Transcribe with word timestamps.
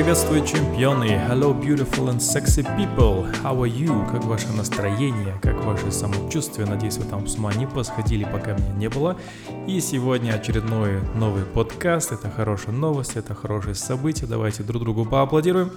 приветствую 0.00 0.46
чемпионы! 0.46 1.20
Hello, 1.28 1.52
beautiful 1.52 2.08
and 2.08 2.20
sexy 2.20 2.64
people! 2.78 3.30
How 3.42 3.54
are 3.60 3.68
you? 3.68 4.10
Как 4.10 4.24
ваше 4.24 4.48
настроение? 4.48 5.38
Как 5.42 5.62
ваше 5.62 5.92
самочувствие? 5.92 6.66
Надеюсь, 6.66 6.96
вы 6.96 7.04
там 7.04 7.26
с 7.26 7.36
ума 7.36 7.52
не 7.52 7.66
посходили, 7.66 8.24
пока 8.24 8.54
меня 8.54 8.72
не 8.76 8.88
было. 8.88 9.18
И 9.66 9.78
сегодня 9.80 10.32
очередной 10.32 11.02
новый 11.14 11.44
подкаст. 11.44 12.12
Это 12.12 12.30
хорошая 12.30 12.74
новость, 12.74 13.16
это 13.16 13.34
хорошее 13.34 13.74
событие. 13.74 14.26
Давайте 14.26 14.62
друг 14.62 14.82
другу 14.84 15.04
поаплодируем 15.04 15.70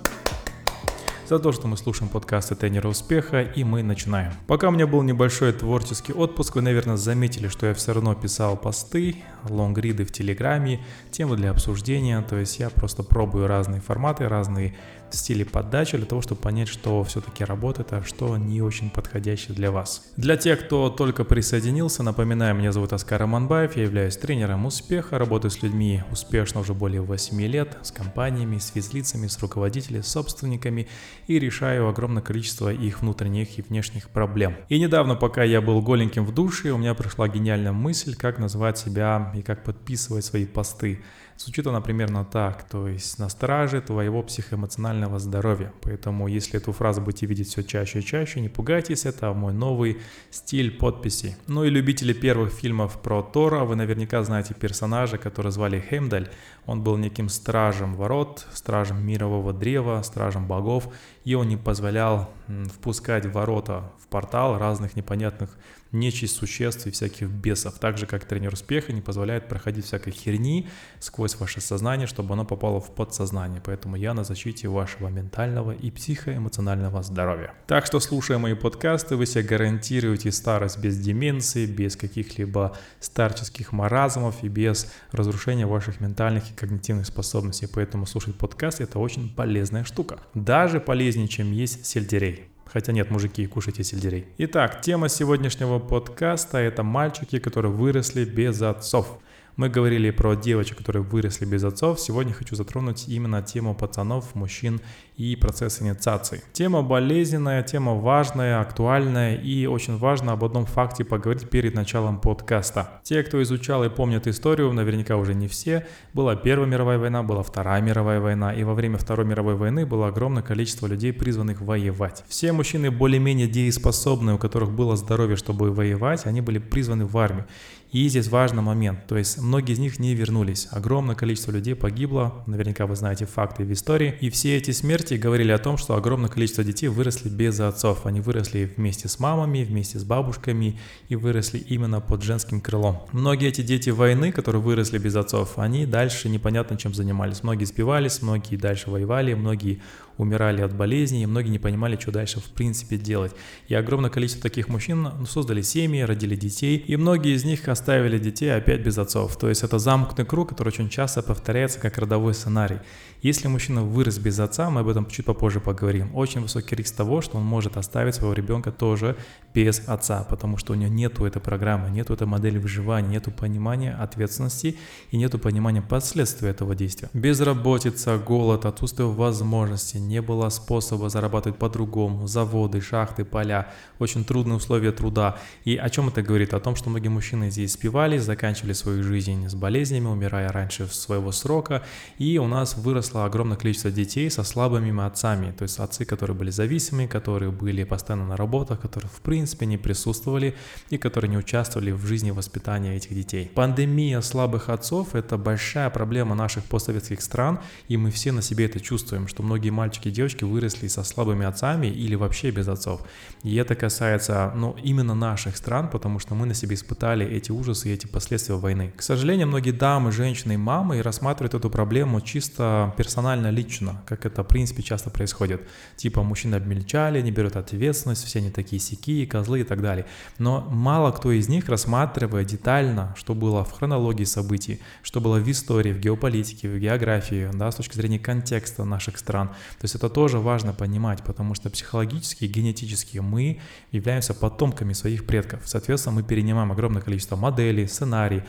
за 1.27 1.39
то, 1.39 1.51
что 1.51 1.67
мы 1.67 1.77
слушаем 1.77 2.09
подкасты 2.09 2.55
тренера 2.55 2.87
успеха, 2.87 3.41
и 3.41 3.63
мы 3.63 3.83
начинаем. 3.83 4.33
Пока 4.47 4.69
у 4.69 4.71
меня 4.71 4.87
был 4.87 5.01
небольшой 5.01 5.53
творческий 5.53 6.13
отпуск, 6.13 6.55
вы, 6.55 6.61
наверное, 6.61 6.97
заметили, 6.97 7.47
что 7.47 7.67
я 7.67 7.73
все 7.73 7.93
равно 7.93 8.15
писал 8.15 8.57
посты, 8.57 9.17
лонгриды 9.47 10.05
в 10.05 10.11
Телеграме, 10.11 10.83
темы 11.11 11.35
для 11.35 11.51
обсуждения, 11.51 12.21
то 12.21 12.37
есть 12.37 12.59
я 12.59 12.69
просто 12.69 13.03
пробую 13.03 13.47
разные 13.47 13.81
форматы, 13.81 14.27
разные 14.27 14.75
стиле 15.17 15.45
подачи 15.45 15.97
для 15.97 16.05
того, 16.05 16.21
чтобы 16.21 16.41
понять, 16.41 16.67
что 16.67 17.03
все-таки 17.03 17.43
работает, 17.43 17.93
а 17.93 18.03
что 18.03 18.37
не 18.37 18.61
очень 18.61 18.89
подходящее 18.89 19.55
для 19.55 19.71
вас. 19.71 20.11
Для 20.17 20.37
тех, 20.37 20.65
кто 20.65 20.89
только 20.89 21.23
присоединился, 21.23 22.03
напоминаю, 22.03 22.55
меня 22.55 22.71
зовут 22.71 22.93
Аскар 22.93 23.21
Аманбаев, 23.21 23.75
я 23.75 23.83
являюсь 23.83 24.17
тренером 24.17 24.65
успеха, 24.65 25.17
работаю 25.17 25.51
с 25.51 25.61
людьми 25.61 26.03
успешно 26.11 26.61
уже 26.61 26.73
более 26.73 27.01
8 27.01 27.41
лет, 27.41 27.77
с 27.81 27.91
компаниями, 27.91 28.57
с 28.57 28.69
физлицами, 28.69 29.27
с 29.27 29.39
руководителями, 29.39 30.01
с 30.01 30.07
собственниками 30.07 30.87
и 31.27 31.39
решаю 31.39 31.87
огромное 31.87 32.21
количество 32.21 32.71
их 32.71 33.01
внутренних 33.01 33.57
и 33.57 33.61
внешних 33.61 34.09
проблем. 34.09 34.55
И 34.69 34.79
недавно, 34.79 35.15
пока 35.15 35.43
я 35.43 35.61
был 35.61 35.81
голеньким 35.81 36.25
в 36.25 36.33
душе, 36.33 36.71
у 36.71 36.77
меня 36.77 36.93
пришла 36.93 37.27
гениальная 37.27 37.71
мысль, 37.71 38.15
как 38.15 38.39
назвать 38.39 38.77
себя 38.77 39.31
и 39.35 39.41
как 39.41 39.63
подписывать 39.63 40.25
свои 40.25 40.45
посты. 40.45 41.01
Звучит 41.37 41.67
она 41.67 41.81
примерно 41.81 42.25
так, 42.25 42.63
то 42.63 42.87
есть 42.87 43.19
на 43.19 43.29
страже 43.29 43.81
твоего 43.81 44.21
психоэмоционального 44.23 45.19
здоровья. 45.19 45.73
Поэтому, 45.81 46.27
если 46.27 46.59
эту 46.59 46.71
фразу 46.71 47.01
будете 47.01 47.25
видеть 47.25 47.47
все 47.49 47.63
чаще 47.63 47.99
и 47.99 48.03
чаще, 48.03 48.39
не 48.39 48.49
пугайтесь, 48.49 49.05
это 49.05 49.33
мой 49.33 49.53
новый 49.53 49.99
стиль 50.31 50.77
подписи. 50.77 51.35
Ну 51.47 51.63
и 51.63 51.69
любители 51.69 52.13
первых 52.13 52.53
фильмов 52.53 53.01
про 53.01 53.23
Тора, 53.23 53.65
вы 53.65 53.75
наверняка 53.75 54.23
знаете 54.23 54.53
персонажа, 54.53 55.17
который 55.17 55.51
звали 55.51 55.83
Хеймдаль. 55.89 56.29
Он 56.65 56.81
был 56.83 56.97
неким 56.97 57.29
стражем 57.29 57.95
ворот, 57.95 58.47
стражем 58.53 59.05
мирового 59.05 59.53
древа, 59.53 60.01
стражем 60.03 60.47
богов, 60.47 60.87
и 61.25 61.35
он 61.35 61.49
не 61.49 61.57
позволял 61.57 62.29
впускать 62.73 63.25
ворота 63.25 63.91
в 63.99 64.07
портал 64.07 64.57
разных 64.57 64.95
непонятных 64.95 65.57
нечисть 65.93 66.35
существ 66.35 66.87
и 66.87 66.91
всяких 66.91 67.29
бесов, 67.29 67.79
так 67.79 67.97
же 67.97 68.05
как 68.05 68.25
тренер 68.25 68.53
успеха 68.53 68.91
не 68.91 69.01
позволяет 69.01 69.47
проходить 69.47 69.85
всякой 69.85 70.11
херни 70.11 70.67
сквозь 70.99 71.35
ваше 71.35 71.61
сознание, 71.61 72.07
чтобы 72.07 72.33
оно 72.33 72.45
попало 72.45 72.79
в 72.79 72.93
подсознание. 72.93 73.61
Поэтому 73.63 73.95
я 73.95 74.13
на 74.13 74.23
защите 74.23 74.67
вашего 74.67 75.07
ментального 75.07 75.71
и 75.71 75.91
психоэмоционального 75.91 77.03
здоровья. 77.03 77.53
Так 77.67 77.85
что, 77.85 77.99
слушая 77.99 78.37
мои 78.37 78.55
подкасты, 78.55 79.15
вы 79.15 79.25
себе 79.25 79.43
гарантируете 79.43 80.31
старость 80.31 80.79
без 80.79 80.97
деменции, 80.99 81.65
без 81.65 81.95
каких-либо 81.95 82.75
старческих 82.99 83.71
маразмов 83.71 84.43
и 84.43 84.47
без 84.47 84.91
разрушения 85.11 85.65
ваших 85.65 85.99
ментальных 85.99 86.51
и 86.51 86.53
когнитивных 86.53 87.05
способностей. 87.05 87.67
Поэтому 87.67 88.05
слушать 88.05 88.35
подкаст 88.35 88.81
это 88.81 88.99
очень 88.99 89.33
полезная 89.33 89.83
штука. 89.83 90.19
Даже 90.33 90.79
полезнее, 90.79 91.27
чем 91.27 91.51
есть 91.51 91.85
сельдерей. 91.85 92.52
Хотя 92.73 92.91
нет, 92.91 93.11
мужики, 93.11 93.45
кушайте 93.45 93.83
сельдерей. 93.83 94.25
Итак, 94.39 94.81
тема 94.81 95.07
сегодняшнего 95.07 95.77
подкаста– 95.77 96.57
это 96.59 96.81
мальчики, 96.81 97.37
которые 97.37 97.71
выросли 97.71 98.25
без 98.25 98.63
отцов. 98.63 99.19
Мы 99.55 99.69
говорили 99.69 100.09
про 100.09 100.33
девочек, 100.35 100.79
которые 100.79 101.03
выросли 101.03 101.45
без 101.45 101.63
отцов. 101.63 101.99
Сегодня 101.99 102.33
хочу 102.33 102.55
затронуть 102.55 103.07
именно 103.07 103.43
тему 103.43 103.75
пацанов, 103.75 104.33
мужчин 104.33 104.81
и 105.15 105.35
процесс 105.35 105.79
инициации. 105.79 106.41
Тема 106.53 106.81
болезненная, 106.81 107.61
тема 107.61 107.93
важная, 107.93 108.61
актуальная 108.61 109.35
и 109.35 109.67
очень 109.67 109.99
важно 109.99 110.31
об 110.31 110.43
одном 110.43 110.65
факте 110.65 111.03
поговорить 111.05 111.51
перед 111.51 111.75
началом 111.75 112.19
подкаста. 112.19 113.01
Те, 113.03 113.21
кто 113.21 113.43
изучал 113.43 113.83
и 113.83 113.89
помнят 113.89 114.25
историю, 114.25 114.73
наверняка 114.73 115.17
уже 115.17 115.35
не 115.35 115.47
все. 115.47 115.85
Была 116.15 116.35
Первая 116.35 116.67
мировая 116.67 116.97
война, 116.97 117.21
была 117.21 117.43
Вторая 117.43 117.79
мировая 117.79 118.19
война, 118.19 118.55
и 118.55 118.63
во 118.63 118.73
время 118.73 118.97
Второй 118.97 119.27
мировой 119.27 119.53
войны 119.53 119.85
было 119.85 120.07
огромное 120.07 120.41
количество 120.41 120.87
людей, 120.87 121.13
призванных 121.13 121.61
воевать. 121.61 122.23
Все 122.27 122.53
мужчины 122.53 122.89
более-менее 122.89 123.47
дееспособные, 123.47 124.35
у 124.35 124.39
которых 124.39 124.71
было 124.71 124.95
здоровье, 124.95 125.35
чтобы 125.35 125.71
воевать, 125.71 126.25
они 126.25 126.41
были 126.41 126.57
призваны 126.57 127.05
в 127.05 127.15
армию. 127.19 127.45
И 127.93 128.07
здесь 128.09 128.27
важный 128.27 128.63
момент, 128.63 129.05
то 129.05 129.15
есть 129.15 129.37
многие 129.37 129.73
из 129.73 129.79
них 129.79 129.99
не 129.99 130.15
вернулись. 130.15 130.67
Огромное 130.71 131.13
количество 131.13 131.51
людей 131.51 131.75
погибло, 131.75 132.43
наверняка 132.47 132.87
вы 132.87 132.95
знаете 132.95 133.27
факты 133.27 133.65
в 133.65 133.71
истории. 133.71 134.15
И 134.19 134.31
все 134.31 134.57
эти 134.57 134.71
смерти 134.71 135.13
говорили 135.13 135.51
о 135.51 135.59
том, 135.59 135.77
что 135.77 135.95
огромное 135.95 136.27
количество 136.27 136.63
детей 136.63 136.87
выросли 136.87 137.29
без 137.29 137.59
отцов. 137.59 138.07
Они 138.07 138.19
выросли 138.19 138.73
вместе 138.75 139.07
с 139.07 139.19
мамами, 139.19 139.63
вместе 139.63 139.99
с 139.99 140.03
бабушками 140.03 140.79
и 141.07 141.15
выросли 141.15 141.59
именно 141.59 142.01
под 142.01 142.23
женским 142.23 142.61
крылом. 142.61 143.03
Многие 143.11 143.49
эти 143.49 143.61
дети 143.61 143.91
войны, 143.91 144.31
которые 144.31 144.63
выросли 144.63 144.97
без 144.97 145.15
отцов, 145.15 145.59
они 145.59 145.85
дальше 145.85 146.29
непонятно 146.29 146.77
чем 146.77 146.95
занимались. 146.95 147.43
Многие 147.43 147.65
спивались, 147.65 148.23
многие 148.23 148.55
дальше 148.55 148.89
воевали, 148.89 149.35
многие 149.35 149.83
умирали 150.17 150.61
от 150.61 150.75
болезней, 150.75 151.23
и 151.23 151.25
многие 151.25 151.49
не 151.49 151.59
понимали, 151.59 151.97
что 151.99 152.11
дальше 152.11 152.39
в 152.39 152.45
принципе 152.45 152.97
делать. 152.97 153.33
И 153.67 153.75
огромное 153.75 154.09
количество 154.09 154.43
таких 154.43 154.69
мужчин 154.69 155.03
ну, 155.03 155.25
создали 155.25 155.61
семьи, 155.61 156.01
родили 156.01 156.35
детей, 156.35 156.77
и 156.77 156.95
многие 156.95 157.35
из 157.35 157.43
них 157.43 157.67
оставили 157.67 158.17
детей 158.17 158.55
опять 158.55 158.81
без 158.81 158.97
отцов. 158.97 159.37
То 159.37 159.49
есть 159.49 159.63
это 159.63 159.79
замкнутый 159.79 160.25
круг, 160.25 160.49
который 160.49 160.69
очень 160.69 160.89
часто 160.89 161.21
повторяется 161.21 161.79
как 161.79 161.97
родовой 161.97 162.33
сценарий. 162.33 162.79
Если 163.23 163.47
мужчина 163.47 163.83
вырос 163.83 164.17
без 164.17 164.37
отца, 164.39 164.69
мы 164.69 164.81
об 164.81 164.89
этом 164.89 165.05
чуть 165.05 165.25
попозже 165.25 165.61
поговорим, 165.61 166.13
очень 166.13 166.41
высокий 166.41 166.75
риск 166.75 166.93
того, 166.93 167.21
что 167.21 167.37
он 167.37 167.43
может 167.45 167.77
оставить 167.77 168.15
своего 168.15 168.33
ребенка 168.33 168.73
тоже 168.73 169.15
без 169.53 169.87
отца, 169.87 170.25
потому 170.25 170.57
что 170.57 170.73
у 170.73 170.75
него 170.75 170.91
нету 170.91 171.23
этой 171.23 171.41
программы, 171.41 171.89
нету 171.89 172.13
этой 172.13 172.27
модели 172.27 172.57
выживания, 172.57 173.07
нету 173.07 173.31
понимания 173.31 173.93
ответственности 173.93 174.77
и 175.11 175.15
нету 175.15 175.39
понимания 175.39 175.81
последствий 175.81 176.49
этого 176.49 176.75
действия. 176.75 177.09
Безработица, 177.13 178.17
голод, 178.17 178.65
отсутствие 178.65 179.07
возможностей, 179.07 180.01
не 180.01 180.21
было 180.21 180.49
способа 180.49 181.07
зарабатывать 181.07 181.57
по-другому, 181.57 182.27
заводы, 182.27 182.81
шахты, 182.81 183.23
поля, 183.23 183.69
очень 183.99 184.25
трудные 184.25 184.57
условия 184.57 184.91
труда. 184.91 185.37
И 185.63 185.77
о 185.77 185.89
чем 185.89 186.09
это 186.09 186.21
говорит? 186.23 186.53
О 186.53 186.59
том, 186.59 186.75
что 186.75 186.89
многие 186.89 187.07
мужчины 187.07 187.49
здесь 187.49 187.71
спивались, 187.71 188.23
заканчивали 188.23 188.73
свою 188.73 189.01
жизнь 189.01 189.47
с 189.47 189.55
болезнями, 189.55 190.07
умирая 190.07 190.51
раньше 190.51 190.87
своего 190.87 191.31
срока, 191.31 191.83
и 192.17 192.37
у 192.37 192.47
нас 192.47 192.75
выросло 193.13 193.25
огромное 193.25 193.57
количество 193.57 193.91
детей 193.91 194.29
со 194.29 194.43
слабыми 194.43 195.05
отцами, 195.05 195.51
то 195.51 195.63
есть 195.63 195.79
отцы, 195.79 196.05
которые 196.05 196.35
были 196.35 196.51
зависимы, 196.51 197.07
которые 197.07 197.51
были 197.51 197.83
постоянно 197.83 198.27
на 198.27 198.37
работах, 198.37 198.81
которые 198.81 199.09
в 199.09 199.21
принципе 199.21 199.65
не 199.65 199.77
присутствовали 199.77 200.55
и 200.91 200.97
которые 200.97 201.29
не 201.29 201.37
участвовали 201.37 201.91
в 201.91 202.05
жизни 202.05 202.31
воспитания 202.31 202.95
этих 202.95 203.15
детей. 203.15 203.51
Пандемия 203.55 204.21
слабых 204.21 204.69
отцов– 204.69 205.07
это 205.15 205.37
большая 205.37 205.89
проблема 205.89 206.35
наших 206.35 206.63
постсоветских 206.63 207.21
стран, 207.21 207.59
и 207.89 207.97
мы 207.97 208.09
все 208.09 208.31
на 208.31 208.41
себе 208.41 208.65
это 208.65 208.79
чувствуем, 208.79 209.27
что 209.27 209.43
многие 209.43 209.71
мальчики 209.71 210.09
и 210.09 210.11
девочки 210.11 210.45
выросли 210.45 210.87
со 210.87 211.03
слабыми 211.03 211.45
отцами 211.45 211.87
или 211.87 212.15
вообще 212.15 212.51
без 212.51 212.67
отцов. 212.67 213.01
И 213.43 213.55
это 213.55 213.75
касается, 213.75 214.51
ну, 214.55 214.75
именно 214.85 215.15
наших 215.15 215.57
стран, 215.57 215.89
потому 215.89 216.19
что 216.19 216.35
мы 216.35 216.45
на 216.45 216.53
себе 216.53 216.73
испытали 216.73 217.25
эти 217.25 217.51
ужасы 217.51 217.89
и 217.89 217.93
эти 217.93 218.07
последствия 218.07 218.55
войны. 218.55 218.91
К 218.97 219.01
сожалению, 219.01 219.47
многие 219.47 219.71
дамы, 219.71 220.11
женщины 220.11 220.53
и 220.53 220.57
мамы 220.57 221.01
рассматривают 221.01 221.53
эту 221.53 221.69
проблему 221.69 222.21
чисто 222.21 222.93
персонально, 223.03 223.51
лично, 223.51 224.01
как 224.05 224.25
это, 224.25 224.43
в 224.43 224.47
принципе, 224.47 224.81
часто 224.81 225.09
происходит. 225.09 225.61
Типа, 225.97 226.23
мужчины 226.23 226.55
обмельчали, 226.55 227.21
не 227.21 227.31
берут 227.31 227.57
ответственность, 227.57 228.23
все 228.23 228.39
они 228.39 228.49
такие 228.49 228.79
сики, 228.79 229.25
козлы 229.25 229.59
и 229.59 229.63
так 229.63 229.81
далее. 229.81 230.05
Но 230.37 230.61
мало 230.71 231.11
кто 231.11 231.33
из 231.33 231.49
них 231.49 231.67
рассматривает 231.67 232.47
детально, 232.47 233.13
что 233.17 233.35
было 233.35 233.65
в 233.65 233.73
хронологии 233.73 234.23
событий, 234.23 234.79
что 235.01 235.19
было 235.19 235.37
в 235.37 235.51
истории, 235.51 235.91
в 235.91 235.99
геополитике, 235.99 236.69
в 236.69 236.79
географии, 236.79 237.49
да, 237.53 237.69
с 237.69 237.75
точки 237.75 237.97
зрения 237.97 238.19
контекста 238.19 238.85
наших 238.85 239.17
стран. 239.17 239.49
То 239.49 239.83
есть 239.83 239.95
это 239.95 240.09
тоже 240.09 240.39
важно 240.39 240.71
понимать, 240.71 241.23
потому 241.23 241.55
что 241.55 241.69
психологически, 241.69 242.45
генетически 242.45 243.17
мы 243.17 243.59
являемся 243.91 244.33
потомками 244.33 244.93
своих 244.93 245.25
предков. 245.25 245.63
Соответственно, 245.65 246.15
мы 246.15 246.23
перенимаем 246.23 246.71
огромное 246.71 247.01
количество 247.01 247.35
моделей, 247.35 247.85
сценарий, 247.87 248.43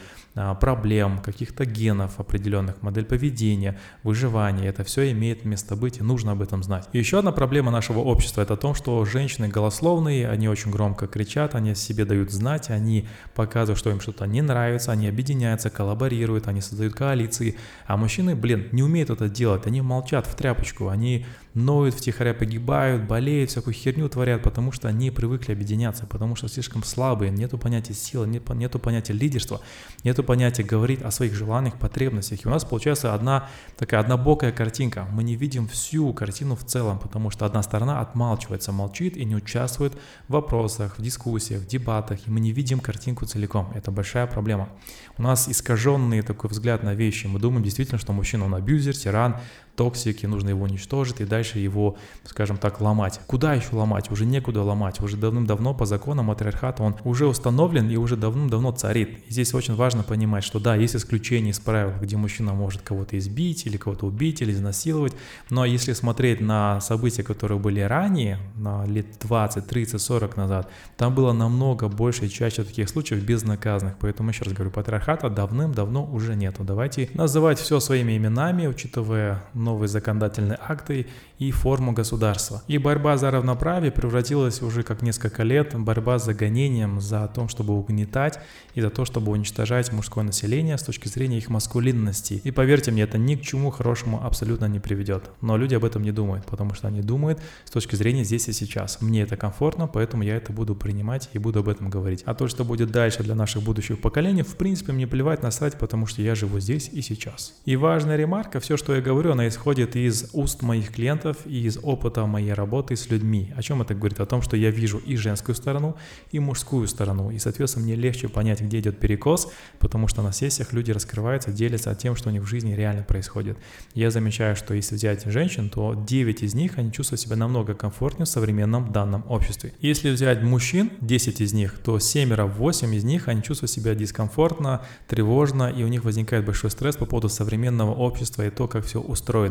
проблем, 0.61 1.19
каких-то 1.19 1.65
генов 1.65 2.19
определенных, 2.19 2.83
модель 2.83 3.05
поведения, 3.05 3.79
выживания. 4.03 4.69
Это 4.69 4.83
все 4.85 5.11
имеет 5.13 5.45
место 5.45 5.77
быть, 5.77 5.99
и 5.99 6.03
нужно 6.03 6.33
об 6.33 6.43
этом 6.43 6.63
знать. 6.63 6.89
И 6.93 6.99
еще 6.99 7.19
одна 7.19 7.33
проблема 7.33 7.71
нашего 7.71 8.01
общества– 8.01 8.41
это 8.43 8.57
то, 8.57 8.75
что 8.75 9.05
женщины 9.05 9.49
голословные, 9.49 10.29
они 10.29 10.49
очень 10.49 10.71
громко 10.71 11.07
кричат, 11.07 11.55
они 11.55 11.75
себе 11.75 12.05
дают 12.05 12.31
знать, 12.31 12.71
они 12.71 13.07
показывают, 13.35 13.79
что 13.79 13.91
им 13.91 14.01
что-то 14.01 14.27
не 14.27 14.43
нравится, 14.43 14.93
они 14.93 15.09
объединяются, 15.09 15.71
коллаборируют, 15.71 16.49
они 16.49 16.61
создают 16.61 16.95
коалиции. 16.95 17.57
А 17.87 17.97
мужчины, 17.97 18.35
блин, 18.35 18.69
не 18.73 18.83
умеют 18.83 19.11
это 19.11 19.29
делать, 19.29 19.67
они 19.67 19.83
молчат 19.83 20.27
в 20.27 20.35
тряпочку, 20.35 20.89
они 20.89 21.27
ноют, 21.55 21.95
втихаря 21.95 22.35
погибают, 22.35 23.05
болеют, 23.05 23.51
всякую 23.51 23.75
херню 23.75 24.09
творят, 24.09 24.43
потому 24.43 24.73
что 24.73 24.89
они 24.89 25.11
привыкли 25.11 25.53
объединяться, 25.53 26.07
потому 26.07 26.37
что 26.37 26.49
слишком 26.49 26.83
слабые, 26.83 27.31
нету 27.31 27.59
понятия 27.59 27.95
силы, 27.95 28.27
нету 28.27 28.79
понятия 28.79 29.13
лидерства, 29.13 29.61
нету 30.03 30.25
понятия 30.25 30.65
говорить 30.65 31.03
о 31.03 31.11
своих 31.11 31.35
желаниях, 31.35 31.79
потребностях. 31.79 32.45
И 32.45 32.49
у 32.49 32.51
нас 32.51 32.65
получается 32.65 33.15
одна 33.15 33.49
такая 33.77 34.01
однобокая 34.01 34.53
картинка. 34.53 35.07
Мы 35.13 35.23
не 35.23 35.37
видим 35.37 35.69
всю 35.69 36.13
картину 36.13 36.57
в 36.57 36.65
целом, 36.65 36.99
потому 36.99 37.31
что 37.31 37.47
одна 37.47 37.63
сторона 37.63 38.01
отмалчивается, 38.01 38.73
молчит 38.73 39.17
и 39.17 39.25
не 39.25 39.37
участвует 39.37 39.95
в 40.29 40.33
вопросах, 40.33 40.99
в 40.99 41.03
дискуссиях, 41.03 41.63
в 41.63 41.67
дебатах, 41.67 42.27
и 42.27 42.31
мы 42.31 42.41
не 42.41 42.53
видим 42.53 42.81
картинку 42.81 43.27
целиком. 43.27 43.71
Это 43.75 43.91
большая 43.91 44.27
проблема. 44.27 44.69
У 45.17 45.23
нас 45.23 45.49
искаженный 45.49 46.23
такой 46.23 46.51
взгляд 46.51 46.83
на 46.83 46.95
вещи. 46.95 47.27
Мы 47.27 47.39
думаем 47.39 47.63
действительно, 47.63 47.99
что 47.99 48.13
мужчина 48.13 48.47
он 48.47 48.55
абьюзер, 48.55 48.97
тиран, 48.97 49.37
токсики, 49.77 50.27
нужно 50.27 50.51
его 50.51 50.65
уничтожить 50.65 51.21
и 51.21 51.25
дальше 51.25 51.59
его, 51.59 51.97
скажем 52.25 52.57
так, 52.57 52.81
ломать. 52.81 53.21
Куда 53.27 53.55
еще 53.55 53.69
ломать? 53.73 54.11
Уже 54.11 54.27
некуда 54.27 54.63
ломать. 54.63 55.01
Уже 55.01 55.17
давным-давно 55.17 55.75
по 55.75 55.87
законам 55.87 56.27
матриархата 56.27 56.83
он 56.83 56.97
уже 57.05 57.27
установлен 57.27 57.91
и 57.91 57.97
уже 57.97 58.17
давным-давно 58.17 58.73
царит. 58.73 59.27
И 59.29 59.33
здесь 59.33 59.55
очень 59.55 59.75
важно 59.75 60.03
понимать, 60.03 60.45
что 60.45 60.59
да, 60.59 60.75
есть 60.75 60.97
исключения 60.97 61.51
из 61.51 61.61
правил, 61.61 61.93
где 62.01 62.17
мужчина 62.17 62.53
может 62.53 62.83
кого-то 62.83 63.19
избить 63.19 63.67
или 63.67 63.77
кого-то 63.77 64.07
убить 64.07 64.43
или 64.43 64.53
изнасиловать, 64.53 65.15
но 65.51 65.65
если 65.65 65.93
смотреть 65.93 66.41
на 66.41 66.81
события, 66.81 67.23
которые 67.23 67.59
были 67.59 67.81
ранее, 67.81 68.39
на 68.57 68.85
лет 68.87 69.07
20, 69.21 69.67
30, 69.67 70.01
40 70.01 70.37
назад, 70.37 70.71
там 70.97 71.15
было 71.15 71.33
намного 71.33 71.89
больше 71.89 72.27
и 72.27 72.31
чаще 72.31 72.65
таких 72.65 72.89
случаев 72.89 73.23
безнаказанных. 73.23 73.97
Поэтому 73.99 74.31
еще 74.31 74.45
раз 74.45 74.55
говорю, 74.55 74.71
патриархата 74.71 75.29
давным-давно 75.31 76.05
уже 76.05 76.35
нету. 76.35 76.65
Давайте 76.65 77.11
называть 77.15 77.59
все 77.59 77.81
своими 77.81 78.17
именами, 78.17 78.67
учитывая 78.67 79.45
новые 79.65 79.89
законодательные 79.89 80.59
акты 80.61 81.07
и 81.39 81.51
форму 81.51 81.93
государства. 81.93 82.63
И 82.69 82.79
борьба 82.79 83.17
за 83.17 83.31
равноправие 83.31 83.91
превратилась 83.91 84.63
уже 84.63 84.83
как 84.83 85.03
несколько 85.03 85.43
лет 85.43 85.75
борьба 85.75 86.19
за 86.19 86.35
гонением, 86.35 87.01
за 87.01 87.27
то, 87.35 87.49
чтобы 87.49 87.75
угнетать 87.75 88.39
и 88.75 88.81
за 88.81 88.91
то, 88.91 89.05
чтобы 89.05 89.33
уничтожать 89.33 89.93
мужское 89.93 90.25
население 90.25 90.79
с 90.79 90.83
точки 90.83 91.09
зрения 91.09 91.39
их 91.39 91.49
маскулинности. 91.49 92.41
И 92.45 92.51
поверьте 92.51 92.93
мне, 92.93 93.03
это 93.03 93.19
ни 93.19 93.35
к 93.35 93.43
чему 93.43 93.71
хорошему 93.71 94.25
абсолютно 94.25 94.67
не 94.67 94.79
приведет. 94.79 95.31
Но 95.41 95.57
люди 95.57 95.75
об 95.75 95.85
этом 95.85 96.03
не 96.03 96.13
думают, 96.13 96.47
потому 96.47 96.75
что 96.75 96.89
они 96.89 97.01
думают 97.01 97.41
с 97.65 97.71
точки 97.71 97.97
зрения 97.97 98.25
здесь 98.25 98.49
и 98.49 98.53
сейчас. 98.53 99.01
Мне 99.01 99.23
это 99.23 99.37
комфортно, 99.37 99.87
поэтому 99.89 100.23
я 100.23 100.37
это 100.37 100.53
буду 100.53 100.77
принимать 100.77 101.29
и 101.33 101.39
буду 101.39 101.61
об 101.61 101.69
этом 101.69 101.91
говорить. 101.91 102.23
А 102.27 102.35
то, 102.35 102.47
что 102.49 102.65
будет 102.65 102.91
дальше 102.91 103.23
для 103.23 103.35
наших 103.35 103.63
будущих 103.63 104.01
поколений, 104.01 104.43
в 104.43 104.57
принципе, 104.57 104.93
мне 104.93 105.07
плевать, 105.07 105.43
насрать, 105.43 105.79
потому 105.79 106.07
что 106.07 106.23
я 106.23 106.35
живу 106.35 106.61
здесь 106.61 106.89
и 106.93 107.03
сейчас. 107.03 107.55
И 107.65 107.77
важная 107.77 108.17
ремарка, 108.17 108.61
все, 108.61 108.77
что 108.77 108.95
я 108.95 109.01
говорю, 109.01 109.33
она 109.33 109.49
исходит 109.55 109.95
из 109.97 110.31
уст 110.33 110.63
моих 110.63 110.93
клиентов 110.93 111.39
и 111.47 111.65
из 111.65 111.79
опыта 111.83 112.27
моей 112.27 112.53
работы 112.53 112.97
с 112.97 113.09
людьми. 113.09 113.53
О 113.57 113.63
чем 113.63 113.83
это 113.83 113.95
говорит? 113.95 114.19
О 114.21 114.27
том, 114.27 114.43
что 114.43 114.57
я 114.57 114.71
вижу 114.71 114.99
и 114.99 115.17
женскую 115.17 115.55
сторону, 115.55 115.97
и 116.33 116.41
мужскую 116.41 116.89
сторону. 116.89 117.31
И, 117.31 117.39
соответственно, 117.39 117.85
мне 117.85 117.95
легче 117.95 118.29
понять, 118.29 118.61
где 118.61 118.81
идет 118.81 118.99
перекос, 118.99 119.49
потому 119.79 120.09
что 120.09 120.23
на 120.23 120.33
сессиях 120.33 120.73
люди 120.73 120.91
раскрываются, 120.91 121.53
делятся 121.53 121.95
тем, 121.95 122.17
что 122.17 122.31
у 122.31 122.33
них 122.33 122.43
в 122.43 122.47
жизни 122.47 122.75
реально 122.75 123.05
происходит. 123.05 123.57
Я 123.95 124.11
замечаю, 124.11 124.57
что 124.57 124.75
если 124.75 124.97
взять 124.97 125.25
женщин, 125.25 125.71
то 125.71 125.95
9 125.95 126.43
из 126.43 126.55
них, 126.55 126.79
они 126.79 126.91
чувствуют 126.93 127.21
себя 127.21 127.37
намного 127.37 127.75
комфортнее 127.75 128.27
в 128.27 128.29
современном 128.29 128.93
данном 128.93 129.25
обществе. 129.29 129.73
Если 129.81 130.11
взять 130.11 130.43
мужчин, 130.43 130.91
10 131.01 131.41
из 131.41 131.53
них, 131.53 131.79
то 131.79 131.99
7-8 131.99 132.95
из 132.95 133.05
них, 133.05 133.29
они 133.29 133.43
чувствуют 133.43 133.71
себя 133.71 133.95
дискомфортно, 133.95 134.83
тревожно, 135.07 135.71
и 135.71 135.85
у 135.85 135.89
них 135.89 136.05
возникает 136.05 136.45
большой 136.45 136.71
стресс 136.71 136.97
по 136.97 137.07
поводу 137.07 137.29
современного 137.29 137.95
общества 137.95 138.45
и 138.47 138.51
то, 138.51 138.67
как 138.67 138.85
все 138.85 139.01
устроено. 139.01 139.44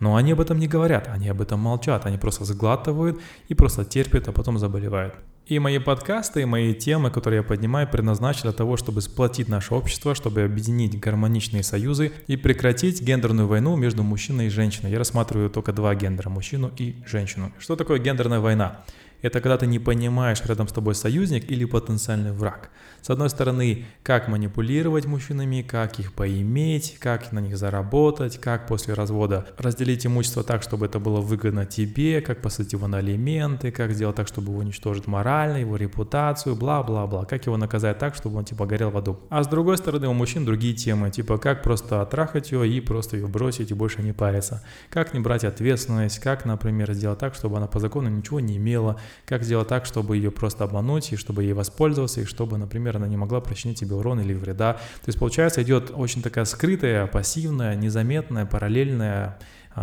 Но 0.00 0.16
они 0.16 0.32
об 0.32 0.40
этом 0.40 0.58
не 0.58 0.68
говорят, 0.68 1.08
они 1.08 1.28
об 1.28 1.40
этом 1.40 1.60
молчат, 1.60 2.06
они 2.06 2.18
просто 2.18 2.44
сглатывают 2.44 3.20
и 3.48 3.54
просто 3.54 3.84
терпят, 3.84 4.28
а 4.28 4.32
потом 4.32 4.58
заболевают. 4.58 5.14
И 5.46 5.60
мои 5.60 5.78
подкасты, 5.78 6.42
и 6.42 6.44
мои 6.44 6.74
темы, 6.74 7.12
которые 7.12 7.38
я 7.38 7.42
поднимаю, 7.44 7.86
предназначены 7.86 8.50
для 8.50 8.52
того, 8.52 8.76
чтобы 8.76 9.00
сплотить 9.00 9.48
наше 9.48 9.74
общество, 9.74 10.16
чтобы 10.16 10.42
объединить 10.42 10.98
гармоничные 10.98 11.62
союзы 11.62 12.12
и 12.26 12.36
прекратить 12.36 13.00
гендерную 13.00 13.46
войну 13.46 13.76
между 13.76 14.02
мужчиной 14.02 14.46
и 14.46 14.50
женщиной. 14.50 14.90
Я 14.90 14.98
рассматриваю 14.98 15.48
только 15.48 15.72
два 15.72 15.94
гендера, 15.94 16.30
мужчину 16.30 16.72
и 16.76 16.96
женщину. 17.06 17.52
Что 17.60 17.76
такое 17.76 18.00
гендерная 18.00 18.40
война? 18.40 18.82
Это 19.26 19.40
когда 19.40 19.58
ты 19.58 19.66
не 19.66 19.80
понимаешь, 19.80 20.40
рядом 20.44 20.68
с 20.68 20.72
тобой 20.72 20.94
союзник 20.94 21.50
или 21.50 21.64
потенциальный 21.64 22.30
враг. 22.30 22.70
С 23.02 23.10
одной 23.10 23.28
стороны, 23.28 23.84
как 24.04 24.28
манипулировать 24.28 25.04
мужчинами, 25.04 25.62
как 25.62 25.98
их 25.98 26.12
поиметь, 26.12 26.96
как 27.00 27.32
на 27.32 27.40
них 27.40 27.56
заработать, 27.56 28.40
как 28.40 28.68
после 28.68 28.94
развода 28.94 29.46
разделить 29.58 30.06
имущество 30.06 30.44
так, 30.44 30.62
чтобы 30.62 30.86
это 30.86 31.00
было 31.00 31.20
выгодно 31.20 31.66
тебе, 31.66 32.20
как 32.20 32.40
посадить 32.40 32.72
его 32.72 32.86
на 32.86 32.98
алименты, 32.98 33.72
как 33.72 33.92
сделать 33.92 34.14
так, 34.14 34.28
чтобы 34.28 34.52
его 34.52 34.60
уничтожить 34.60 35.08
морально, 35.08 35.56
его 35.56 35.74
репутацию, 35.74 36.54
бла-бла-бла, 36.54 37.24
как 37.24 37.46
его 37.46 37.56
наказать 37.56 37.98
так, 37.98 38.14
чтобы 38.14 38.38
он 38.38 38.44
типа 38.44 38.64
горел 38.64 38.90
в 38.90 38.96
аду. 38.96 39.18
А 39.28 39.42
с 39.42 39.48
другой 39.48 39.76
стороны, 39.76 40.06
у 40.06 40.12
мужчин 40.12 40.44
другие 40.44 40.74
темы, 40.74 41.10
типа 41.10 41.38
как 41.38 41.64
просто 41.64 42.00
отрахать 42.00 42.52
ее 42.52 42.68
и 42.68 42.80
просто 42.80 43.16
ее 43.16 43.26
бросить 43.26 43.72
и 43.72 43.74
больше 43.74 44.02
не 44.02 44.12
париться. 44.12 44.62
Как 44.88 45.14
не 45.14 45.20
брать 45.20 45.42
ответственность, 45.42 46.20
как, 46.20 46.44
например, 46.44 46.92
сделать 46.92 47.18
так, 47.18 47.34
чтобы 47.34 47.56
она 47.56 47.66
по 47.66 47.80
закону 47.80 48.08
ничего 48.08 48.38
не 48.38 48.56
имела, 48.56 49.00
как 49.24 49.42
сделать 49.42 49.68
так, 49.68 49.86
чтобы 49.86 50.16
ее 50.16 50.30
просто 50.30 50.64
обмануть, 50.64 51.12
и 51.12 51.16
чтобы 51.16 51.44
ей 51.44 51.52
воспользоваться, 51.52 52.20
и 52.20 52.24
чтобы, 52.24 52.58
например, 52.58 52.96
она 52.96 53.06
не 53.06 53.16
могла 53.16 53.40
причинить 53.40 53.80
тебе 53.80 53.94
урон 53.94 54.20
или 54.20 54.34
вреда. 54.34 54.74
То 54.74 55.08
есть, 55.08 55.18
получается, 55.18 55.62
идет 55.62 55.90
очень 55.94 56.22
такая 56.22 56.44
скрытая, 56.44 57.06
пассивная, 57.06 57.74
незаметная, 57.74 58.46
параллельная 58.46 59.38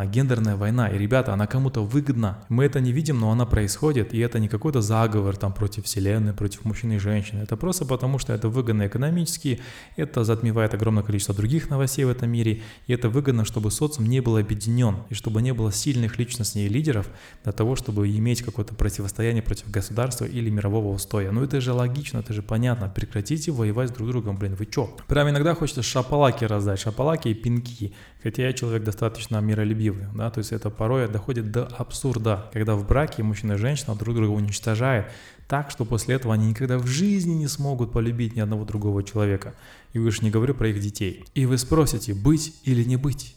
гендерная 0.05 0.55
война, 0.55 0.87
и, 0.89 0.97
ребята, 0.97 1.33
она 1.33 1.45
кому-то 1.45 1.85
выгодна. 1.85 2.39
Мы 2.49 2.65
это 2.65 2.79
не 2.79 2.91
видим, 2.91 3.19
но 3.19 3.31
она 3.31 3.45
происходит, 3.45 4.13
и 4.13 4.19
это 4.19 4.39
не 4.39 4.47
какой-то 4.47 4.81
заговор 4.81 5.37
там 5.37 5.53
против 5.53 5.85
вселенной, 5.85 6.33
против 6.33 6.65
мужчины 6.65 6.93
и 6.93 6.97
женщины. 6.97 7.41
Это 7.41 7.55
просто 7.57 7.85
потому, 7.85 8.17
что 8.17 8.33
это 8.33 8.49
выгодно 8.49 8.87
экономически, 8.87 9.59
это 9.95 10.23
затмевает 10.23 10.73
огромное 10.73 11.03
количество 11.03 11.35
других 11.35 11.69
новостей 11.69 12.05
в 12.05 12.09
этом 12.09 12.31
мире, 12.31 12.61
и 12.87 12.93
это 12.93 13.09
выгодно, 13.09 13.45
чтобы 13.45 13.69
социум 13.69 14.09
не 14.09 14.19
был 14.19 14.37
объединен, 14.37 14.97
и 15.09 15.13
чтобы 15.13 15.43
не 15.43 15.53
было 15.53 15.71
сильных 15.71 16.17
личностей 16.17 16.65
и 16.65 16.69
лидеров 16.69 17.07
для 17.43 17.51
того, 17.51 17.75
чтобы 17.75 18.09
иметь 18.09 18.41
какое-то 18.41 18.73
противостояние 18.73 19.43
против 19.43 19.69
государства 19.69 20.25
или 20.25 20.49
мирового 20.49 20.89
устоя. 20.89 21.31
Ну 21.31 21.43
это 21.43 21.61
же 21.61 21.71
логично, 21.71 22.17
это 22.19 22.33
же 22.33 22.41
понятно. 22.41 22.89
Прекратите 22.89 23.51
воевать 23.51 23.89
с 23.89 23.91
друг 23.91 24.09
другом, 24.09 24.37
блин, 24.37 24.55
вы 24.55 24.65
чё? 24.65 24.95
Прям 25.07 25.29
иногда 25.29 25.53
хочется 25.53 25.83
шапалаки 25.83 26.45
раздать, 26.45 26.79
шапалаки 26.79 27.27
и 27.27 27.33
пинки. 27.35 27.93
Хотя 28.23 28.43
я 28.43 28.53
человек 28.53 28.83
достаточно 28.83 29.37
миролюбивый, 29.39 29.82
да, 29.91 30.29
то 30.29 30.39
есть 30.39 30.51
это 30.51 30.69
порой 30.69 31.07
доходит 31.07 31.51
до 31.51 31.65
абсурда, 31.65 32.49
когда 32.53 32.75
в 32.75 32.87
браке 32.87 33.23
мужчина 33.23 33.53
и 33.53 33.57
женщина 33.57 33.95
друг 33.95 34.15
друга 34.15 34.31
уничтожают 34.31 35.07
так, 35.47 35.71
что 35.71 35.85
после 35.85 36.15
этого 36.15 36.33
они 36.33 36.47
никогда 36.47 36.77
в 36.77 36.87
жизни 36.87 37.33
не 37.33 37.47
смогут 37.47 37.91
полюбить 37.91 38.35
ни 38.35 38.39
одного 38.39 38.65
другого 38.65 39.03
человека. 39.03 39.53
И 39.91 39.99
уж 39.99 40.21
не 40.21 40.31
говорю 40.31 40.55
про 40.55 40.69
их 40.69 40.79
детей. 40.79 41.25
И 41.35 41.45
вы 41.45 41.57
спросите, 41.57 42.13
быть 42.13 42.55
или 42.63 42.83
не 42.83 42.95
быть? 42.95 43.35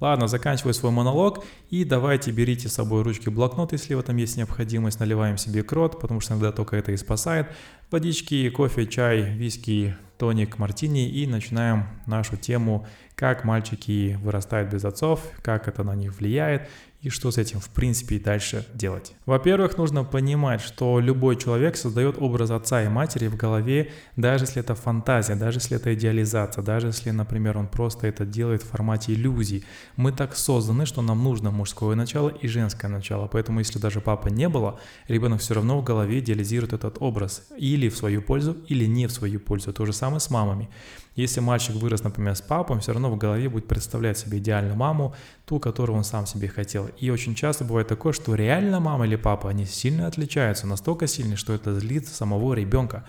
Ладно, 0.00 0.26
заканчиваю 0.26 0.74
свой 0.74 0.90
монолог 0.90 1.44
и 1.70 1.84
давайте 1.84 2.32
берите 2.32 2.68
с 2.68 2.72
собой 2.72 3.02
ручки 3.02 3.28
блокнот, 3.28 3.70
если 3.72 3.94
в 3.94 4.00
этом 4.00 4.16
есть 4.16 4.36
необходимость, 4.36 4.98
наливаем 4.98 5.38
себе 5.38 5.62
крот, 5.62 6.00
потому 6.00 6.20
что 6.20 6.32
иногда 6.32 6.50
только 6.50 6.76
это 6.76 6.90
и 6.90 6.96
спасает. 6.96 7.46
Водички, 7.90 8.50
кофе, 8.50 8.86
чай, 8.86 9.22
виски, 9.22 9.94
тоник, 10.22 10.56
мартини 10.56 11.08
и 11.08 11.26
начинаем 11.26 11.88
нашу 12.06 12.36
тему 12.36 12.86
как 13.16 13.42
мальчики 13.42 14.16
вырастают 14.22 14.72
без 14.72 14.84
отцов, 14.84 15.20
как 15.42 15.66
это 15.66 15.82
на 15.82 15.96
них 15.96 16.16
влияет 16.16 16.68
и 17.02 17.08
что 17.08 17.32
с 17.32 17.38
этим 17.38 17.58
в 17.58 17.68
принципе 17.68 18.16
и 18.16 18.20
дальше 18.20 18.64
делать. 18.74 19.12
Во-первых, 19.26 19.76
нужно 19.76 20.04
понимать, 20.04 20.60
что 20.60 21.00
любой 21.00 21.36
человек 21.36 21.76
создает 21.76 22.16
образ 22.18 22.50
отца 22.50 22.82
и 22.82 22.88
матери 22.88 23.26
в 23.26 23.36
голове, 23.36 23.90
даже 24.16 24.44
если 24.44 24.60
это 24.60 24.76
фантазия, 24.76 25.34
даже 25.34 25.58
если 25.58 25.76
это 25.76 25.92
идеализация, 25.94 26.62
даже 26.62 26.86
если, 26.88 27.10
например, 27.10 27.58
он 27.58 27.66
просто 27.66 28.06
это 28.06 28.24
делает 28.24 28.62
в 28.62 28.68
формате 28.68 29.14
иллюзий. 29.14 29.64
Мы 29.96 30.12
так 30.12 30.36
созданы, 30.36 30.86
что 30.86 31.02
нам 31.02 31.24
нужно 31.24 31.50
мужское 31.50 31.96
начало 31.96 32.28
и 32.28 32.46
женское 32.46 32.88
начало, 32.88 33.26
поэтому 33.26 33.58
если 33.58 33.80
даже 33.80 34.00
папы 34.00 34.30
не 34.30 34.48
было, 34.48 34.78
ребенок 35.08 35.40
все 35.40 35.54
равно 35.54 35.80
в 35.80 35.84
голове 35.84 36.20
идеализирует 36.20 36.72
этот 36.72 36.98
образ 37.00 37.42
или 37.58 37.88
в 37.88 37.96
свою 37.96 38.22
пользу, 38.22 38.56
или 38.68 38.84
не 38.86 39.08
в 39.08 39.12
свою 39.12 39.40
пользу. 39.40 39.72
То 39.72 39.86
же 39.86 39.92
самое 39.92 40.20
с 40.20 40.30
мамами. 40.30 40.68
Если 41.14 41.40
мальчик 41.40 41.76
вырос, 41.76 42.04
например, 42.04 42.34
с 42.34 42.40
папой, 42.40 42.76
он 42.76 42.80
все 42.80 42.92
равно 42.92 43.10
в 43.10 43.18
голове 43.18 43.48
будет 43.48 43.68
представлять 43.68 44.16
себе 44.16 44.38
идеальную 44.38 44.76
маму, 44.76 45.14
ту, 45.44 45.60
которую 45.60 45.98
он 45.98 46.04
сам 46.04 46.26
себе 46.26 46.48
хотел. 46.48 46.88
И 46.98 47.10
очень 47.10 47.34
часто 47.34 47.64
бывает 47.64 47.88
такое, 47.88 48.14
что 48.14 48.34
реально 48.34 48.80
мама 48.80 49.06
или 49.06 49.16
папа, 49.16 49.50
они 49.50 49.66
сильно 49.66 50.06
отличаются, 50.06 50.66
настолько 50.66 51.06
сильно, 51.06 51.36
что 51.36 51.52
это 51.52 51.78
злит 51.78 52.08
самого 52.08 52.54
ребенка. 52.54 53.04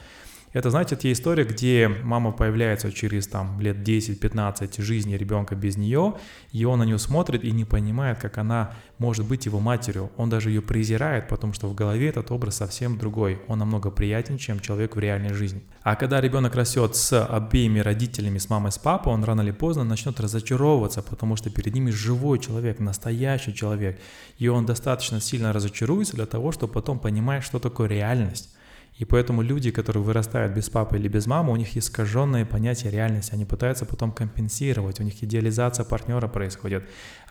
Это, 0.53 0.69
знаете, 0.69 0.95
те 0.95 1.12
истории, 1.12 1.43
где 1.43 1.88
мама 1.88 2.31
появляется 2.31 2.91
через 2.91 3.27
там 3.27 3.60
лет 3.60 3.77
10-15 3.77 4.81
жизни 4.83 5.15
ребенка 5.15 5.55
без 5.55 5.77
нее, 5.77 6.13
и 6.51 6.63
он 6.63 6.79
на 6.79 6.83
нее 6.83 7.00
смотрит 7.00 7.43
и 7.43 7.51
не 7.51 7.65
понимает, 7.65 8.19
как 8.19 8.38
она 8.38 8.75
может 9.00 9.27
быть 9.27 9.48
его 9.48 9.60
матерью. 9.60 10.12
Он 10.15 10.29
даже 10.29 10.51
ее 10.51 10.62
презирает, 10.62 11.27
потому 11.27 11.53
что 11.53 11.67
в 11.67 11.74
голове 11.74 12.10
этот 12.10 12.29
образ 12.29 12.57
совсем 12.57 13.00
другой. 13.00 13.41
Он 13.48 13.57
намного 13.57 13.89
приятнее, 13.89 14.38
чем 14.38 14.60
человек 14.60 14.95
в 14.95 15.00
реальной 15.00 15.33
жизни. 15.33 15.63
А 15.81 15.95
когда 15.95 16.22
ребенок 16.22 16.53
растет 16.53 16.95
с 16.95 17.25
обеими 17.25 17.79
родителями, 17.79 18.38
с 18.38 18.48
мамой, 18.48 18.72
с 18.72 18.77
папой, 18.77 19.12
он 19.12 19.24
рано 19.24 19.41
или 19.41 19.51
поздно 19.51 19.83
начнет 19.83 20.19
разочаровываться, 20.19 21.01
потому 21.01 21.36
что 21.36 21.50
перед 21.50 21.74
ними 21.74 21.89
живой 21.89 22.38
человек, 22.38 22.79
настоящий 22.79 23.55
человек. 23.55 24.00
И 24.38 24.48
он 24.48 24.67
достаточно 24.67 25.19
сильно 25.19 25.51
разочаруется 25.51 26.15
для 26.15 26.27
того, 26.27 26.51
чтобы 26.51 26.74
потом 26.74 27.00
понимать, 27.00 27.43
что 27.43 27.57
такое 27.57 27.89
реальность. 27.89 28.53
И 28.96 29.06
поэтому 29.06 29.42
люди, 29.42 29.72
которые 29.72 30.04
вырастают 30.04 30.54
без 30.54 30.70
папы 30.70 30.98
или 30.98 31.08
без 31.08 31.26
мамы, 31.26 31.52
у 31.52 31.56
них 31.56 31.76
искаженное 31.76 32.46
понятие 32.46 32.92
реальности. 32.92 33.34
Они 33.34 33.44
пытаются 33.44 33.86
потом 33.86 34.12
компенсировать, 34.12 35.00
у 35.00 35.04
них 35.04 35.24
идеализация 35.24 35.84
партнера 35.84 36.28
происходит. 36.28 36.84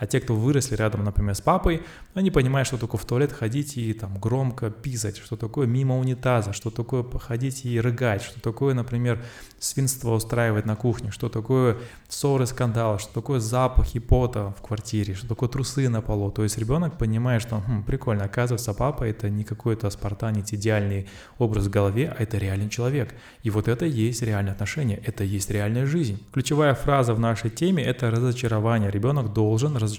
А 0.02 0.06
те, 0.08 0.18
кто 0.18 0.34
выросли 0.34 0.74
рядом, 0.74 1.04
например, 1.04 1.32
с 1.32 1.40
папой, 1.40 1.84
они 2.14 2.32
понимают, 2.32 2.66
что 2.66 2.76
такое 2.76 3.00
в 3.00 3.04
туалет 3.04 3.30
ходить 3.30 3.76
и 3.76 3.92
там 3.92 4.18
громко 4.18 4.68
писать, 4.68 5.18
что 5.18 5.36
такое 5.36 5.68
мимо 5.68 5.96
унитаза, 5.96 6.52
что 6.52 6.70
такое 6.70 7.04
походить 7.04 7.64
и 7.64 7.80
рыгать, 7.80 8.22
что 8.22 8.40
такое, 8.40 8.74
например, 8.74 9.24
свинство 9.60 10.16
устраивать 10.16 10.66
на 10.66 10.74
кухне, 10.74 11.12
что 11.12 11.28
такое 11.28 11.76
ссоры, 12.08 12.46
скандалы, 12.46 12.98
что 12.98 13.14
такое 13.14 13.38
запахи 13.38 14.00
пота 14.00 14.52
в 14.58 14.60
квартире, 14.60 15.14
что 15.14 15.28
такое 15.28 15.48
трусы 15.48 15.88
на 15.88 16.02
полу. 16.02 16.32
То 16.32 16.42
есть 16.42 16.58
ребенок 16.58 16.98
понимает, 16.98 17.40
что 17.40 17.60
хм, 17.60 17.84
прикольно, 17.84 18.24
оказывается, 18.24 18.74
папа 18.74 19.04
это 19.04 19.30
не 19.30 19.44
какой-то 19.44 19.88
спартанец, 19.90 20.52
идеальный 20.52 21.06
образ 21.38 21.66
в 21.66 21.70
голове, 21.70 22.12
а 22.18 22.20
это 22.20 22.38
реальный 22.38 22.68
человек. 22.70 23.14
И 23.44 23.50
вот 23.50 23.68
это 23.68 23.86
и 23.86 23.90
есть 23.90 24.20
реальные 24.22 24.50
отношения, 24.50 25.00
это 25.06 25.22
и 25.22 25.28
есть 25.28 25.48
реальная 25.48 25.86
жизнь. 25.86 26.20
Ключевая 26.32 26.74
фраза 26.74 27.14
в 27.14 27.20
нашей 27.20 27.50
теме– 27.50 27.84
это 27.84 28.10
разочарование. 28.10 28.90
Ребенок 28.90 29.32
должен 29.32 29.76
разочароваться 29.76 29.91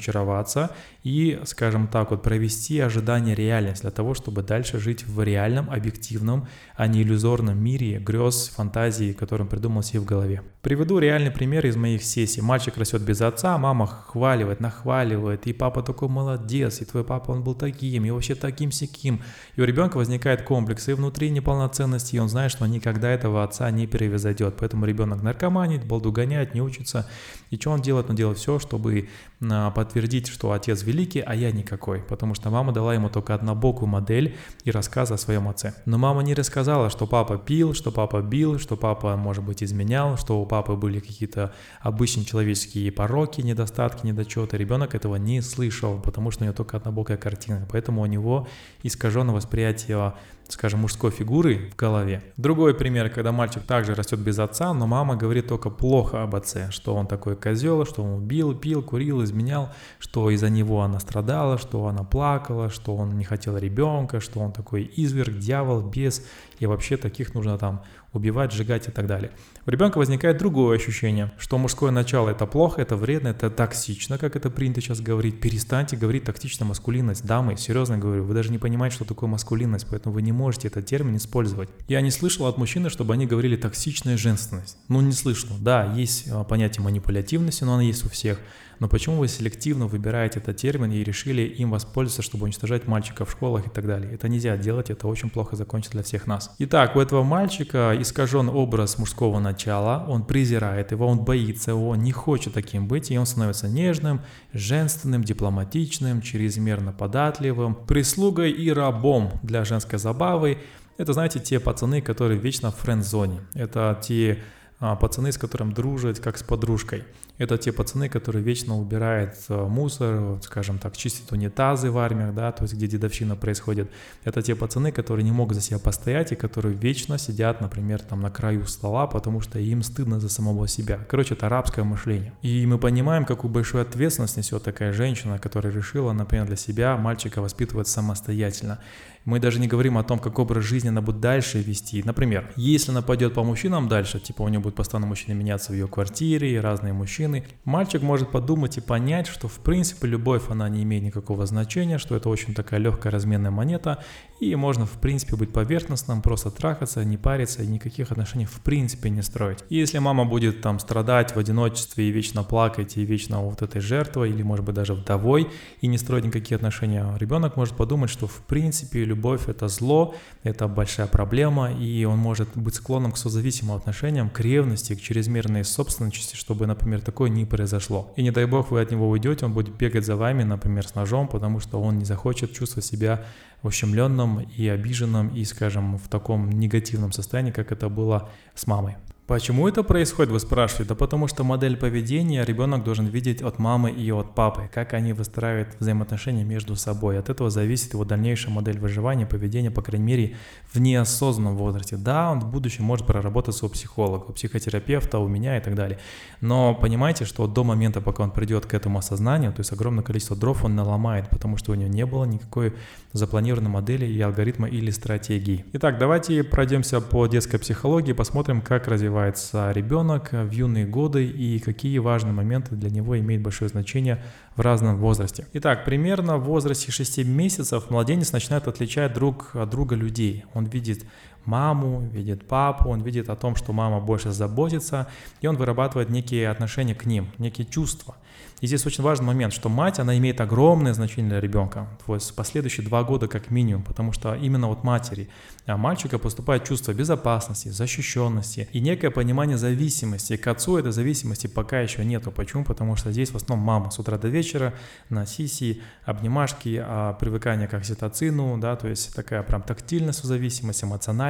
и, 1.03 1.41
скажем 1.43 1.87
так, 1.87 2.11
вот 2.11 2.23
провести 2.23 2.79
ожидание 2.79 3.35
реальность 3.35 3.81
для 3.81 3.91
того, 3.91 4.13
чтобы 4.13 4.41
дальше 4.41 4.79
жить 4.79 5.05
в 5.05 5.21
реальном, 5.21 5.69
объективном, 5.69 6.47
а 6.75 6.87
не 6.87 7.01
иллюзорном 7.01 7.61
мире 7.61 7.99
грез, 7.99 8.51
фантазий, 8.55 9.13
которым 9.13 9.47
придумал 9.47 9.83
себе 9.83 9.99
в 9.99 10.05
голове. 10.05 10.43
Приведу 10.61 10.99
реальный 10.99 11.29
пример 11.29 11.65
из 11.65 11.75
моих 11.75 12.03
сессий. 12.03 12.41
Мальчик 12.41 12.77
растет 12.77 13.01
без 13.01 13.19
отца, 13.19 13.57
мама 13.57 13.85
хваливает, 13.85 14.61
нахваливает, 14.61 15.45
и 15.45 15.51
папа 15.51 15.83
такой 15.83 16.07
молодец, 16.07 16.81
и 16.81 16.85
твой 16.85 17.03
папа, 17.03 17.31
он 17.31 17.43
был 17.43 17.53
таким, 17.53 18.05
и 18.05 18.11
вообще 18.11 18.33
таким 18.33 18.71
сяким. 18.71 19.21
И 19.57 19.61
у 19.61 19.65
ребенка 19.65 19.97
возникает 19.97 20.43
комплекс, 20.43 20.87
и 20.87 20.93
внутри 20.93 21.31
неполноценности, 21.31 22.15
и 22.15 22.19
он 22.19 22.29
знает, 22.29 22.51
что 22.51 22.65
никогда 22.65 23.09
этого 23.09 23.43
отца 23.43 23.69
не 23.71 23.87
перевозойдет. 23.87 24.55
Поэтому 24.57 24.85
ребенок 24.85 25.21
наркоманит, 25.21 25.85
балду 25.85 26.13
гоняет, 26.13 26.53
не 26.53 26.61
учится. 26.61 27.09
И 27.49 27.57
что 27.57 27.71
он 27.71 27.81
делает? 27.81 28.09
Он 28.09 28.15
делает 28.15 28.37
все, 28.37 28.57
чтобы 28.57 29.09
а, 29.41 29.71
подтвердить, 29.73 30.27
что 30.27 30.51
отец 30.51 30.83
великий, 30.83 31.19
а 31.19 31.35
я 31.35 31.51
никакой, 31.51 31.99
потому 31.99 32.33
что 32.35 32.49
мама 32.49 32.71
дала 32.71 32.93
ему 32.93 33.09
только 33.09 33.35
однобокую 33.35 33.87
модель 33.87 34.35
и 34.63 34.71
рассказ 34.71 35.11
о 35.11 35.17
своем 35.17 35.47
отце. 35.47 35.73
Но 35.85 35.97
мама 35.97 36.23
не 36.23 36.33
рассказала, 36.33 36.89
что 36.89 37.07
папа 37.07 37.37
пил, 37.37 37.73
что 37.73 37.91
папа 37.91 38.21
бил, 38.21 38.59
что 38.59 38.77
папа, 38.77 39.15
может 39.17 39.43
быть, 39.43 39.63
изменял, 39.63 40.17
что 40.17 40.41
у 40.41 40.45
папы 40.45 40.73
были 40.73 40.99
какие-то 40.99 41.53
обычные 41.81 42.25
человеческие 42.25 42.91
пороки, 42.91 43.41
недостатки, 43.41 44.05
недочеты. 44.05 44.57
Ребенок 44.57 44.95
этого 44.95 45.15
не 45.15 45.41
слышал, 45.41 45.99
потому 45.99 46.31
что 46.31 46.43
у 46.43 46.45
него 46.45 46.55
только 46.55 46.77
однобокая 46.77 47.17
картина, 47.17 47.67
поэтому 47.71 48.01
у 48.01 48.05
него 48.05 48.47
искаженное 48.83 49.35
восприятие 49.35 50.13
скажем, 50.47 50.81
мужской 50.81 51.11
фигуры 51.11 51.69
в 51.71 51.75
голове. 51.75 52.23
Другой 52.37 52.73
пример, 52.73 53.09
когда 53.09 53.31
мальчик 53.31 53.63
также 53.63 53.95
растет 53.95 54.19
без 54.19 54.39
отца, 54.39 54.73
но 54.73 54.87
мама 54.87 55.15
говорит 55.15 55.47
только 55.47 55.69
плохо 55.69 56.23
об 56.23 56.35
отце, 56.35 56.69
что 56.71 56.95
он 56.95 57.07
такой 57.07 57.35
козел, 57.35 57.85
что 57.85 58.03
он 58.03 58.23
убил, 58.23 58.55
пил, 58.55 58.81
курил, 58.81 59.23
изменял, 59.23 59.71
что 59.99 60.29
из-за 60.29 60.49
него 60.49 60.81
она 60.81 60.99
страдала, 60.99 61.57
что 61.57 61.87
она 61.87 62.03
плакала, 62.03 62.69
что 62.69 62.95
он 62.95 63.17
не 63.17 63.23
хотел 63.23 63.57
ребенка, 63.57 64.19
что 64.19 64.39
он 64.39 64.51
такой 64.51 64.91
изверг, 64.95 65.37
дьявол, 65.37 65.81
бес, 65.81 66.25
и 66.59 66.65
вообще 66.65 66.97
таких 66.97 67.33
нужно 67.33 67.57
там 67.57 67.83
убивать, 68.13 68.51
сжигать 68.51 68.87
и 68.87 68.91
так 68.91 69.07
далее. 69.07 69.31
У 69.65 69.71
ребенка 69.71 69.97
возникает 69.97 70.37
другое 70.37 70.77
ощущение, 70.77 71.31
что 71.37 71.57
мужское 71.57 71.91
начало 71.91 72.29
это 72.29 72.45
плохо, 72.45 72.81
это 72.81 72.95
вредно, 72.95 73.29
это 73.29 73.49
токсично, 73.49 74.17
как 74.17 74.35
это 74.35 74.49
принято 74.49 74.81
сейчас 74.81 75.01
говорить. 75.01 75.39
Перестаньте 75.39 75.97
говорить 75.97 76.23
токсичная 76.23 76.67
маскулинность. 76.67 77.25
Дамы, 77.25 77.57
серьезно 77.57 77.97
говорю, 77.97 78.23
вы 78.23 78.33
даже 78.33 78.51
не 78.51 78.59
понимаете, 78.59 78.95
что 78.95 79.05
такое 79.05 79.29
маскулинность, 79.29 79.87
поэтому 79.89 80.15
вы 80.15 80.21
не 80.21 80.31
можете 80.31 80.67
этот 80.67 80.85
термин 80.85 81.17
использовать. 81.17 81.69
Я 81.87 82.01
не 82.01 82.11
слышал 82.11 82.45
от 82.45 82.57
мужчины, 82.57 82.89
чтобы 82.89 83.13
они 83.13 83.25
говорили 83.25 83.55
токсичная 83.55 84.17
женственность. 84.17 84.77
Ну, 84.87 85.01
не 85.01 85.13
слышал. 85.13 85.49
Да, 85.59 85.93
есть 85.95 86.27
а, 86.29 86.43
понятие 86.43 86.83
манипулятивности, 86.83 87.63
но 87.63 87.73
оно 87.73 87.81
есть 87.81 88.05
у 88.05 88.09
всех. 88.09 88.39
Но 88.79 88.87
почему 88.87 89.17
вы 89.17 89.27
селективно 89.27 89.87
выбираете 89.87 90.39
этот 90.39 90.57
термин 90.57 90.91
и 90.91 91.03
решили 91.03 91.43
им 91.43 91.71
воспользоваться, 91.71 92.21
чтобы 92.21 92.45
уничтожать 92.45 92.87
мальчиков 92.87 93.29
в 93.29 93.31
школах 93.31 93.67
и 93.67 93.69
так 93.69 93.85
далее? 93.85 94.13
Это 94.13 94.27
нельзя 94.27 94.57
делать, 94.57 94.89
это 94.89 95.07
очень 95.07 95.29
плохо 95.29 95.55
закончится 95.55 95.93
для 95.93 96.03
всех 96.03 96.27
нас. 96.27 96.53
Итак, 96.59 96.95
у 96.95 96.99
этого 96.99 97.23
мальчика 97.23 97.95
искажен 97.99 98.49
образ 98.49 98.97
мужского 98.97 99.39
начала, 99.39 100.05
он 100.07 100.25
презирает 100.25 100.91
его, 100.91 101.07
он 101.07 101.19
боится 101.19 101.73
он 101.75 102.01
не 102.01 102.11
хочет 102.11 102.53
таким 102.53 102.87
быть, 102.87 103.11
и 103.11 103.17
он 103.17 103.25
становится 103.25 103.67
нежным, 103.67 104.21
женственным, 104.53 105.23
дипломатичным, 105.23 106.21
чрезмерно 106.21 106.91
податливым, 106.91 107.75
прислугой 107.75 108.51
и 108.51 108.71
рабом 108.71 109.31
для 109.43 109.65
женской 109.65 109.99
забавы. 109.99 110.57
Это, 110.97 111.13
знаете, 111.13 111.39
те 111.39 111.59
пацаны, 111.59 112.01
которые 112.01 112.39
вечно 112.39 112.71
в 112.71 112.75
френд-зоне. 112.77 113.41
Это 113.53 113.99
те 114.01 114.39
а, 114.79 114.95
пацаны, 114.95 115.31
с 115.31 115.37
которым 115.37 115.73
дружат, 115.73 116.19
как 116.19 116.37
с 116.37 116.43
подружкой. 116.43 117.03
Это 117.43 117.57
те 117.57 117.73
пацаны, 117.73 118.07
которые 118.07 118.41
вечно 118.41 118.77
убирают 118.77 119.33
э, 119.49 119.67
мусор, 119.67 120.41
скажем 120.41 120.79
так, 120.79 120.95
чистят 120.95 121.29
унитазы 121.33 121.91
в 121.91 121.97
армиях, 121.97 122.33
да, 122.33 122.53
то 122.53 122.63
есть 122.63 122.73
где 122.73 122.87
дедовщина 122.87 123.35
происходит. 123.35 123.91
Это 124.23 124.41
те 124.41 124.55
пацаны, 124.55 124.93
которые 124.93 125.25
не 125.25 125.33
могут 125.33 125.55
за 125.55 125.61
себя 125.61 125.77
постоять 125.77 126.31
и 126.31 126.35
которые 126.35 126.73
вечно 126.73 127.17
сидят, 127.17 127.59
например, 127.59 127.99
там 128.01 128.21
на 128.21 128.31
краю 128.31 128.65
стола, 128.65 129.07
потому 129.07 129.41
что 129.41 129.59
им 129.59 129.83
стыдно 129.83 130.21
за 130.21 130.29
самого 130.29 130.69
себя. 130.69 130.99
Короче, 131.09 131.33
это 131.33 131.47
арабское 131.47 131.83
мышление. 131.83 132.31
И 132.41 132.65
мы 132.65 132.77
понимаем, 132.77 133.25
какую 133.25 133.51
большую 133.51 133.81
ответственность 133.81 134.37
несет 134.37 134.63
такая 134.63 134.93
женщина, 134.93 135.37
которая 135.37 135.73
решила, 135.73 136.13
например, 136.13 136.47
для 136.47 136.55
себя 136.55 136.95
мальчика 136.95 137.41
воспитывать 137.41 137.89
самостоятельно. 137.89 138.79
Мы 139.25 139.39
даже 139.39 139.59
не 139.59 139.67
говорим 139.67 139.97
о 139.97 140.03
том, 140.03 140.19
как 140.19 140.37
образ 140.37 140.65
жизни 140.65 140.89
она 140.89 141.01
будет 141.01 141.21
дальше 141.21 141.59
вести. 141.61 142.03
Например, 142.03 142.51
если 142.57 142.91
она 142.91 143.01
пойдет 143.01 143.33
по 143.33 143.43
мужчинам 143.43 143.87
дальше, 143.87 144.19
типа 144.19 144.41
у 144.41 144.49
нее 144.49 144.59
будет 144.59 144.75
постоянно 144.75 145.07
мужчины 145.07 145.33
меняться 145.33 145.71
в 145.71 145.75
ее 145.75 145.87
квартире, 145.87 146.59
разные 146.59 146.91
мужчины, 146.91 147.45
мальчик 147.63 148.01
может 148.01 148.31
подумать 148.31 148.77
и 148.77 148.81
понять, 148.81 149.27
что 149.27 149.47
в 149.47 149.59
принципе 149.59 150.07
любовь, 150.07 150.43
она 150.49 150.67
не 150.67 150.83
имеет 150.83 151.03
никакого 151.03 151.45
значения, 151.45 151.97
что 151.97 152.15
это 152.15 152.27
очень 152.27 152.53
такая 152.53 152.79
легкая 152.81 153.13
разменная 153.13 153.51
монета, 153.51 154.03
и 154.41 154.55
можно 154.55 154.85
в 154.85 154.99
принципе 154.99 155.37
быть 155.37 155.53
поверхностным, 155.53 156.21
просто 156.21 156.51
трахаться, 156.51 157.03
не 157.05 157.17
париться 157.17 157.63
и 157.63 157.67
никаких 157.67 158.11
отношений 158.11 158.45
в 158.45 158.59
принципе 158.59 159.09
не 159.09 159.21
строить. 159.21 159.59
И 159.69 159.77
если 159.77 159.99
мама 159.99 160.25
будет 160.25 160.61
там 160.61 160.79
страдать 160.79 161.33
в 161.33 161.39
одиночестве 161.39 162.09
и 162.09 162.11
вечно 162.11 162.43
плакать, 162.43 162.97
и 162.97 163.05
вечно 163.05 163.41
вот 163.41 163.61
этой 163.61 163.79
жертвой, 163.79 164.31
или 164.31 164.43
может 164.43 164.65
быть 164.65 164.75
даже 164.75 164.93
вдовой, 164.93 165.49
и 165.79 165.87
не 165.87 165.97
строить 165.97 166.25
никакие 166.25 166.57
отношения, 166.57 167.15
ребенок 167.17 167.55
может 167.55 167.77
подумать, 167.77 168.09
что 168.09 168.27
в 168.27 168.41
принципе 168.45 169.12
любовь 169.13 169.47
это 169.47 169.67
зло, 169.67 170.15
это 170.43 170.67
большая 170.67 171.07
проблема, 171.07 171.71
и 171.71 172.05
он 172.05 172.17
может 172.17 172.49
быть 172.55 172.75
склонным 172.75 173.11
к 173.11 173.17
созависимым 173.17 173.75
отношениям, 173.77 174.29
к 174.29 174.39
ревности, 174.39 174.95
к 174.95 175.01
чрезмерной 175.01 175.63
собственности, 175.63 176.35
чтобы, 176.35 176.67
например, 176.67 177.01
такое 177.01 177.29
не 177.29 177.45
произошло. 177.45 178.11
И 178.17 178.23
не 178.23 178.31
дай 178.31 178.45
бог 178.45 178.71
вы 178.71 178.81
от 178.81 178.91
него 178.91 179.09
уйдете, 179.09 179.45
он 179.45 179.53
будет 179.53 179.75
бегать 179.75 180.05
за 180.05 180.15
вами, 180.15 180.43
например, 180.43 180.87
с 180.87 180.95
ножом, 180.95 181.27
потому 181.27 181.59
что 181.59 181.81
он 181.81 181.99
не 181.99 182.05
захочет 182.05 182.53
чувствовать 182.53 182.85
себя 182.85 183.25
ущемленном 183.63 184.41
и 184.41 184.67
обиженном 184.67 185.29
и, 185.29 185.45
скажем, 185.45 185.97
в 185.97 186.07
таком 186.09 186.49
негативном 186.49 187.11
состоянии, 187.11 187.51
как 187.51 187.71
это 187.71 187.89
было 187.89 188.29
с 188.55 188.67
мамой. 188.67 188.95
Почему 189.25 189.69
это 189.69 189.83
происходит, 189.83 190.33
вы 190.33 190.39
спрашиваете? 190.41 190.89
Да 190.89 190.95
потому 190.95 191.29
что 191.29 191.45
модель 191.45 191.77
поведения 191.77 192.43
ребенок 192.43 192.83
должен 192.83 193.05
видеть 193.05 193.41
от 193.41 193.57
мамы 193.57 193.89
и 193.89 194.11
от 194.11 194.35
папы, 194.35 194.69
как 194.73 194.93
они 194.93 195.13
выстраивают 195.13 195.77
взаимоотношения 195.79 196.43
между 196.43 196.75
собой. 196.75 197.17
От 197.17 197.29
этого 197.29 197.49
зависит 197.49 197.93
его 197.93 198.03
дальнейшая 198.03 198.53
модель 198.53 198.79
выживания, 198.79 199.25
поведения, 199.25 199.71
по 199.71 199.81
крайней 199.81 200.05
мере, 200.05 200.35
в 200.73 200.81
неосознанном 200.81 201.55
возрасте. 201.55 201.95
Да, 201.95 202.31
он 202.31 202.41
в 202.41 202.51
будущем 202.51 202.83
может 202.83 203.07
проработаться 203.07 203.65
у 203.65 203.69
психолога, 203.69 204.25
у 204.25 204.33
психотерапевта, 204.33 205.19
у 205.19 205.29
меня 205.29 205.57
и 205.57 205.61
так 205.61 205.75
далее. 205.75 205.99
Но 206.41 206.75
понимаете, 206.75 207.23
что 207.23 207.47
до 207.47 207.63
момента, 207.63 208.01
пока 208.01 208.23
он 208.23 208.31
придет 208.31 208.65
к 208.65 208.73
этому 208.73 208.99
осознанию, 208.99 209.53
то 209.53 209.61
есть 209.61 209.71
огромное 209.71 210.03
количество 210.03 210.35
дров 210.35 210.65
он 210.65 210.75
наломает, 210.75 211.29
потому 211.29 211.55
что 211.55 211.71
у 211.71 211.75
него 211.75 211.89
не 211.89 212.05
было 212.05 212.25
никакой 212.25 212.73
запланированной 213.13 213.69
модели 213.69 214.05
и 214.05 214.19
алгоритма 214.19 214.67
или 214.67 214.91
стратегии. 214.91 215.63
Итак, 215.71 215.97
давайте 215.97 216.43
пройдемся 216.43 216.99
по 216.99 217.25
детской 217.27 217.57
психологии, 217.57 218.11
посмотрим, 218.11 218.61
как 218.61 218.89
развивается 218.89 219.12
развивается 219.13 219.71
ребенок 219.71 220.31
в 220.31 220.51
юные 220.51 220.85
годы 220.85 221.25
и 221.25 221.59
какие 221.59 221.99
важные 221.99 222.33
моменты 222.33 222.75
для 222.75 222.89
него 222.89 223.17
имеют 223.19 223.43
большое 223.43 223.69
значение 223.69 224.23
в 224.55 224.61
разном 224.61 224.97
возрасте. 224.97 225.45
Итак, 225.53 225.85
примерно 225.85 226.37
в 226.37 226.45
возрасте 226.45 226.91
6 226.91 227.19
месяцев 227.25 227.89
младенец 227.89 228.31
начинает 228.31 228.67
отличать 228.67 229.13
друг 229.13 229.55
от 229.55 229.69
друга 229.69 229.95
людей. 229.95 230.45
Он 230.53 230.65
видит 230.65 231.05
маму, 231.45 232.01
видит 232.11 232.47
папу, 232.47 232.89
он 232.89 233.01
видит 233.01 233.29
о 233.29 233.35
том, 233.35 233.55
что 233.55 233.73
мама 233.73 233.99
больше 233.99 234.31
заботится, 234.31 235.07
и 235.41 235.47
он 235.47 235.57
вырабатывает 235.57 236.09
некие 236.09 236.49
отношения 236.49 236.95
к 236.95 237.05
ним, 237.05 237.27
некие 237.37 237.65
чувства. 237.65 238.15
И 238.61 238.67
здесь 238.67 238.85
очень 238.85 239.03
важный 239.03 239.25
момент, 239.25 239.53
что 239.53 239.67
мать, 239.67 239.99
она 239.99 240.17
имеет 240.17 240.39
огромное 240.39 240.93
значение 240.93 241.29
для 241.29 241.41
ребенка, 241.41 241.87
то 242.05 242.15
есть 242.15 242.33
последующие 242.33 242.85
два 242.85 243.03
года 243.03 243.27
как 243.27 243.51
минимум, 243.51 243.83
потому 243.83 244.13
что 244.13 244.35
именно 244.35 244.69
от 244.69 244.83
матери 244.83 245.29
а 245.65 245.77
мальчика 245.77 246.19
поступает 246.19 246.65
чувство 246.65 246.93
безопасности, 246.93 247.69
защищенности 247.69 248.67
и 248.73 248.81
некое 248.81 249.11
понимание 249.11 249.57
зависимости. 249.57 250.35
К 250.35 250.47
отцу 250.47 250.77
этой 250.77 250.91
зависимости 250.91 251.47
пока 251.47 251.79
еще 251.79 252.03
нету. 252.03 252.31
Почему? 252.31 252.65
Потому 252.65 252.97
что 252.97 253.11
здесь 253.11 253.31
в 253.31 253.37
основном 253.37 253.65
мама 253.65 253.89
с 253.89 253.97
утра 253.97 254.17
до 254.17 254.27
вечера 254.27 254.73
на 255.09 255.25
сиси, 255.25 255.81
обнимашки, 256.03 256.83
а 256.85 257.13
привыкание 257.13 257.67
к 257.67 257.73
окситоцину, 257.73 258.57
да, 258.57 258.75
то 258.75 258.89
есть 258.89 259.15
такая 259.15 259.41
прям 259.43 259.61
тактильность 259.61 260.23
зависимость, 260.23 260.83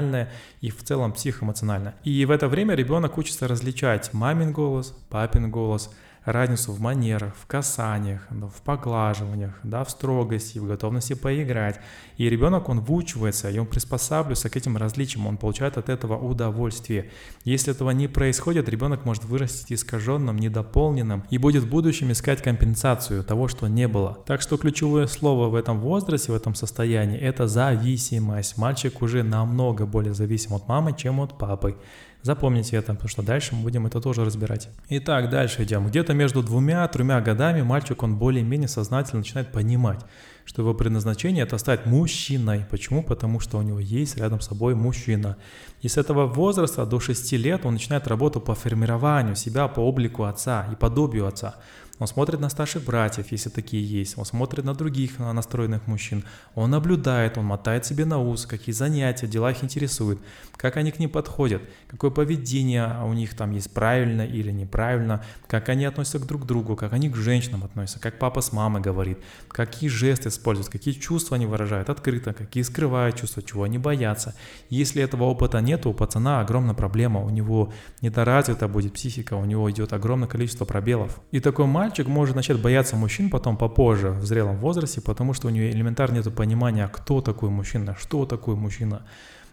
эмоциональная 0.04 0.30
и 0.62 0.70
в 0.70 0.84
целом 0.84 1.14
психоэмоциональная. 1.14 1.96
И 2.04 2.26
в 2.26 2.32
это 2.32 2.48
время 2.48 2.76
ребенок 2.76 3.18
учится 3.18 3.48
различать 3.48 4.14
мамин 4.14 4.52
голос, 4.52 4.96
папин 5.10 5.50
голос, 5.50 5.94
разницу 6.26 6.72
в 6.72 6.80
манерах, 6.80 7.34
в 7.36 7.46
касаниях, 7.48 8.28
в 8.30 8.62
поглаживаниях, 8.62 9.60
да, 9.64 9.84
в 9.84 9.90
строгости, 9.90 10.60
в 10.60 10.68
готовности 10.68 11.14
поиграть. 11.14 11.80
И 12.18 12.30
ребенок, 12.30 12.70
он 12.70 12.80
выучивается, 12.80 13.50
и 13.50 13.58
он 13.58 13.66
приспосабливается 13.66 14.50
к 14.50 14.56
этим 14.56 14.78
различиям, 14.78 15.28
он 15.28 15.38
получает 15.38 15.78
от 15.78 15.90
этого 15.90 16.18
удовольствие. 16.18 17.10
Если 17.44 17.74
этого 17.74 17.92
не 17.92 18.08
происходит, 18.08 18.70
ребенок 18.70 19.06
может 19.06 19.26
вырасти 19.26 19.74
искаженным, 19.74 20.38
недополненным 20.38 21.24
и 21.30 21.38
будет 21.38 21.64
в 21.64 21.70
будущем 21.70 22.12
искать 22.12 22.42
компенсацию 22.42 23.24
того, 23.24 23.48
что 23.48 23.68
не 23.68 23.88
было. 23.88 24.18
Так 24.26 24.42
что 24.42 24.58
ключевое 24.58 25.08
слово 25.08 25.50
в 25.50 25.56
этом 25.56 25.80
возрасте, 25.80 26.32
в 26.32 26.36
этом 26.36 26.56
состоянии, 26.56 27.20
это 27.20 27.48
зависимость. 27.48 28.58
Мальчик 28.58 29.02
уже 29.02 29.24
намного 29.24 29.86
более 29.86 30.14
зависим 30.14 30.54
от 30.54 30.68
мамы, 30.68 30.94
чем 30.94 31.20
от 31.20 31.38
папы. 31.38 31.78
Запомните 32.24 32.78
это, 32.78 32.94
потому 32.94 33.10
что 33.10 33.22
дальше 33.22 33.54
мы 33.54 33.64
будем 33.64 33.86
это 33.86 34.00
тоже 34.00 34.24
разбирать. 34.24 34.70
Итак, 34.88 35.30
дальше 35.30 35.64
идем. 35.64 35.88
Где-то 35.88 36.14
между 36.14 36.42
двумя-тремя 36.42 37.20
годами 37.20 37.62
мальчик, 37.62 38.02
он 38.02 38.16
более-менее 38.16 38.70
сознательно 38.70 39.20
начинает 39.20 39.52
понимать, 39.52 40.00
что 40.46 40.62
его 40.62 40.74
предназначение 40.74 41.44
это 41.44 41.58
стать 41.58 41.86
мужчиной. 41.86 42.66
Почему? 42.72 43.04
Потому 43.04 43.42
что 43.42 43.58
у 43.58 43.62
него 43.62 43.80
есть 43.80 44.18
рядом 44.18 44.40
с 44.40 44.48
собой 44.48 44.74
мужчина. 44.74 45.36
И 45.82 45.90
с 45.90 45.98
этого 45.98 46.26
возраста 46.26 46.86
до 46.86 47.02
6 47.02 47.34
лет 47.34 47.66
он 47.66 47.74
начинает 47.74 48.08
работу 48.08 48.40
по 48.40 48.56
формированию 48.56 49.36
себя 49.36 49.68
по 49.68 49.82
облику 49.82 50.24
отца 50.24 50.70
и 50.72 50.76
подобию 50.78 51.28
отца. 51.28 51.56
Он 52.04 52.08
смотрит 52.08 52.42
на 52.42 52.50
старших 52.50 52.84
братьев, 52.84 53.28
если 53.32 53.50
такие 53.50 53.82
есть. 53.82 54.18
Он 54.18 54.26
смотрит 54.26 54.66
на 54.66 54.74
других 54.74 55.20
настроенных 55.20 55.88
мужчин. 55.88 56.26
Он 56.54 56.70
наблюдает, 56.70 57.38
он 57.38 57.46
мотает 57.46 57.86
себе 57.86 58.04
на 58.04 58.20
ус, 58.20 58.46
какие 58.46 58.74
занятия, 58.74 59.26
дела 59.26 59.52
их 59.52 59.64
интересуют, 59.64 60.20
как 60.58 60.76
они 60.76 60.92
к 60.92 61.00
ним 61.00 61.10
подходят, 61.10 61.62
какое 61.88 62.12
поведение 62.12 63.00
у 63.06 63.14
них 63.14 63.36
там 63.36 63.52
есть 63.52 63.74
правильно 63.74 64.24
или 64.24 64.52
неправильно, 64.52 65.24
как 65.48 65.70
они 65.70 65.86
относятся 65.86 66.20
к 66.20 66.28
друг 66.28 66.46
другу, 66.46 66.76
как 66.76 66.92
они 66.92 67.10
к 67.10 67.16
женщинам 67.16 67.64
относятся, 67.64 68.02
как 68.02 68.20
папа 68.20 68.42
с 68.42 68.52
мамой 68.52 68.82
говорит, 68.82 69.20
какие 69.48 69.90
жесты 69.90 70.28
используют, 70.28 70.68
какие 70.68 70.94
чувства 70.94 71.38
они 71.38 71.46
выражают 71.46 71.90
открыто, 71.90 72.34
какие 72.34 72.64
скрывают 72.64 73.16
чувства, 73.16 73.42
чего 73.44 73.64
они 73.64 73.78
боятся. 73.78 74.36
Если 74.70 75.02
этого 75.02 75.24
опыта 75.24 75.62
нет, 75.62 75.86
у 75.86 75.94
пацана 75.94 76.42
огромная 76.42 76.76
проблема, 76.76 77.22
у 77.22 77.30
него 77.30 77.72
недоразвита 78.02 78.68
будет 78.68 78.92
психика, 78.92 79.36
у 79.36 79.46
него 79.46 79.72
идет 79.72 79.94
огромное 79.94 80.28
количество 80.28 80.66
пробелов. 80.66 81.22
И 81.32 81.40
такой 81.40 81.66
мальчик 81.66 81.93
может 82.00 82.36
начать 82.36 82.60
бояться 82.60 82.96
мужчин 82.96 83.30
потом 83.30 83.58
попозже, 83.58 84.12
в 84.12 84.26
зрелом 84.26 84.58
возрасте, 84.58 85.02
потому 85.02 85.34
что 85.34 85.48
у 85.48 85.50
него 85.50 85.70
элементарно 85.70 86.16
нет 86.16 86.36
понимания, 86.36 86.88
кто 86.88 87.22
такой 87.22 87.50
мужчина, 87.50 87.96
что 88.00 88.26
такое 88.26 88.56
мужчина. 88.56 89.04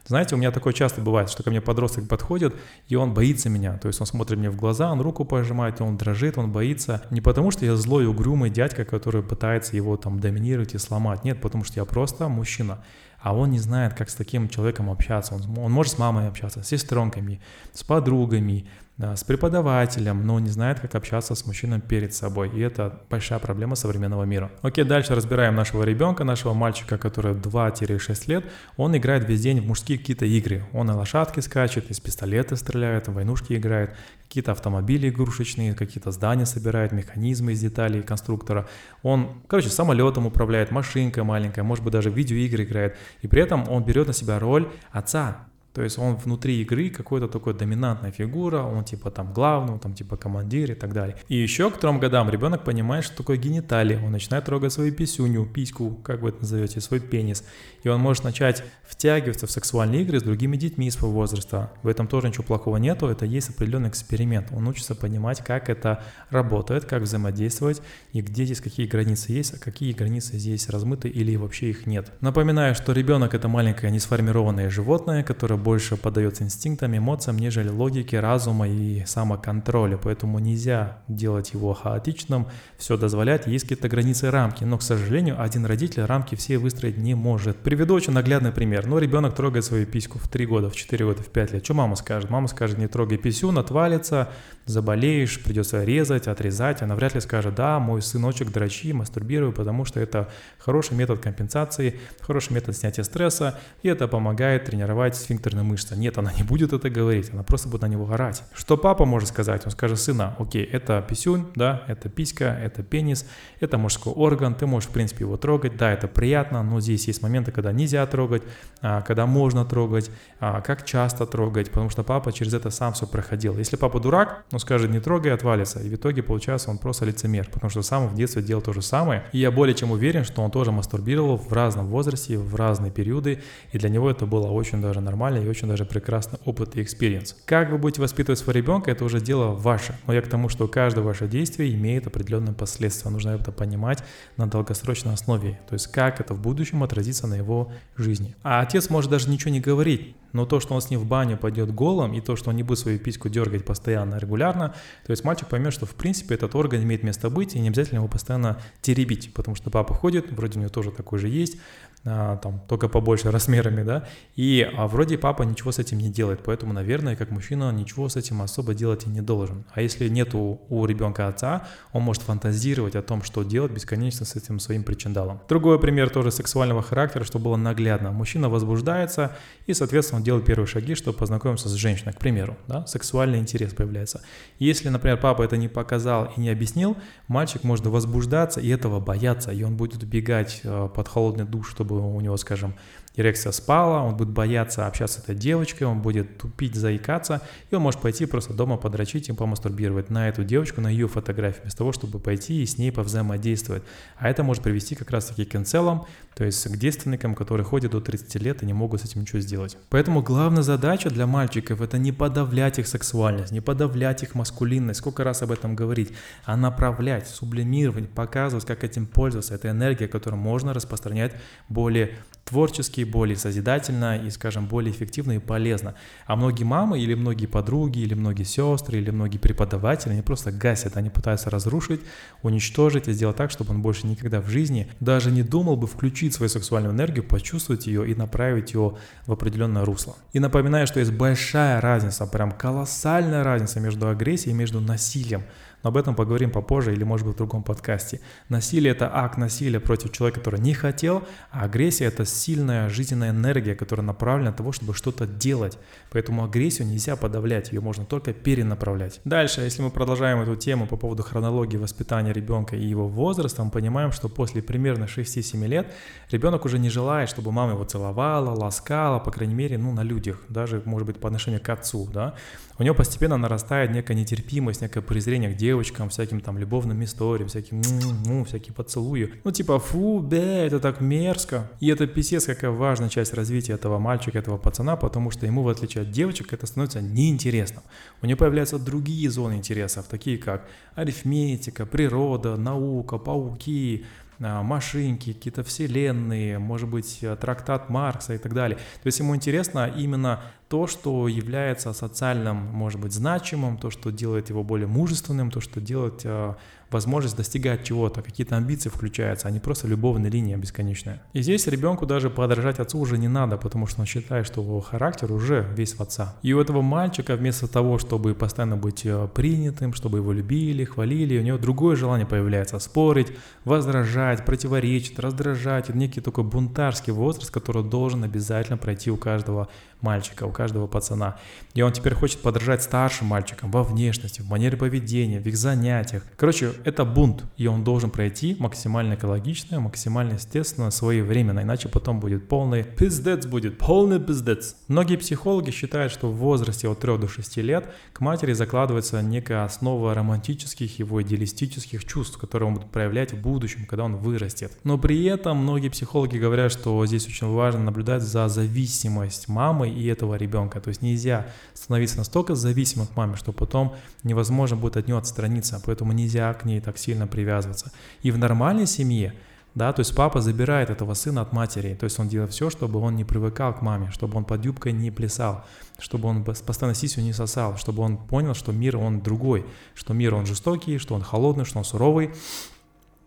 Знаете, 0.07 0.35
у 0.35 0.39
меня 0.39 0.51
такое 0.51 0.73
часто 0.73 1.01
бывает, 1.01 1.31
что 1.31 1.43
ко 1.43 1.51
мне 1.51 1.61
подросток 1.61 2.09
подходит, 2.09 2.55
и 2.89 2.97
он 2.97 3.15
боится 3.15 3.49
меня. 3.49 3.79
То 3.79 3.87
есть 3.87 4.01
он 4.01 4.07
смотрит 4.07 4.39
мне 4.39 4.51
в 4.51 4.57
глаза, 4.57 4.91
он 4.91 5.01
руку 5.01 5.25
пожимает, 5.25 5.81
он 5.81 5.97
дрожит, 5.97 6.37
он 6.39 6.51
боится. 6.51 7.03
Не 7.11 7.21
потому, 7.21 7.51
что 7.51 7.65
я 7.65 7.77
злой, 7.77 8.07
угрюмый 8.07 8.51
дядька, 8.51 8.85
который 8.85 9.23
пытается 9.23 9.77
его 9.77 9.97
там 9.97 10.19
доминировать 10.19 10.75
и 10.75 10.79
сломать. 10.79 11.23
Нет, 11.23 11.41
потому 11.41 11.65
что 11.65 11.79
я 11.79 11.85
просто 11.85 12.29
мужчина. 12.29 12.83
А 13.21 13.37
он 13.37 13.51
не 13.51 13.59
знает, 13.59 13.95
как 13.95 14.11
с 14.11 14.15
таким 14.15 14.49
человеком 14.49 14.91
общаться. 14.91 15.35
Он, 15.35 15.59
он 15.59 15.71
может 15.71 15.93
с 15.93 15.99
мамой 15.99 16.27
общаться, 16.27 16.63
с 16.63 16.69
сестренками, 16.69 17.41
с 17.73 17.85
подругами, 17.85 18.67
с 19.01 19.25
преподавателем, 19.25 20.27
но 20.27 20.39
не 20.41 20.51
знает, 20.51 20.81
как 20.81 20.95
общаться 20.95 21.35
с 21.35 21.47
мужчиной 21.47 21.81
перед 21.81 22.13
собой. 22.15 22.51
И 22.51 22.61
это 22.61 23.01
большая 23.09 23.39
проблема 23.39 23.75
современного 23.75 24.25
мира. 24.25 24.51
Окей, 24.63 24.85
дальше 24.85 25.15
разбираем 25.15 25.55
нашего 25.55 25.85
ребенка, 25.85 26.25
нашего 26.25 26.53
мальчика, 26.53 26.99
который 26.99 27.35
2-6 27.35 28.25
лет. 28.27 28.45
Он 28.77 28.97
играет 28.97 29.27
весь 29.29 29.41
день 29.41 29.61
в 29.61 29.67
мужские 29.67 29.99
какие-то 29.99 30.27
игры. 30.27 30.65
Он 30.73 30.87
на 30.87 30.97
лошадке 30.97 31.41
скачет, 31.41 31.91
из 31.91 31.99
пистолета 32.01 32.57
стреляет, 32.57 33.09
в 33.09 33.15
войнушки 33.15 33.55
играет, 33.55 33.95
какие-то 34.25 34.53
автомобили 34.53 35.09
игрушечные, 35.09 35.75
какие-то 35.75 36.11
здания 36.11 36.47
собирает, 36.47 36.93
механизмы 36.93 37.53
из 37.53 37.61
деталей 37.61 38.03
конструктора. 38.03 38.69
Он, 39.03 39.43
короче, 39.49 39.71
самолетом 39.71 40.27
управляет, 40.27 40.71
машинкой 40.71 41.25
маленькая, 41.25 41.63
может 41.63 41.83
быть, 41.83 41.93
даже 41.93 42.11
в 42.11 42.15
видеоигры 42.17 42.65
играет. 42.65 42.97
И 43.23 43.29
при 43.29 43.43
этом 43.43 43.69
он 43.69 43.83
берет 43.83 44.07
на 44.07 44.13
себя 44.13 44.39
роль 44.39 44.69
отца, 44.93 45.47
то 45.81 45.85
есть 45.85 45.99
он 45.99 46.17
внутри 46.17 46.61
игры 46.61 46.91
какой-то 46.91 47.27
такой 47.27 47.55
доминантная 47.55 48.13
фигура, 48.13 48.59
он 48.59 48.85
типа 48.85 49.11
там 49.11 49.33
главный, 49.33 49.79
там 49.79 49.95
типа 49.95 50.19
командир 50.19 50.73
и 50.73 50.75
так 50.75 50.93
далее. 50.93 51.17
И 51.29 51.37
еще 51.37 51.71
к 51.71 51.79
трем 51.79 51.99
годам 51.99 52.29
ребенок 52.29 52.65
понимает, 52.65 53.03
что 53.03 53.17
такое 53.17 53.39
гениталии, 53.39 53.97
он 53.97 54.13
начинает 54.13 54.45
трогать 54.45 54.75
свою 54.75 54.93
писюню, 54.93 55.47
письку, 55.47 55.99
как 56.05 56.21
вы 56.21 56.29
это 56.29 56.41
назовете, 56.41 56.83
свой 56.83 57.01
пенис. 57.01 57.45
И 57.83 57.89
он 57.89 57.99
может 57.99 58.25
начать 58.25 58.63
втягиваться 58.87 59.47
в 59.47 59.51
сексуальные 59.51 60.03
игры 60.03 60.21
с 60.21 60.23
другими 60.23 60.59
детьми 60.59 60.91
своего 60.91 61.13
возраста. 61.13 61.73
В 61.83 61.89
этом 61.89 62.07
тоже 62.07 62.29
ничего 62.29 62.45
плохого 62.45 62.77
нету, 62.77 63.07
это 63.07 63.25
есть 63.25 63.49
определенный 63.49 63.89
эксперимент. 63.89 64.49
Он 64.53 64.69
учится 64.69 64.95
понимать, 64.95 65.43
как 65.43 65.71
это 65.71 66.05
работает, 66.29 66.85
как 66.85 67.05
взаимодействовать 67.05 67.81
и 68.13 68.21
где 68.21 68.45
здесь 68.45 68.61
какие 68.61 68.87
границы 68.87 69.33
есть, 69.33 69.55
а 69.55 69.59
какие 69.59 69.95
границы 69.95 70.37
здесь 70.37 70.69
размыты 70.69 71.09
или 71.09 71.37
вообще 71.37 71.71
их 71.71 71.87
нет. 71.87 72.13
Напоминаю, 72.21 72.75
что 72.75 72.93
ребенок 72.93 73.33
это 73.33 73.49
маленькое 73.49 73.91
несформированное 73.91 74.69
животное, 74.69 75.23
которое 75.23 75.57
больше 75.71 75.97
поддается 75.97 76.43
инстинктам, 76.43 76.97
эмоциям, 76.97 77.39
нежели 77.39 77.69
логике, 77.69 78.19
разума 78.19 78.69
и 78.69 79.05
самоконтроля. 79.07 79.99
Поэтому 79.99 80.41
нельзя 80.41 80.99
делать 81.07 81.53
его 81.53 81.75
хаотичным, 81.75 82.49
все 82.77 82.97
дозволять, 82.97 83.47
есть 83.47 83.67
какие-то 83.67 83.89
границы 83.89 84.33
рамки. 84.33 84.65
Но, 84.65 84.79
к 84.79 84.83
сожалению, 84.83 85.41
один 85.41 85.65
родитель 85.65 86.03
рамки 86.07 86.35
все 86.35 86.59
выстроить 86.59 86.99
не 86.99 87.15
может. 87.15 87.57
Приведу 87.59 87.95
очень 87.95 88.13
наглядный 88.13 88.51
пример. 88.51 88.89
Ну, 88.89 88.99
ребенок 88.99 89.37
трогает 89.37 89.65
свою 89.65 89.87
письку 89.87 90.19
в 90.19 90.27
3 90.27 90.47
года, 90.47 90.71
в 90.71 90.75
4 90.75 91.05
года, 91.05 91.23
в 91.23 91.29
5 91.29 91.53
лет. 91.53 91.65
Что 91.65 91.75
мама 91.75 91.95
скажет? 91.95 92.31
Мама 92.31 92.49
скажет, 92.49 92.77
не 92.77 92.89
трогай 92.89 93.17
писю, 93.17 93.57
отвалится, 93.57 94.29
заболеешь, 94.67 95.41
придется 95.41 95.85
резать, 95.85 96.27
отрезать. 96.27 96.83
Она 96.83 96.97
вряд 96.97 97.15
ли 97.15 97.21
скажет, 97.21 97.55
да, 97.55 97.79
мой 97.79 98.03
сыночек 98.03 98.51
дрочи, 98.51 98.93
мастурбирую, 98.93 99.53
потому 99.53 99.85
что 99.85 100.01
это 100.01 100.29
хороший 100.59 100.97
метод 100.97 101.21
компенсации, 101.21 102.01
хороший 102.21 102.55
метод 102.55 102.77
снятия 102.77 103.05
стресса, 103.05 103.57
и 103.83 103.89
это 103.89 104.09
помогает 104.09 104.65
тренировать 104.65 105.15
сфинктер 105.15 105.50
сфинктерная 105.51 105.65
мышца. 105.65 105.97
Нет, 105.97 106.19
она 106.19 106.33
не 106.33 106.43
будет 106.43 106.73
это 106.73 106.91
говорить, 106.91 107.31
она 107.33 107.43
просто 107.43 107.69
будет 107.69 107.83
на 107.83 107.87
него 107.87 108.11
орать. 108.11 108.43
Что 108.55 108.77
папа 108.77 109.05
может 109.05 109.29
сказать? 109.29 109.63
Он 109.65 109.73
скажет, 109.73 109.99
сына, 109.99 110.37
окей, 110.39 110.65
это 110.65 111.05
писюнь, 111.09 111.47
да, 111.55 111.83
это 111.89 112.09
писька, 112.09 112.45
это 112.45 112.83
пенис, 112.83 113.27
это 113.61 113.79
мужской 113.79 114.13
орган, 114.13 114.55
ты 114.55 114.67
можешь, 114.67 114.89
в 114.89 114.93
принципе, 114.93 115.25
его 115.25 115.37
трогать, 115.37 115.77
да, 115.77 115.93
это 115.93 116.09
приятно, 116.09 116.63
но 116.63 116.81
здесь 116.81 117.09
есть 117.09 117.23
моменты, 117.23 117.53
когда 117.53 117.73
нельзя 117.73 118.07
трогать, 118.07 118.43
а, 118.83 119.03
когда 119.03 119.27
можно 119.27 119.65
трогать, 119.65 120.11
а, 120.41 120.61
как 120.61 120.85
часто 120.85 121.27
трогать, 121.27 121.71
потому 121.71 121.91
что 121.91 122.03
папа 122.03 122.33
через 122.33 122.55
это 122.55 122.71
сам 122.71 122.93
все 122.93 123.07
проходил. 123.07 123.59
Если 123.59 123.77
папа 123.77 124.01
дурак, 124.01 124.45
он 124.53 124.59
скажет, 124.61 124.91
не 124.91 125.01
трогай, 125.01 125.33
отвалится, 125.33 125.81
и 125.81 125.89
в 125.89 125.95
итоге, 125.95 126.23
получается, 126.23 126.71
он 126.71 126.79
просто 126.79 127.05
лицемер, 127.05 127.49
потому 127.53 127.71
что 127.71 127.83
сам 127.83 128.09
в 128.09 128.15
детстве 128.15 128.43
делал 128.43 128.63
то 128.63 128.73
же 128.73 128.83
самое, 128.83 129.25
и 129.33 129.39
я 129.39 129.51
более 129.51 129.75
чем 129.75 129.91
уверен, 129.91 130.25
что 130.25 130.43
он 130.43 130.51
тоже 130.51 130.73
мастурбировал 130.73 131.37
в 131.37 131.53
разном 131.53 131.87
возрасте, 131.87 132.39
в 132.39 132.55
разные 132.55 132.93
периоды, 132.93 133.43
и 133.73 133.79
для 133.79 133.89
него 133.89 134.11
это 134.11 134.27
было 134.27 134.47
очень 134.47 134.81
даже 134.81 135.01
нормально 135.01 135.40
и 135.41 135.49
очень 135.49 135.69
даже 135.69 135.85
прекрасный 135.85 136.39
опыт 136.45 136.77
и 136.77 136.83
experience. 136.83 137.37
Как 137.45 137.71
вы 137.71 137.79
будете 137.79 138.01
воспитывать 138.01 138.39
своего 138.39 138.59
ребенка, 138.59 138.91
это 138.91 139.05
уже 139.05 139.21
дело 139.21 139.49
ваше. 139.49 139.99
Но 140.07 140.13
я 140.13 140.23
к 140.23 140.29
тому, 140.29 140.49
что 140.49 140.69
каждое 140.69 141.03
ваше 141.03 141.29
действие 141.29 141.75
имеет 141.75 142.07
определенные 142.07 142.55
последствия. 142.55 143.11
Нужно 143.11 143.31
это 143.31 143.53
понимать 143.53 144.03
на 144.37 144.47
долгосрочной 144.47 145.15
основе. 145.15 145.59
То 145.69 145.75
есть 145.75 145.89
как 145.89 146.21
это 146.21 146.35
в 146.35 146.41
будущем 146.41 146.83
отразится 146.83 147.27
на 147.27 147.35
его 147.35 147.73
жизни. 147.97 148.35
А 148.43 148.61
отец 148.61 148.91
может 148.91 149.11
даже 149.11 149.29
ничего 149.29 149.51
не 149.51 149.61
говорить 149.61 150.15
Но 150.33 150.47
то, 150.47 150.61
что 150.61 150.75
он 150.75 150.81
с 150.81 150.91
ним 150.91 151.01
в 151.01 151.07
баню 151.07 151.37
пойдет 151.37 151.75
голым, 151.75 152.13
и 152.15 152.21
то, 152.21 152.37
что 152.37 152.51
он 152.51 152.57
не 152.57 152.63
будет 152.63 152.79
свою 152.79 152.99
письку 152.99 153.29
дергать 153.29 153.65
постоянно, 153.65 154.17
регулярно, 154.17 154.75
то 155.05 155.11
есть 155.11 155.25
мальчик 155.25 155.49
поймет, 155.49 155.73
что 155.73 155.87
в 155.87 155.95
принципе 155.95 156.35
этот 156.35 156.55
орган 156.55 156.83
имеет 156.83 157.03
место 157.03 157.31
быть, 157.31 157.57
и 157.57 157.61
не 157.61 157.69
обязательно 157.69 157.99
его 157.99 158.09
постоянно 158.09 158.61
теребить, 158.81 159.35
потому 159.35 159.57
что 159.57 159.71
папа 159.71 159.95
ходит, 159.95 160.31
вроде 160.31 160.59
у 160.59 160.63
него 160.63 160.71
тоже 160.71 160.93
такой 160.93 161.19
же 161.19 161.29
есть, 161.29 161.57
там, 162.03 162.63
только 162.67 162.89
побольше 162.89 163.31
размерами, 163.31 163.83
да, 163.83 164.05
и 164.35 164.67
а 164.77 164.87
вроде 164.87 165.19
папа 165.19 165.43
ничего 165.43 165.71
с 165.71 165.79
этим 165.79 165.99
не 165.99 166.09
делает, 166.09 166.41
поэтому, 166.43 166.73
наверное, 166.73 167.15
как 167.15 167.31
мужчина 167.31 167.71
ничего 167.73 168.09
с 168.09 168.17
этим 168.17 168.41
особо 168.41 168.75
делать 168.75 169.07
и 169.07 169.11
не 169.11 169.21
должен. 169.21 169.65
А 169.75 169.83
если 169.83 170.09
нету 170.09 170.61
у 170.69 170.87
ребенка 170.87 171.29
отца, 171.29 171.67
он 171.93 172.03
может 172.03 172.23
фантазировать 172.23 172.97
о 172.97 173.03
том, 173.03 173.23
что 173.23 173.43
делать 173.43 173.73
бесконечно 173.73 174.25
с 174.25 174.35
этим 174.35 174.61
своим 174.61 174.83
причиндалом. 174.83 175.41
Другой 175.49 175.79
пример 175.79 176.09
тоже 176.09 176.31
сексуального 176.31 176.83
характера, 176.83 177.25
что 177.25 177.39
было 177.39 177.57
наглядно. 177.57 178.13
Мужчина 178.13 178.49
возбуждается 178.49 179.37
и, 179.67 179.75
соответственно, 179.75 180.23
делает 180.23 180.47
первые 180.47 180.67
шаги, 180.67 180.95
чтобы 180.95 181.19
познакомиться 181.19 181.69
с 181.69 181.73
женщиной, 181.73 182.15
к 182.15 182.19
примеру, 182.19 182.57
да, 182.67 182.87
сексуальный 182.87 183.39
интерес 183.39 183.75
появляется. 183.75 184.23
Если, 184.59 184.89
например, 184.89 185.19
папа 185.19 185.43
это 185.43 185.57
не 185.59 185.69
показал 185.69 186.33
и 186.37 186.41
не 186.41 186.49
объяснил, 186.49 186.97
мальчик 187.29 187.63
может 187.65 187.87
возбуждаться 187.87 188.61
и 188.61 188.69
этого 188.69 189.01
бояться, 189.01 189.53
и 189.53 189.63
он 189.63 189.77
будет 189.77 190.03
убегать 190.03 190.61
э, 190.65 190.89
под 190.95 191.09
холодный 191.09 191.45
душ, 191.45 191.71
чтобы 191.71 191.90
чтобы 191.91 192.15
у 192.17 192.21
него, 192.21 192.37
скажем, 192.37 192.75
эрекция 193.17 193.53
спала, 193.53 194.03
он 194.03 194.17
будет 194.17 194.31
бояться 194.31 194.87
общаться 194.87 195.21
с 195.21 195.25
этой 195.25 195.35
девочкой, 195.35 195.87
он 195.87 196.01
будет 196.01 196.39
тупить, 196.39 196.75
заикаться, 196.75 197.43
и 197.71 197.75
он 197.75 197.83
может 197.83 198.01
пойти 198.01 198.27
просто 198.27 198.55
дома 198.55 198.77
подрочить 198.77 199.29
и 199.29 199.33
помастурбировать 199.33 200.11
на 200.11 200.29
эту 200.29 200.45
девочку, 200.45 200.81
на 200.81 200.89
ее 200.89 201.09
фотографию, 201.09 201.63
вместо 201.63 201.79
того, 201.79 201.93
чтобы 201.93 202.19
пойти 202.19 202.63
и 202.63 202.67
с 202.67 202.79
ней 202.79 202.93
повзаимодействовать. 202.93 203.83
А 204.17 204.29
это 204.29 204.43
может 204.43 204.63
привести 204.63 204.95
как 204.95 205.11
раз-таки 205.11 205.45
к 205.45 205.57
инцелам, 205.57 206.07
то 206.35 206.45
есть 206.45 206.65
к 206.67 206.77
девственникам, 206.77 207.35
которые 207.35 207.65
ходят 207.65 207.93
до 207.93 208.01
30 208.01 208.35
лет 208.37 208.63
и 208.63 208.67
не 208.67 208.73
могут 208.73 209.03
с 209.03 209.05
этим 209.05 209.23
ничего 209.23 209.41
сделать. 209.41 209.77
Поэтому 209.91 210.23
главная 210.23 210.63
задача 210.63 211.11
для 211.11 211.27
мальчиков 211.27 211.81
это 211.81 211.99
не 211.99 212.13
подавлять 212.13 212.79
их 212.79 212.87
сексуальность, 212.87 213.53
не 213.53 213.61
подавлять 213.61 214.23
их 214.23 214.35
маскулинность, 214.35 215.01
сколько 215.01 215.25
раз 215.25 215.43
об 215.43 215.51
этом 215.51 215.75
говорить, 215.75 216.13
а 216.45 216.57
направлять, 216.57 217.27
сублимировать, 217.27 218.09
показывать, 218.09 218.65
как 218.65 218.85
этим 218.85 219.07
пользоваться. 219.07 219.55
Это 219.55 219.71
энергия, 219.71 220.09
которую 220.09 220.41
можно 220.41 220.73
распространять 220.73 221.33
более 221.69 222.17
творчески, 222.51 223.05
более 223.05 223.37
созидательно 223.37 224.19
и, 224.19 224.29
скажем, 224.31 224.67
более 224.67 224.93
эффективно 224.93 225.33
и 225.33 225.39
полезно. 225.39 225.95
А 226.27 226.35
многие 226.37 226.65
мамы 226.65 226.99
или 226.99 227.15
многие 227.15 227.47
подруги, 227.47 228.01
или 228.01 228.15
многие 228.15 228.43
сестры, 228.43 228.99
или 228.99 229.11
многие 229.11 229.39
преподаватели, 229.39 230.13
они 230.13 230.23
просто 230.23 230.51
гасят, 230.51 230.97
они 230.97 231.11
пытаются 231.11 231.49
разрушить, 231.49 232.01
уничтожить 232.43 233.09
и 233.09 233.13
сделать 233.13 233.37
так, 233.37 233.51
чтобы 233.51 233.71
он 233.71 233.83
больше 233.83 234.07
никогда 234.07 234.41
в 234.41 234.49
жизни 234.49 234.91
даже 234.99 235.31
не 235.31 235.43
думал 235.43 235.77
бы 235.77 235.87
включить 235.87 236.35
свою 236.35 236.51
сексуальную 236.51 236.93
энергию, 236.93 237.25
почувствовать 237.25 237.87
ее 237.87 238.11
и 238.11 238.15
направить 238.15 238.75
ее 238.75 238.97
в 239.27 239.33
определенное 239.33 239.85
русло. 239.85 240.17
И 240.33 240.41
напоминаю, 240.41 240.87
что 240.87 240.99
есть 240.99 241.13
большая 241.13 241.81
разница, 241.81 242.27
прям 242.27 242.51
колоссальная 242.51 243.45
разница 243.45 243.79
между 243.79 244.09
агрессией 244.09 244.53
и 244.53 244.59
между 244.59 244.81
насилием. 244.81 245.43
Но 245.83 245.89
об 245.91 245.97
этом 245.97 246.15
поговорим 246.15 246.51
попозже 246.51 246.93
или, 246.93 247.05
может 247.05 247.27
быть, 247.27 247.35
в 247.35 247.39
другом 247.39 247.63
подкасте. 247.63 248.21
Насилие– 248.49 248.93
это 248.93 249.11
акт 249.13 249.39
насилия 249.39 249.81
против 249.81 250.13
человека, 250.13 250.41
который 250.41 250.61
не 250.61 250.75
хотел, 250.75 251.23
а 251.51 251.65
агрессия– 251.65 252.05
это 252.07 252.25
сильная 252.25 252.89
жизненная 252.89 253.31
энергия, 253.31 253.75
которая 253.75 254.05
направлена 254.07 254.51
на 254.51 254.57
того, 254.57 254.73
чтобы 254.73 254.95
что-то 254.95 255.27
делать. 255.27 255.79
Поэтому 256.11 256.45
агрессию 256.45 256.87
нельзя 256.87 257.17
подавлять, 257.17 257.73
ее 257.73 257.81
можно 257.81 258.05
только 258.05 258.33
перенаправлять. 258.33 259.21
Дальше, 259.25 259.63
если 259.63 259.83
мы 259.83 259.91
продолжаем 259.91 260.41
эту 260.41 260.57
тему 260.57 260.87
по 260.87 260.97
поводу 260.97 261.23
хронологии 261.23 261.77
воспитания 261.77 262.33
ребенка 262.33 262.77
и 262.77 262.85
его 262.85 263.09
возраста, 263.09 263.65
мы 263.65 263.71
понимаем, 263.71 264.13
что 264.13 264.29
после 264.29 264.63
примерно 264.63 265.05
6-7 265.05 265.67
лет 265.67 265.93
ребенок 266.31 266.65
уже 266.65 266.79
не 266.79 266.91
желает, 266.91 267.29
чтобы 267.29 267.53
мама 267.53 267.73
его 267.73 267.85
целовала, 267.85 268.51
ласкала, 268.51 269.19
по 269.19 269.31
крайней 269.31 269.55
мере, 269.55 269.79
ну, 269.79 269.93
на 269.93 270.03
людях, 270.03 270.41
даже, 270.49 270.83
может 270.85 271.07
быть, 271.07 271.19
по 271.19 271.29
отношению 271.29 271.61
к 271.61 271.69
отцу, 271.69 272.09
да. 272.13 272.35
У 272.79 272.83
него 272.83 272.95
постепенно 272.95 273.37
нарастает 273.37 273.91
некая 273.91 274.15
нетерпимость, 274.15 274.81
некое 274.81 275.03
презрение 275.03 275.53
к 275.53 275.57
девушке, 275.57 275.70
девочкам, 275.71 276.09
всяким 276.09 276.41
там 276.41 276.59
любовным 276.59 277.03
историям, 277.05 277.49
всяким, 277.49 277.83
ну, 278.27 278.45
всякие 278.45 278.75
поцелуи. 278.75 279.29
Ну, 279.45 279.53
типа, 279.53 279.79
фу, 279.79 280.19
бе, 280.21 280.67
это 280.67 280.81
так 280.81 281.01
мерзко. 281.01 281.71
И 281.81 281.89
это 281.89 282.07
писец, 282.07 282.47
какая 282.47 282.73
важная 282.73 283.09
часть 283.09 283.35
развития 283.35 283.75
этого 283.75 283.99
мальчика, 283.99 284.39
этого 284.39 284.59
пацана, 284.59 284.97
потому 284.97 285.31
что 285.31 285.47
ему, 285.47 285.63
в 285.63 285.69
отличие 285.69 286.03
от 286.03 286.11
девочек, 286.11 286.53
это 286.53 286.67
становится 286.67 287.01
неинтересным. 287.01 287.83
У 288.23 288.27
него 288.27 288.39
появляются 288.39 288.79
другие 288.79 289.31
зоны 289.31 289.55
интересов, 289.55 290.07
такие 290.09 290.39
как 290.39 290.69
арифметика, 290.97 291.87
природа, 291.87 292.57
наука, 292.57 293.19
пауки, 293.19 294.05
машинки, 294.41 295.33
какие-то 295.33 295.63
вселенные, 295.63 296.59
может 296.59 296.89
быть, 296.89 297.21
трактат 297.41 297.91
Маркса 297.91 298.35
и 298.35 298.39
так 298.39 298.55
далее. 298.55 298.79
То 298.79 299.07
есть 299.07 299.19
ему 299.19 299.37
интересно 299.37 299.87
именно 299.87 300.41
то, 300.69 300.87
что 300.87 301.29
является 301.29 301.93
социальным, 301.93 302.57
может 302.57 303.01
быть, 303.01 303.13
значимым, 303.13 303.77
то, 303.77 303.91
что 303.91 304.11
делает 304.11 304.51
его 304.51 304.65
более 304.65 304.87
мужественным, 304.87 305.51
то, 305.51 305.61
что 305.61 305.81
делает 305.81 306.21
э, 306.25 306.55
возможность 306.91 307.37
достигать 307.37 307.85
чего-то, 307.85 308.23
какие-то 308.23 308.57
амбиции 308.57 308.89
включаются, 308.89 309.49
а 309.49 309.51
не 309.51 309.61
просто 309.61 309.89
любовная 309.89 310.31
линия 310.31 310.57
бесконечная. 310.57 311.23
И 311.33 311.43
здесь 311.43 311.67
ребенку 311.67 312.07
даже 312.07 312.31
подражать 312.31 312.79
отцу 312.79 312.99
уже 312.99 313.19
не 313.19 313.29
надо, 313.29 313.57
потому 313.57 313.87
что 313.87 314.01
он 314.01 314.07
считает, 314.07 314.47
что 314.47 314.63
его 314.63 314.81
характер 314.81 315.33
уже 315.33 315.67
весь 315.77 315.95
в 315.95 316.01
отца. 316.01 316.37
И 316.43 316.53
у 316.53 316.61
этого 316.61 316.83
мальчика 316.83 317.37
вместо 317.37 317.69
того, 317.69 317.99
чтобы 317.99 318.35
постоянно 318.35 318.77
быть 318.77 319.07
э, 319.07 319.29
принятым, 319.35 319.95
чтобы 319.95 320.19
его 320.19 320.33
любили, 320.33 320.85
хвалили, 320.85 321.39
у 321.39 321.43
него 321.43 321.59
другое 321.59 321.97
желание 321.97 322.27
появляется 322.27 322.79
спорить, 322.79 323.29
возражать, 323.65 324.45
противоречить, 324.45 325.19
раздражать. 325.19 325.89
Это 325.89 325.99
некий 325.99 326.21
такой 326.21 326.45
бунтарский 326.45 327.13
возраст, 327.13 327.51
который 327.51 327.85
должен 327.85 328.25
обязательно 328.25 328.79
пройти 328.79 329.11
у 329.11 329.17
каждого 329.17 329.69
мальчика, 330.03 330.45
у 330.45 330.51
каждого 330.51 330.87
пацана. 330.87 331.39
И 331.75 331.83
он 331.83 331.93
теперь 331.93 332.15
хочет 332.15 332.41
подражать 332.41 332.83
старшим 332.83 333.29
мальчикам 333.29 333.71
во 333.71 333.83
внешности, 333.83 334.41
в 334.41 334.49
манере 334.49 334.77
поведения, 334.77 335.41
в 335.41 335.47
их 335.47 335.57
занятиях. 335.57 336.25
Короче, 336.37 336.73
это 336.85 337.05
бунт, 337.05 337.45
и 337.57 337.67
он 337.67 337.85
должен 337.85 338.11
пройти 338.11 338.57
максимально 338.59 339.15
экологично, 339.15 339.81
максимально 339.81 340.35
естественно, 340.35 340.91
своевременно, 340.91 341.61
иначе 341.61 341.89
потом 341.89 342.21
будет 342.21 342.49
полный 342.49 342.85
пиздец 342.85 343.47
будет, 343.47 343.79
полный 343.79 344.21
пиздец. 344.21 344.77
Многие 344.89 345.17
психологи 345.17 345.71
считают, 345.71 346.13
что 346.13 346.31
в 346.31 346.37
возрасте 346.37 346.89
от 346.89 347.01
3 347.01 347.19
до 347.19 347.29
6 347.29 347.57
лет 347.59 347.93
к 348.13 348.21
матери 348.21 348.53
закладывается 348.53 349.23
некая 349.23 349.65
основа 349.65 350.15
романтических 350.15 350.99
его 350.99 351.23
идеалистических 351.23 352.05
чувств, 352.05 352.39
которые 352.39 352.69
он 352.69 352.75
будет 352.75 352.91
проявлять 352.91 353.33
в 353.33 353.41
будущем, 353.41 353.87
когда 353.87 354.05
он 354.05 354.17
вырастет. 354.17 354.73
Но 354.85 354.99
при 354.99 355.25
этом 355.25 355.59
многие 355.59 355.89
психологи 355.89 356.39
говорят, 356.39 356.73
что 356.73 357.05
здесь 357.07 357.27
очень 357.27 357.49
важно 357.49 357.85
наблюдать 357.85 358.23
за 358.23 358.49
зависимость 358.49 359.49
мамы 359.49 359.90
и 359.91 360.07
этого 360.07 360.35
ребенка. 360.37 360.81
То 360.81 360.89
есть 360.89 361.03
нельзя 361.03 361.47
становиться 361.75 362.19
настолько 362.19 362.55
зависимым 362.55 363.09
от 363.11 363.17
мамы, 363.17 363.37
что 363.37 363.53
потом 363.53 363.95
невозможно 364.23 364.77
будет 364.77 364.97
от 364.97 365.07
нее 365.07 365.19
отстраниться, 365.19 365.83
поэтому 365.85 366.13
нельзя 366.13 366.53
к 366.55 366.65
ней 366.65 366.81
так 366.81 366.99
сильно 366.99 367.27
привязываться. 367.27 367.93
И 368.23 368.31
в 368.31 368.39
нормальной 368.39 368.87
семье 368.87 369.35
да, 369.75 369.93
то 369.93 370.01
есть 370.01 370.15
папа 370.17 370.41
забирает 370.41 370.91
этого 370.91 371.15
сына 371.15 371.43
от 371.43 371.53
матери, 371.53 371.95
то 371.95 372.05
есть 372.05 372.19
он 372.19 372.29
делает 372.29 372.51
все, 372.51 372.71
чтобы 372.71 372.99
он 372.99 373.15
не 373.15 373.25
привыкал 373.25 373.73
к 373.73 373.83
маме, 373.83 374.11
чтобы 374.11 374.37
он 374.37 374.45
под 374.45 374.65
юбкой 374.65 374.93
не 374.93 375.13
плясал, 375.13 375.65
чтобы 376.01 376.29
он 376.29 376.43
постоянно 376.43 376.95
сисю 376.95 377.21
не 377.21 377.33
сосал, 377.33 377.77
чтобы 377.77 378.03
он 378.03 378.17
понял, 378.17 378.55
что 378.55 378.73
мир 378.73 378.97
он 378.97 379.21
другой, 379.21 379.65
что 379.95 380.13
мир 380.13 380.35
он 380.35 380.45
жестокий, 380.45 380.99
что 380.99 381.15
он 381.15 381.23
холодный, 381.23 381.65
что 381.65 381.79
он 381.79 381.85
суровый, 381.85 382.33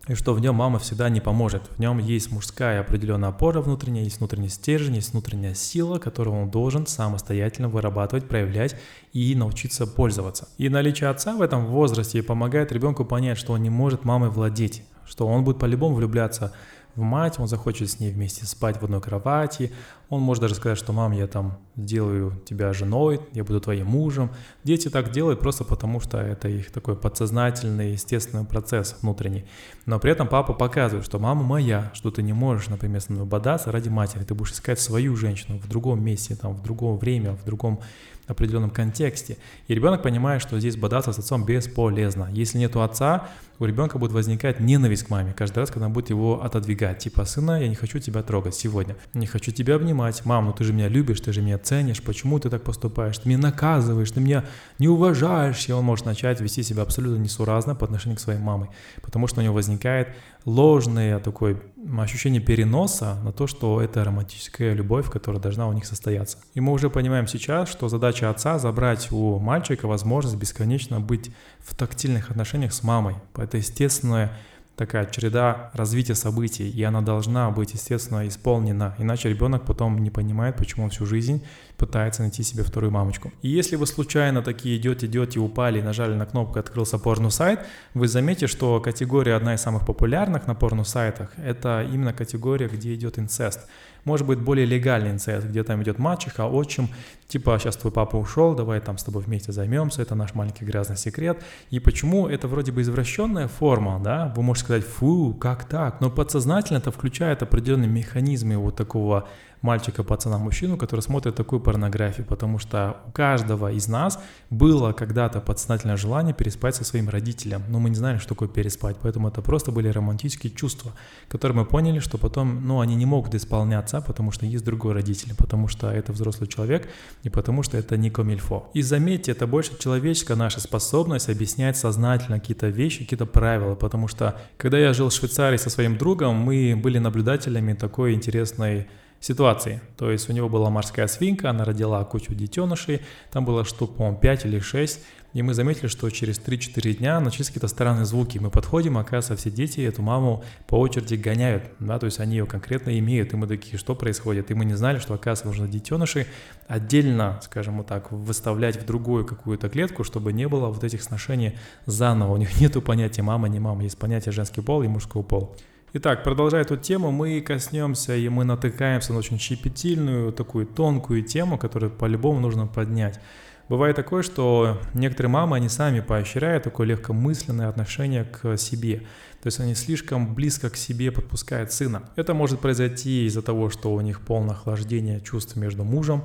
и 0.08 0.14
что 0.14 0.34
в 0.34 0.40
нем 0.40 0.56
мама 0.56 0.78
всегда 0.78 1.08
не 1.08 1.20
поможет. 1.20 1.62
В 1.76 1.78
нем 1.78 1.98
есть 1.98 2.30
мужская 2.30 2.80
определенная 2.80 3.30
опора 3.30 3.60
внутренняя, 3.60 4.04
есть 4.04 4.18
внутренний 4.18 4.48
стержень, 4.48 4.96
есть 4.96 5.12
внутренняя 5.12 5.54
сила, 5.54 5.98
которую 5.98 6.42
он 6.42 6.50
должен 6.50 6.86
самостоятельно 6.86 7.68
вырабатывать, 7.68 8.28
проявлять 8.28 8.76
и 9.12 9.34
научиться 9.34 9.86
пользоваться. 9.86 10.48
И 10.58 10.68
наличие 10.68 11.08
отца 11.08 11.34
в 11.34 11.42
этом 11.42 11.66
возрасте 11.66 12.22
помогает 12.22 12.72
ребенку 12.72 13.04
понять, 13.04 13.38
что 13.38 13.54
он 13.54 13.62
не 13.62 13.70
может 13.70 14.04
мамой 14.04 14.28
владеть, 14.30 14.82
что 15.06 15.26
он 15.26 15.44
будет 15.44 15.58
по-любому 15.58 15.94
влюбляться 15.94 16.52
в 16.96 17.02
мать, 17.02 17.38
он 17.38 17.48
захочет 17.48 17.90
с 17.90 18.00
ней 18.00 18.10
вместе 18.10 18.46
спать 18.46 18.80
в 18.80 18.84
одной 18.84 19.00
кровати, 19.00 19.72
он 20.10 20.20
может 20.20 20.42
даже 20.42 20.54
сказать, 20.54 20.78
что 20.78 20.92
мам, 20.92 21.12
я 21.12 21.26
там 21.26 21.58
сделаю 21.76 22.40
тебя 22.44 22.72
женой, 22.72 23.20
я 23.32 23.42
буду 23.42 23.60
твоим 23.60 23.86
мужем. 23.86 24.30
Дети 24.62 24.88
так 24.88 25.10
делают 25.10 25.40
просто 25.40 25.64
потому, 25.64 25.98
что 25.98 26.18
это 26.18 26.48
их 26.48 26.70
такой 26.70 26.94
подсознательный, 26.94 27.92
естественный 27.92 28.44
процесс 28.44 28.96
внутренний. 29.00 29.44
Но 29.86 29.98
при 29.98 30.12
этом 30.12 30.28
папа 30.28 30.52
показывает, 30.52 31.04
что 31.04 31.18
мама 31.18 31.42
моя, 31.42 31.90
что 31.94 32.10
ты 32.10 32.22
не 32.22 32.32
можешь, 32.32 32.68
например, 32.68 33.00
с 33.00 33.08
мной 33.08 33.24
бодаться 33.24 33.72
ради 33.72 33.88
матери, 33.88 34.22
ты 34.22 34.34
будешь 34.34 34.52
искать 34.52 34.78
свою 34.78 35.16
женщину 35.16 35.58
в 35.58 35.68
другом 35.68 36.04
месте, 36.04 36.36
там, 36.36 36.54
в 36.54 36.62
другом 36.62 36.98
время, 36.98 37.32
в 37.32 37.44
другом 37.44 37.80
определенном 38.26 38.70
контексте. 38.70 39.36
И 39.68 39.74
ребенок 39.74 40.02
понимает, 40.02 40.42
что 40.42 40.58
здесь 40.58 40.76
бодаться 40.76 41.12
с 41.12 41.18
отцом 41.18 41.44
бесполезно. 41.44 42.28
Если 42.32 42.58
нету 42.58 42.82
отца, 42.82 43.28
у 43.58 43.64
ребенка 43.64 43.98
будет 43.98 44.12
возникать 44.12 44.60
ненависть 44.60 45.04
к 45.04 45.10
маме 45.10 45.32
каждый 45.32 45.60
раз, 45.60 45.70
когда 45.70 45.86
он 45.86 45.92
будет 45.92 46.10
его 46.10 46.42
отодвигать. 46.42 46.98
Типа, 46.98 47.24
сына, 47.24 47.60
я 47.60 47.68
не 47.68 47.74
хочу 47.74 47.98
тебя 47.98 48.22
трогать 48.22 48.54
сегодня, 48.54 48.96
не 49.12 49.26
хочу 49.26 49.52
тебя 49.52 49.76
обнимать, 49.76 50.24
мам, 50.24 50.46
ну 50.46 50.52
ты 50.52 50.64
же 50.64 50.72
меня 50.72 50.88
любишь, 50.88 51.20
ты 51.20 51.32
же 51.32 51.42
меня 51.42 51.58
ценишь, 51.58 52.02
почему 52.02 52.38
ты 52.38 52.50
так 52.50 52.62
поступаешь, 52.62 53.18
ты 53.18 53.28
меня 53.28 53.38
наказываешь, 53.38 54.10
ты 54.10 54.20
меня 54.20 54.44
не 54.78 54.88
уважаешь, 54.88 55.68
и 55.68 55.72
он 55.72 55.84
может 55.84 56.06
начать 56.06 56.40
вести 56.40 56.62
себя 56.62 56.82
абсолютно 56.82 57.20
несуразно 57.20 57.74
по 57.74 57.84
отношению 57.84 58.18
к 58.18 58.20
своей 58.20 58.40
мамой, 58.40 58.68
потому 59.02 59.26
что 59.26 59.40
у 59.40 59.44
него 59.44 59.54
возникает 59.54 60.08
ложное 60.44 61.18
такое 61.20 61.60
ощущение 61.98 62.40
переноса 62.40 63.18
на 63.24 63.32
то, 63.32 63.46
что 63.46 63.80
это 63.80 64.04
романтическая 64.04 64.72
любовь, 64.72 65.10
которая 65.10 65.40
должна 65.40 65.68
у 65.68 65.72
них 65.72 65.86
состояться. 65.86 66.38
И 66.54 66.60
мы 66.60 66.72
уже 66.72 66.90
понимаем 66.90 67.26
сейчас, 67.26 67.68
что 67.68 67.88
задача 67.88 68.30
отца 68.30 68.58
забрать 68.58 69.10
у 69.10 69.38
мальчика 69.38 69.86
возможность 69.86 70.36
бесконечно 70.36 71.00
быть 71.00 71.30
в 71.58 71.74
тактильных 71.74 72.30
отношениях 72.30 72.72
с 72.72 72.82
мамой. 72.82 73.16
Это 73.44 73.58
естественное 73.58 74.32
такая 74.76 75.06
череда 75.06 75.70
развития 75.74 76.14
событий, 76.14 76.68
и 76.68 76.82
она 76.82 77.00
должна 77.00 77.50
быть, 77.50 77.74
естественно, 77.74 78.26
исполнена, 78.26 78.94
иначе 78.98 79.28
ребенок 79.28 79.64
потом 79.64 80.02
не 80.02 80.10
понимает, 80.10 80.56
почему 80.56 80.84
он 80.84 80.90
всю 80.90 81.06
жизнь 81.06 81.44
пытается 81.76 82.22
найти 82.22 82.42
себе 82.42 82.64
вторую 82.64 82.90
мамочку. 82.90 83.32
И 83.42 83.48
если 83.48 83.76
вы 83.76 83.86
случайно 83.86 84.42
такие 84.42 84.76
идете, 84.76 85.06
идете, 85.06 85.38
упали, 85.38 85.80
нажали 85.80 86.14
на 86.14 86.26
кнопку, 86.26 86.58
открылся 86.58 86.98
порно-сайт, 86.98 87.60
вы 87.94 88.08
заметите, 88.08 88.46
что 88.46 88.80
категория 88.80 89.34
одна 89.36 89.54
из 89.54 89.60
самых 89.60 89.86
популярных 89.86 90.46
на 90.46 90.54
порно-сайтах, 90.54 91.30
это 91.36 91.86
именно 91.92 92.12
категория, 92.12 92.68
где 92.68 92.94
идет 92.94 93.18
инцест. 93.18 93.68
Может 94.04 94.26
быть 94.26 94.38
более 94.38 94.66
легальный 94.66 95.10
инцест, 95.10 95.46
где 95.46 95.62
там 95.62 95.82
идет 95.82 95.98
мачеха, 95.98 96.46
отчим, 96.46 96.88
типа 97.28 97.58
сейчас 97.58 97.76
твой 97.76 97.92
папа 97.92 98.16
ушел, 98.16 98.54
давай 98.54 98.80
там 98.80 98.98
с 98.98 99.04
тобой 99.04 99.22
вместе 99.22 99.52
займемся, 99.52 100.02
это 100.02 100.14
наш 100.14 100.34
маленький 100.34 100.64
грязный 100.64 100.96
секрет. 100.96 101.42
И 101.70 101.80
почему 101.80 102.28
это 102.28 102.48
вроде 102.48 102.72
бы 102.72 102.82
извращенная 102.82 103.48
форма, 103.48 104.00
да, 104.02 104.32
вы 104.36 104.42
можете 104.42 104.66
сказать, 104.66 104.84
фу, 104.84 105.34
как 105.34 105.64
так, 105.64 106.00
но 106.00 106.10
подсознательно 106.10 106.78
это 106.78 106.90
включает 106.90 107.42
определенные 107.42 107.88
механизмы 107.88 108.56
вот 108.56 108.76
такого 108.76 109.28
мальчика, 109.64 110.04
пацана, 110.04 110.38
мужчину, 110.38 110.76
который 110.76 111.00
смотрит 111.00 111.34
такую 111.34 111.58
порнографию, 111.58 112.26
потому 112.26 112.58
что 112.58 112.98
у 113.08 113.12
каждого 113.12 113.72
из 113.72 113.88
нас 113.88 114.20
было 114.50 114.92
когда-то 114.92 115.40
подсознательное 115.40 115.96
желание 115.96 116.34
переспать 116.34 116.74
со 116.74 116.84
своим 116.84 117.08
родителем, 117.08 117.62
но 117.68 117.80
мы 117.80 117.88
не 117.88 117.96
знали, 117.96 118.18
что 118.18 118.28
такое 118.28 118.48
переспать, 118.48 118.96
поэтому 119.02 119.28
это 119.28 119.40
просто 119.40 119.72
были 119.72 119.88
романтические 119.88 120.52
чувства, 120.52 120.92
которые 121.28 121.56
мы 121.56 121.64
поняли, 121.64 121.98
что 122.00 122.18
потом, 122.18 122.66
ну, 122.66 122.80
они 122.80 122.94
не 122.94 123.06
могут 123.06 123.34
исполняться, 123.34 124.02
потому 124.02 124.32
что 124.32 124.44
есть 124.44 124.64
другой 124.64 124.92
родитель, 124.92 125.34
потому 125.34 125.66
что 125.68 125.90
это 125.90 126.12
взрослый 126.12 126.46
человек, 126.46 126.86
и 127.22 127.30
потому 127.30 127.62
что 127.62 127.78
это 127.78 127.96
не 127.96 128.10
комильфо. 128.10 128.70
И 128.74 128.82
заметьте, 128.82 129.32
это 129.32 129.46
больше 129.46 129.78
человеческая 129.78 130.36
наша 130.36 130.60
способность 130.60 131.30
объяснять 131.30 131.78
сознательно 131.78 132.38
какие-то 132.38 132.68
вещи, 132.68 133.04
какие-то 133.04 133.24
правила, 133.24 133.74
потому 133.74 134.08
что 134.08 134.38
когда 134.58 134.78
я 134.78 134.92
жил 134.92 135.08
в 135.08 135.14
Швейцарии 135.14 135.56
со 135.56 135.70
своим 135.70 135.96
другом, 135.96 136.36
мы 136.36 136.76
были 136.76 136.98
наблюдателями 136.98 137.72
такой 137.72 138.12
интересной 138.12 138.88
ситуации. 139.24 139.80
То 139.96 140.10
есть 140.10 140.28
у 140.28 140.34
него 140.34 140.50
была 140.50 140.68
морская 140.68 141.06
свинка, 141.06 141.48
она 141.48 141.64
родила 141.64 142.04
кучу 142.04 142.34
детенышей, 142.34 143.00
там 143.32 143.46
было 143.46 143.64
штук, 143.64 143.96
по-моему, 143.96 144.18
5 144.18 144.44
или 144.44 144.58
6, 144.58 145.00
и 145.32 145.42
мы 145.42 145.54
заметили, 145.54 145.86
что 145.86 146.10
через 146.10 146.38
3-4 146.38 146.98
дня 146.98 147.18
начались 147.20 147.46
какие-то 147.46 147.68
странные 147.68 148.04
звуки. 148.04 148.36
Мы 148.36 148.50
подходим, 148.50 148.98
оказывается, 148.98 149.36
все 149.36 149.50
дети 149.50 149.80
эту 149.80 150.02
маму 150.02 150.44
по 150.66 150.74
очереди 150.74 151.14
гоняют, 151.14 151.64
да, 151.80 151.98
то 151.98 152.04
есть 152.04 152.20
они 152.20 152.36
ее 152.36 152.44
конкретно 152.44 152.98
имеют, 152.98 153.32
и 153.32 153.36
мы 153.36 153.46
такие, 153.46 153.78
что 153.78 153.94
происходит? 153.94 154.50
И 154.50 154.54
мы 154.54 154.66
не 154.66 154.74
знали, 154.74 154.98
что, 154.98 155.14
оказывается, 155.14 155.46
нужно 155.46 155.72
детенышей 155.72 156.26
отдельно, 156.68 157.40
скажем 157.42 157.82
так, 157.82 158.12
выставлять 158.12 158.76
в 158.76 158.84
другую 158.84 159.24
какую-то 159.24 159.70
клетку, 159.70 160.04
чтобы 160.04 160.34
не 160.34 160.48
было 160.48 160.68
вот 160.68 160.84
этих 160.84 161.02
сношений 161.02 161.54
заново. 161.86 162.34
У 162.34 162.36
них 162.36 162.60
нету 162.60 162.82
понятия 162.82 163.22
мама, 163.22 163.48
не 163.48 163.58
мама, 163.58 163.84
есть 163.84 163.96
понятие 163.96 164.32
женский 164.32 164.60
пол 164.60 164.82
и 164.82 164.86
мужской 164.86 165.22
пол. 165.22 165.56
Итак, 165.96 166.24
продолжая 166.24 166.62
эту 166.62 166.76
тему, 166.76 167.12
мы 167.12 167.40
коснемся 167.40 168.16
и 168.16 168.28
мы 168.28 168.42
натыкаемся 168.42 169.12
на 169.12 169.20
очень 169.20 169.38
щепетильную, 169.38 170.32
такую 170.32 170.66
тонкую 170.66 171.22
тему, 171.22 171.56
которую 171.56 171.92
по-любому 171.92 172.40
нужно 172.40 172.66
поднять. 172.66 173.20
Бывает 173.68 173.94
такое, 173.94 174.24
что 174.24 174.80
некоторые 174.92 175.30
мамы, 175.30 175.56
они 175.56 175.68
сами 175.68 176.00
поощряют 176.00 176.64
такое 176.64 176.88
легкомысленное 176.88 177.68
отношение 177.68 178.24
к 178.24 178.56
себе. 178.56 179.02
То 179.40 179.46
есть 179.46 179.60
они 179.60 179.76
слишком 179.76 180.34
близко 180.34 180.68
к 180.68 180.76
себе 180.76 181.12
подпускают 181.12 181.70
сына. 181.70 182.02
Это 182.16 182.34
может 182.34 182.58
произойти 182.58 183.26
из-за 183.26 183.42
того, 183.42 183.70
что 183.70 183.94
у 183.94 184.00
них 184.00 184.20
полное 184.20 184.56
охлаждение 184.56 185.20
чувств 185.20 185.54
между 185.54 185.84
мужем 185.84 186.24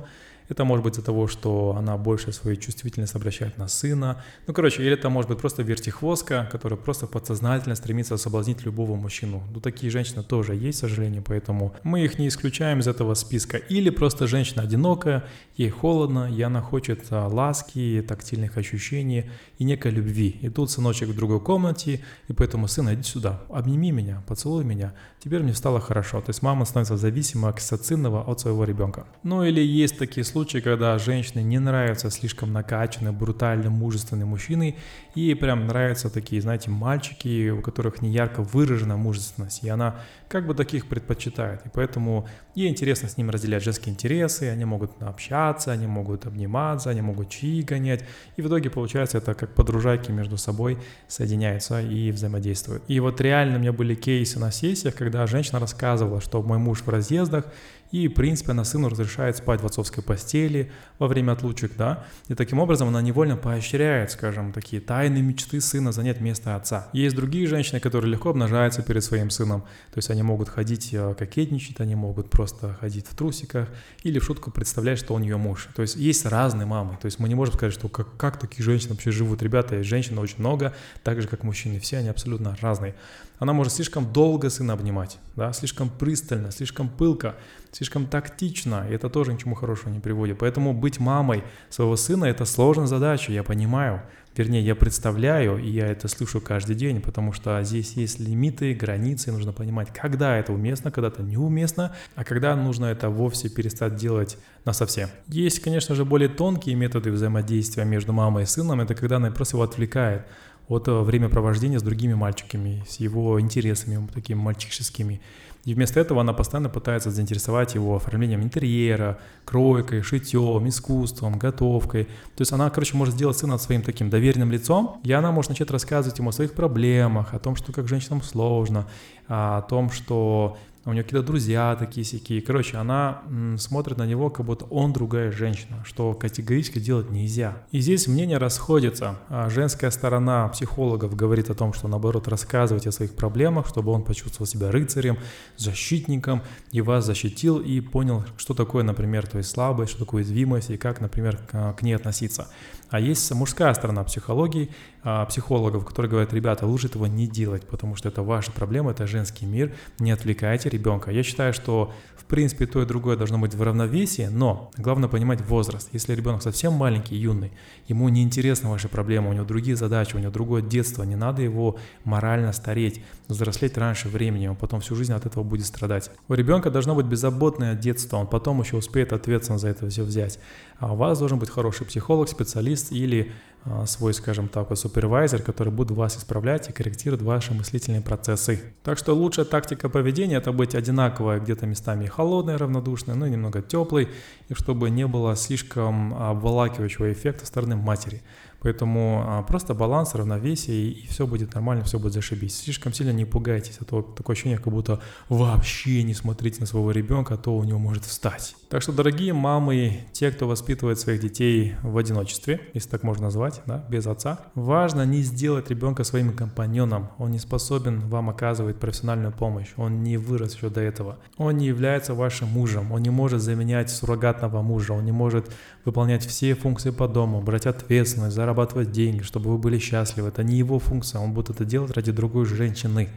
это 0.50 0.64
может 0.64 0.84
быть 0.84 0.94
из-за 0.94 1.02
того, 1.02 1.28
что 1.28 1.76
она 1.78 1.96
больше 1.96 2.32
свою 2.32 2.56
чувствительность 2.56 3.14
обращает 3.14 3.56
на 3.58 3.68
сына. 3.68 4.22
Ну, 4.46 4.52
короче, 4.54 4.82
или 4.82 4.92
это 4.92 5.08
может 5.08 5.30
быть 5.30 5.38
просто 5.38 5.62
вертихвостка, 5.62 6.48
которая 6.50 6.78
просто 6.78 7.06
подсознательно 7.06 7.76
стремится 7.76 8.16
соблазнить 8.16 8.64
любого 8.64 8.96
мужчину. 8.96 9.42
Ну, 9.54 9.60
такие 9.60 9.90
женщины 9.90 10.22
тоже 10.22 10.54
есть, 10.54 10.78
к 10.78 10.80
сожалению, 10.80 11.22
поэтому 11.26 11.74
мы 11.84 12.04
их 12.04 12.18
не 12.18 12.26
исключаем 12.28 12.80
из 12.80 12.88
этого 12.88 13.14
списка. 13.14 13.56
Или 13.56 13.90
просто 13.90 14.26
женщина 14.26 14.62
одинокая, 14.62 15.24
ей 15.56 15.70
холодно, 15.70 16.28
и 16.30 16.42
она 16.42 16.60
хочет 16.60 17.06
а, 17.10 17.28
ласки, 17.28 18.04
тактильных 18.06 18.56
ощущений 18.56 19.30
и 19.58 19.64
некой 19.64 19.92
любви. 19.92 20.36
И 20.42 20.48
тут 20.48 20.70
сыночек 20.70 21.08
в 21.08 21.16
другой 21.16 21.40
комнате, 21.40 22.00
и 22.28 22.32
поэтому 22.32 22.66
сын, 22.66 22.92
иди 22.92 23.02
сюда, 23.02 23.40
обними 23.50 23.92
меня, 23.92 24.22
поцелуй 24.26 24.64
меня, 24.64 24.94
теперь 25.22 25.42
мне 25.42 25.54
стало 25.54 25.80
хорошо. 25.80 26.20
То 26.20 26.30
есть 26.30 26.42
мама 26.42 26.64
становится 26.64 26.96
зависима 26.96 27.50
окситоцинного 27.50 28.22
от 28.28 28.40
своего 28.40 28.64
ребенка. 28.64 29.06
Ну 29.22 29.44
или 29.44 29.60
есть 29.60 29.98
такие 29.98 30.24
случаи, 30.24 30.39
случаи, 30.40 30.60
когда 30.60 30.96
женщине 30.96 31.42
не 31.44 31.58
нравится 31.58 32.08
слишком 32.08 32.50
накачанный, 32.50 33.12
брутальный, 33.12 33.68
мужественный 33.68 34.24
мужчина, 34.24 34.72
ей 35.14 35.36
прям 35.36 35.66
нравятся 35.66 36.08
такие, 36.08 36.40
знаете, 36.40 36.70
мальчики, 36.70 37.50
у 37.50 37.60
которых 37.60 38.00
не 38.00 38.10
ярко 38.10 38.42
выражена 38.42 38.96
мужественность, 38.96 39.62
и 39.64 39.68
она 39.68 39.96
как 40.28 40.46
бы 40.46 40.54
таких 40.54 40.88
предпочитает. 40.88 41.66
И 41.66 41.68
поэтому 41.68 42.26
ей 42.54 42.70
интересно 42.70 43.10
с 43.10 43.18
ними 43.18 43.30
разделять 43.30 43.62
женские 43.62 43.92
интересы, 43.92 44.44
они 44.44 44.64
могут 44.64 44.92
общаться, 45.02 45.72
они 45.72 45.86
могут 45.86 46.24
обниматься, 46.24 46.88
они 46.88 47.02
могут 47.02 47.28
чаи 47.28 47.60
гонять. 47.60 48.02
И 48.36 48.42
в 48.42 48.46
итоге 48.48 48.70
получается 48.70 49.18
это 49.18 49.34
как 49.34 49.54
подружайки 49.54 50.10
между 50.10 50.38
собой 50.38 50.78
соединяются 51.06 51.82
и 51.82 52.12
взаимодействуют. 52.12 52.82
И 52.88 52.98
вот 53.00 53.20
реально 53.20 53.56
у 53.56 53.60
меня 53.60 53.74
были 53.74 53.94
кейсы 53.94 54.38
на 54.38 54.50
сессиях, 54.50 54.94
когда 54.94 55.26
женщина 55.26 55.58
рассказывала, 55.58 56.22
что 56.22 56.40
мой 56.42 56.56
муж 56.56 56.80
в 56.80 56.88
разъездах, 56.88 57.44
и, 57.90 58.08
в 58.08 58.14
принципе, 58.14 58.52
она 58.52 58.64
сыну 58.64 58.88
разрешает 58.88 59.36
спать 59.36 59.60
в 59.60 59.66
отцовской 59.66 60.02
постели 60.02 60.70
во 60.98 61.08
время 61.08 61.32
отлучек, 61.32 61.72
да, 61.76 62.04
и 62.28 62.34
таким 62.34 62.58
образом 62.58 62.88
она 62.88 63.02
невольно 63.02 63.36
поощряет, 63.36 64.10
скажем, 64.10 64.52
такие 64.52 64.80
тайные 64.80 65.22
мечты 65.22 65.60
сына 65.60 65.92
занять 65.92 66.20
место 66.20 66.56
отца. 66.56 66.88
Есть 66.92 67.16
другие 67.16 67.46
женщины, 67.46 67.80
которые 67.80 68.12
легко 68.12 68.30
обнажаются 68.30 68.82
перед 68.82 69.02
своим 69.02 69.30
сыном, 69.30 69.62
то 69.92 69.98
есть 69.98 70.10
они 70.10 70.22
могут 70.22 70.48
ходить 70.48 70.90
э, 70.92 71.14
кокетничать, 71.18 71.80
они 71.80 71.94
могут 71.94 72.30
просто 72.30 72.74
ходить 72.80 73.06
в 73.08 73.16
трусиках 73.16 73.68
или 74.02 74.18
в 74.18 74.24
шутку 74.24 74.50
представлять, 74.50 74.98
что 74.98 75.14
он 75.14 75.22
ее 75.22 75.36
муж. 75.36 75.68
То 75.74 75.82
есть 75.82 75.96
есть 75.96 76.26
разные 76.26 76.66
мамы, 76.66 76.96
то 77.00 77.06
есть 77.06 77.18
мы 77.18 77.28
не 77.28 77.34
можем 77.34 77.54
сказать, 77.54 77.74
что 77.74 77.88
как, 77.88 78.16
как 78.16 78.38
такие 78.38 78.64
женщины 78.64 78.90
вообще 78.90 79.10
живут. 79.10 79.42
Ребята, 79.42 79.82
женщин 79.82 80.18
очень 80.18 80.38
много, 80.38 80.74
так 81.02 81.20
же, 81.20 81.28
как 81.28 81.42
мужчины, 81.42 81.80
все 81.80 81.98
они 81.98 82.08
абсолютно 82.08 82.56
разные. 82.60 82.94
Она 83.40 83.54
может 83.54 83.72
слишком 83.72 84.12
долго 84.12 84.50
сына 84.50 84.74
обнимать, 84.74 85.18
да, 85.34 85.52
слишком 85.54 85.88
пристально, 85.88 86.50
слишком 86.50 86.90
пылко, 86.90 87.36
слишком 87.72 88.06
тактично, 88.06 88.86
и 88.88 88.94
это 88.94 89.08
тоже 89.08 89.32
ничему 89.32 89.54
хорошего 89.54 89.90
не 89.90 90.00
приводит. 90.00 90.38
Поэтому 90.38 90.72
быть 90.72 90.98
мамой 90.98 91.44
своего 91.68 91.96
сына– 91.96 92.24
это 92.26 92.44
сложная 92.44 92.86
задача, 92.86 93.32
я 93.32 93.42
понимаю. 93.42 94.02
Вернее, 94.36 94.62
я 94.62 94.76
представляю, 94.76 95.58
и 95.58 95.68
я 95.68 95.88
это 95.88 96.06
слышу 96.06 96.40
каждый 96.40 96.76
день, 96.76 97.00
потому 97.00 97.32
что 97.32 97.60
здесь 97.64 97.94
есть 97.94 98.20
лимиты, 98.20 98.74
границы, 98.74 99.32
нужно 99.32 99.52
понимать, 99.52 99.88
когда 99.92 100.38
это 100.38 100.52
уместно, 100.52 100.92
когда 100.92 101.08
это 101.08 101.22
неуместно, 101.22 101.96
а 102.14 102.24
когда 102.24 102.54
нужно 102.54 102.86
это 102.86 103.10
вовсе 103.10 103.48
перестать 103.48 103.96
делать 103.96 104.38
на 104.64 104.72
совсем. 104.72 105.08
Есть, 105.26 105.60
конечно 105.60 105.96
же, 105.96 106.04
более 106.04 106.28
тонкие 106.28 106.76
методы 106.76 107.10
взаимодействия 107.10 107.84
между 107.84 108.12
мамой 108.12 108.44
и 108.44 108.46
сыном, 108.46 108.80
это 108.80 108.94
когда 108.94 109.16
она 109.16 109.32
просто 109.32 109.56
его 109.56 109.64
отвлекает 109.64 110.26
от 110.68 110.86
времяпровождения 110.86 111.80
с 111.80 111.82
другими 111.82 112.14
мальчиками, 112.14 112.84
с 112.88 113.00
его 113.00 113.40
интересами 113.40 114.06
такими 114.14 114.38
мальчишескими. 114.38 115.20
И 115.64 115.74
вместо 115.74 116.00
этого 116.00 116.22
она 116.22 116.32
постоянно 116.32 116.70
пытается 116.70 117.10
заинтересовать 117.10 117.74
его 117.74 117.96
оформлением 117.96 118.42
интерьера, 118.42 119.18
кройкой, 119.44 120.02
шитьем, 120.02 120.66
искусством, 120.68 121.38
готовкой. 121.38 122.04
То 122.04 122.40
есть 122.40 122.52
она, 122.52 122.70
короче, 122.70 122.96
может 122.96 123.14
сделать 123.14 123.36
сына 123.36 123.58
своим 123.58 123.82
таким 123.82 124.08
доверенным 124.08 124.50
лицом, 124.50 125.00
и 125.04 125.12
она 125.12 125.32
может 125.32 125.50
начать 125.50 125.70
рассказывать 125.70 126.18
ему 126.18 126.30
о 126.30 126.32
своих 126.32 126.54
проблемах, 126.54 127.34
о 127.34 127.38
том, 127.38 127.56
что 127.56 127.72
как 127.72 127.88
женщинам 127.88 128.22
сложно, 128.22 128.86
о 129.28 129.62
том, 129.62 129.90
что 129.90 130.56
у 130.86 130.92
нее 130.92 131.02
какие-то 131.02 131.26
друзья 131.26 131.76
такие 131.78 132.04
сякие. 132.04 132.40
Короче, 132.40 132.78
она 132.78 133.22
смотрит 133.58 133.98
на 133.98 134.06
него, 134.06 134.30
как 134.30 134.46
будто 134.46 134.64
он 134.66 134.92
другая 134.92 135.30
женщина, 135.30 135.84
что 135.84 136.14
категорически 136.14 136.78
делать 136.78 137.10
нельзя. 137.10 137.58
И 137.70 137.80
здесь 137.80 138.06
мнения 138.06 138.38
расходятся. 138.38 139.18
А 139.28 139.50
женская 139.50 139.90
сторона 139.90 140.48
психологов 140.48 141.14
говорит 141.14 141.50
о 141.50 141.54
том, 141.54 141.74
что 141.74 141.86
наоборот 141.86 142.28
рассказывать 142.28 142.86
о 142.86 142.92
своих 142.92 143.14
проблемах, 143.14 143.68
чтобы 143.68 143.92
он 143.92 144.02
почувствовал 144.02 144.46
себя 144.46 144.70
рыцарем, 144.70 145.18
защитником, 145.56 146.42
и 146.72 146.80
вас 146.80 147.04
защитил, 147.04 147.60
и 147.60 147.80
понял, 147.80 148.24
что 148.38 148.54
такое, 148.54 148.82
например, 148.82 149.26
то 149.26 149.42
слабость, 149.42 149.92
что 149.92 150.06
такое 150.06 150.22
уязвимость, 150.22 150.70
и 150.70 150.76
как, 150.76 151.00
например, 151.00 151.38
к 151.48 151.82
ней 151.82 151.94
относиться. 151.94 152.48
А 152.90 152.98
есть 152.98 153.32
мужская 153.32 153.72
сторона 153.74 154.02
психологии, 154.04 154.68
а, 155.02 155.24
психологов, 155.26 155.86
которые 155.86 156.10
говорят, 156.10 156.32
ребята, 156.32 156.66
лучше 156.66 156.88
этого 156.88 157.06
не 157.06 157.26
делать, 157.26 157.66
потому 157.66 157.96
что 157.96 158.08
это 158.08 158.22
ваша 158.22 158.50
проблема, 158.50 158.90
это 158.90 159.06
женский 159.06 159.46
мир, 159.46 159.72
не 159.98 160.10
отвлекайте 160.10 160.68
ребенка. 160.68 161.10
Я 161.10 161.22
считаю, 161.22 161.54
что 161.54 161.92
в 162.16 162.24
принципе 162.26 162.66
то 162.66 162.82
и 162.82 162.86
другое 162.86 163.16
должно 163.16 163.38
быть 163.38 163.54
в 163.54 163.62
равновесии, 163.62 164.28
но 164.30 164.70
главное 164.76 165.08
понимать 165.08 165.40
возраст. 165.40 165.88
Если 165.92 166.14
ребенок 166.14 166.42
совсем 166.42 166.74
маленький, 166.74 167.16
юный, 167.16 167.52
ему 167.88 168.08
не 168.08 168.22
интересны 168.22 168.68
ваши 168.68 168.88
проблемы, 168.88 169.30
у 169.30 169.32
него 169.32 169.44
другие 169.44 169.76
задачи, 169.76 170.16
у 170.16 170.18
него 170.18 170.30
другое 170.30 170.60
детство, 170.60 171.02
не 171.04 171.16
надо 171.16 171.42
его 171.42 171.78
морально 172.04 172.52
стареть, 172.52 173.02
взрослеть 173.28 173.78
раньше 173.78 174.08
времени, 174.08 174.48
он 174.48 174.56
потом 174.56 174.80
всю 174.80 174.96
жизнь 174.96 175.12
от 175.12 175.26
этого 175.26 175.44
будет 175.44 175.66
страдать. 175.66 176.10
У 176.28 176.34
ребенка 176.34 176.70
должно 176.70 176.94
быть 176.94 177.06
беззаботное 177.06 177.74
детство, 177.74 178.16
он 178.16 178.26
потом 178.26 178.60
еще 178.60 178.76
успеет 178.76 179.12
ответственность 179.12 179.62
за 179.62 179.68
это 179.68 179.88
все 179.88 180.02
взять. 180.02 180.38
А 180.78 180.92
у 180.92 180.96
вас 180.96 181.18
должен 181.18 181.38
быть 181.38 181.50
хороший 181.50 181.86
психолог, 181.86 182.28
специалист 182.28 182.79
или 182.90 183.32
а, 183.64 183.84
свой, 183.84 184.14
скажем 184.14 184.48
так, 184.48 184.70
вот 184.70 184.78
супервайзер, 184.78 185.42
который 185.42 185.70
будет 185.70 185.90
вас 185.90 186.16
исправлять 186.16 186.70
и 186.70 186.72
корректировать 186.72 187.22
ваши 187.22 187.52
мыслительные 187.52 188.00
процессы. 188.00 188.72
Так 188.82 188.96
что 188.96 189.12
лучшая 189.14 189.44
тактика 189.44 189.90
поведения 189.90 190.36
это 190.36 190.50
быть 190.52 190.74
одинаковой, 190.74 191.40
где-то 191.40 191.66
местами 191.66 192.06
холодной, 192.06 192.56
равнодушной, 192.56 193.16
ну 193.16 193.26
и 193.26 193.30
немного 193.30 193.60
теплой, 193.60 194.08
и 194.48 194.54
чтобы 194.54 194.88
не 194.88 195.06
было 195.06 195.36
слишком 195.36 196.14
обволакивающего 196.14 197.12
эффекта 197.12 197.44
стороны 197.44 197.76
матери. 197.76 198.22
Поэтому 198.62 199.24
а, 199.26 199.42
просто 199.42 199.74
баланс, 199.74 200.14
равновесие, 200.14 200.90
и, 200.90 201.06
все 201.06 201.26
будет 201.26 201.54
нормально, 201.54 201.84
все 201.84 201.98
будет 201.98 202.12
зашибись. 202.12 202.58
Слишком 202.58 202.92
сильно 202.92 203.12
не 203.12 203.24
пугайтесь, 203.24 203.78
а 203.80 203.84
то 203.84 204.02
такое 204.02 204.34
ощущение, 204.34 204.58
как 204.58 204.72
будто 204.72 205.00
вообще 205.28 206.02
не 206.02 206.14
смотрите 206.14 206.60
на 206.60 206.66
своего 206.66 206.90
ребенка, 206.90 207.34
а 207.34 207.36
то 207.36 207.56
у 207.56 207.64
него 207.64 207.78
может 207.78 208.04
встать. 208.04 208.54
Так 208.68 208.82
что, 208.82 208.92
дорогие 208.92 209.32
мамы, 209.32 210.00
те, 210.12 210.30
кто 210.30 210.46
воспитывает 210.46 210.98
своих 211.00 211.20
детей 211.20 211.74
в 211.82 211.96
одиночестве, 211.96 212.60
если 212.74 212.90
так 212.90 213.02
можно 213.02 213.24
назвать, 213.24 213.62
да, 213.66 213.84
без 213.88 214.06
отца, 214.06 214.38
важно 214.54 215.04
не 215.04 215.22
сделать 215.22 215.70
ребенка 215.70 216.04
своим 216.04 216.32
компаньоном. 216.32 217.08
Он 217.18 217.32
не 217.32 217.38
способен 217.38 218.00
вам 218.08 218.30
оказывать 218.30 218.76
профессиональную 218.76 219.32
помощь, 219.32 219.68
он 219.76 220.02
не 220.02 220.18
вырос 220.18 220.54
еще 220.54 220.68
до 220.68 220.80
этого. 220.80 221.18
Он 221.36 221.56
не 221.56 221.66
является 221.66 222.14
вашим 222.14 222.48
мужем, 222.48 222.92
он 222.92 223.02
не 223.02 223.10
может 223.10 223.40
заменять 223.40 223.90
суррогатного 223.90 224.62
мужа, 224.62 224.92
он 224.92 225.04
не 225.04 225.12
может 225.12 225.50
выполнять 225.84 226.24
все 226.24 226.54
функции 226.54 226.90
по 226.90 227.08
дому, 227.08 227.40
брать 227.40 227.66
ответственность, 227.66 228.36
зарабатывать 228.36 228.92
деньги, 228.92 229.22
чтобы 229.22 229.50
вы 229.50 229.58
были 229.58 229.78
счастливы. 229.78 230.28
Это 230.28 230.42
не 230.42 230.56
его 230.56 230.78
функция, 230.78 231.20
он 231.20 231.32
будет 231.32 231.50
это 231.50 231.64
делать 231.64 231.92
ради 231.92 232.12
другой 232.12 232.46
женщины. 232.46 233.08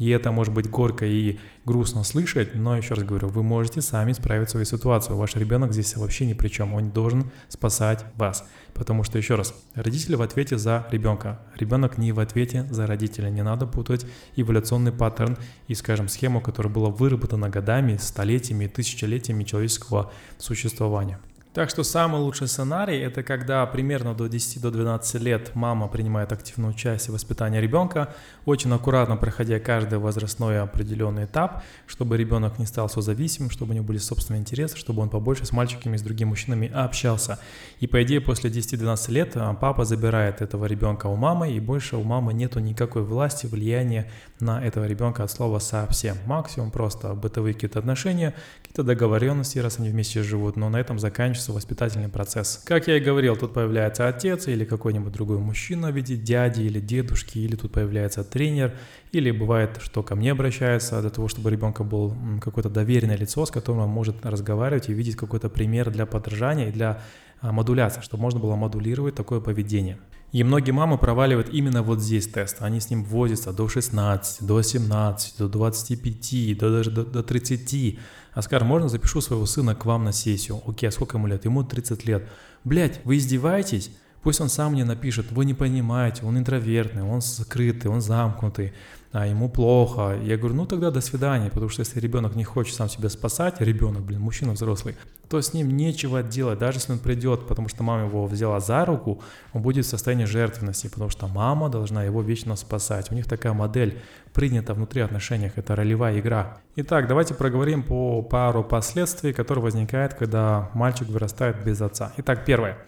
И 0.00 0.08
это 0.08 0.32
может 0.32 0.54
быть 0.54 0.68
горько 0.68 1.04
и 1.04 1.38
грустно 1.66 2.04
слышать, 2.04 2.54
но 2.54 2.74
еще 2.74 2.94
раз 2.94 3.04
говорю, 3.04 3.28
вы 3.28 3.42
можете 3.42 3.82
сами 3.82 4.12
исправить 4.12 4.48
свою 4.48 4.64
ситуацию. 4.64 5.16
Ваш 5.18 5.36
ребенок 5.36 5.74
здесь 5.74 5.94
вообще 5.94 6.24
ни 6.24 6.32
при 6.32 6.48
чем, 6.48 6.72
он 6.72 6.90
должен 6.90 7.30
спасать 7.48 8.06
вас. 8.16 8.48
Потому 8.72 9.04
что, 9.04 9.18
еще 9.18 9.34
раз, 9.34 9.52
родители 9.74 10.14
в 10.14 10.22
ответе 10.22 10.56
за 10.56 10.86
ребенка. 10.90 11.40
Ребенок 11.56 11.98
не 11.98 12.12
в 12.12 12.20
ответе 12.20 12.66
за 12.70 12.86
родителя. 12.86 13.28
Не 13.28 13.42
надо 13.42 13.66
путать 13.66 14.06
эволюционный 14.36 14.92
паттерн 14.92 15.36
и, 15.68 15.74
скажем, 15.74 16.08
схему, 16.08 16.40
которая 16.40 16.72
была 16.72 16.88
выработана 16.88 17.50
годами, 17.50 17.98
столетиями, 17.98 18.68
тысячелетиями 18.68 19.44
человеческого 19.44 20.10
существования. 20.38 21.18
Так 21.52 21.68
что 21.68 21.82
самый 21.82 22.20
лучший 22.20 22.46
сценарий– 22.46 22.98
это 23.00 23.24
когда 23.24 23.66
примерно 23.66 24.14
до 24.14 24.26
10-12 24.26 25.18
лет 25.18 25.50
мама 25.56 25.88
принимает 25.88 26.30
активное 26.30 26.70
участие 26.70 27.10
в 27.10 27.14
воспитании 27.14 27.58
ребенка, 27.58 28.14
очень 28.44 28.72
аккуратно 28.72 29.16
проходя 29.16 29.58
каждый 29.58 29.98
возрастной 29.98 30.60
определенный 30.60 31.24
этап, 31.24 31.64
чтобы 31.88 32.16
ребенок 32.16 32.60
не 32.60 32.66
стал 32.66 32.88
созависимым, 32.88 33.50
чтобы 33.50 33.72
у 33.72 33.74
него 33.74 33.84
были 33.84 33.98
собственные 33.98 34.42
интересы, 34.42 34.76
чтобы 34.76 35.02
он 35.02 35.08
побольше 35.08 35.44
с 35.44 35.50
мальчиками 35.50 35.96
и 35.96 35.98
с 35.98 36.02
другими 36.02 36.28
мужчинами 36.28 36.70
общался. 36.72 37.40
И 37.80 37.88
по 37.88 38.00
идее 38.04 38.20
после 38.20 38.48
10-12 38.48 39.10
лет 39.10 39.32
а, 39.34 39.52
папа 39.54 39.84
забирает 39.84 40.42
этого 40.42 40.66
ребенка 40.66 41.08
у 41.08 41.16
мамы, 41.16 41.50
и 41.50 41.58
больше 41.58 41.96
у 41.96 42.04
мамы 42.04 42.32
нету 42.32 42.60
никакой 42.60 43.02
власти, 43.02 43.46
влияния 43.46 44.08
на 44.38 44.64
этого 44.64 44.84
ребенка 44.86 45.24
от 45.24 45.32
слова 45.32 45.58
совсем. 45.58 46.16
Максимум 46.26 46.70
просто 46.70 47.12
бытовые 47.14 47.54
какие-то 47.54 47.80
отношения, 47.80 48.34
какие-то 48.70 48.84
договоренности, 48.84 49.58
раз 49.58 49.80
они 49.80 49.88
вместе 49.88 50.22
живут, 50.22 50.54
но 50.56 50.68
на 50.68 50.76
этом 50.78 51.00
заканчивается 51.00 51.52
воспитательный 51.52 52.08
процесс. 52.08 52.62
Как 52.64 52.86
я 52.86 52.98
и 52.98 53.00
говорил, 53.00 53.34
тут 53.36 53.52
появляется 53.52 54.06
отец 54.06 54.46
или 54.46 54.64
какой-нибудь 54.64 55.12
другой 55.12 55.38
мужчина 55.38 55.90
в 55.90 55.96
виде 55.96 56.14
дяди 56.14 56.62
или 56.62 56.78
дедушки, 56.78 57.38
или 57.38 57.56
тут 57.56 57.72
появляется 57.72 58.22
тренер, 58.22 58.72
или 59.10 59.32
бывает, 59.32 59.80
что 59.82 60.04
ко 60.04 60.14
мне 60.14 60.30
обращается 60.30 61.00
для 61.00 61.10
того, 61.10 61.26
чтобы 61.26 61.50
ребенка 61.50 61.82
был 61.82 62.14
какое-то 62.40 62.70
доверенное 62.70 63.16
лицо, 63.16 63.44
с 63.44 63.50
которым 63.50 63.82
он 63.82 63.88
может 63.88 64.24
разговаривать 64.24 64.88
и 64.88 64.92
видеть 64.92 65.16
какой-то 65.16 65.48
пример 65.48 65.90
для 65.90 66.06
подражания 66.06 66.68
и 66.68 66.72
для 66.72 67.02
а, 67.40 67.50
модуляции, 67.50 68.02
чтобы 68.02 68.22
можно 68.22 68.38
было 68.38 68.54
модулировать 68.54 69.16
такое 69.16 69.40
поведение. 69.40 69.98
И 70.32 70.44
многие 70.44 70.70
мамы 70.70 70.96
проваливают 70.96 71.48
именно 71.48 71.82
вот 71.82 72.00
здесь 72.00 72.28
тест. 72.28 72.58
Они 72.60 72.78
с 72.80 72.88
ним 72.88 73.02
возятся 73.02 73.52
до 73.52 73.68
16, 73.68 74.46
до 74.46 74.62
17, 74.62 75.38
до 75.38 75.48
25, 75.48 76.58
до, 76.58 76.70
даже 76.70 76.90
до, 76.90 77.04
до 77.04 77.22
30. 77.22 77.98
Оскар, 78.34 78.64
можно 78.64 78.88
запишу 78.88 79.20
своего 79.20 79.44
сына 79.46 79.74
к 79.74 79.84
вам 79.84 80.04
на 80.04 80.12
сессию? 80.12 80.62
Окей, 80.66 80.88
а 80.88 80.92
сколько 80.92 81.16
ему 81.16 81.26
лет? 81.26 81.44
Ему 81.44 81.64
30 81.64 82.04
лет. 82.04 82.28
Блять, 82.62 83.00
вы 83.04 83.16
издеваетесь? 83.16 83.90
Пусть 84.22 84.40
он 84.40 84.50
сам 84.50 84.72
мне 84.72 84.84
напишет, 84.84 85.32
вы 85.32 85.46
не 85.46 85.54
понимаете, 85.54 86.26
он 86.26 86.36
интровертный, 86.36 87.02
он 87.02 87.22
закрытый, 87.22 87.90
он 87.90 88.02
замкнутый, 88.02 88.74
а 89.12 89.26
ему 89.26 89.48
плохо. 89.48 90.16
Я 90.22 90.36
говорю, 90.36 90.54
ну 90.54 90.66
тогда 90.66 90.90
до 90.90 91.00
свидания, 91.00 91.50
потому 91.50 91.68
что 91.68 91.80
если 91.80 91.98
ребенок 91.98 92.36
не 92.36 92.44
хочет 92.44 92.74
сам 92.76 92.88
себя 92.88 93.08
спасать, 93.08 93.60
ребенок, 93.60 94.02
блин, 94.02 94.20
мужчина 94.20 94.52
взрослый, 94.52 94.96
то 95.28 95.40
с 95.40 95.52
ним 95.52 95.76
нечего 95.76 96.22
делать, 96.22 96.58
даже 96.58 96.78
если 96.78 96.92
он 96.92 96.98
придет, 96.98 97.46
потому 97.46 97.68
что 97.68 97.82
мама 97.82 98.06
его 98.06 98.26
взяла 98.26 98.60
за 98.60 98.84
руку, 98.84 99.20
он 99.52 99.62
будет 99.62 99.84
в 99.84 99.88
состоянии 99.88 100.24
жертвенности, 100.24 100.88
потому 100.88 101.10
что 101.10 101.26
мама 101.26 101.68
должна 101.68 102.04
его 102.04 102.22
вечно 102.22 102.56
спасать. 102.56 103.10
У 103.10 103.14
них 103.14 103.26
такая 103.26 103.52
модель 103.52 103.98
принята 104.32 104.74
внутри 104.74 105.02
отношениях, 105.02 105.52
это 105.56 105.74
ролевая 105.74 106.18
игра. 106.20 106.58
Итак, 106.76 107.08
давайте 107.08 107.34
проговорим 107.34 107.82
по 107.82 108.22
пару 108.22 108.62
последствий, 108.62 109.32
которые 109.32 109.64
возникают, 109.64 110.14
когда 110.14 110.70
мальчик 110.74 111.08
вырастает 111.08 111.64
без 111.64 111.80
отца. 111.80 112.12
Итак, 112.16 112.44
первое. 112.44 112.78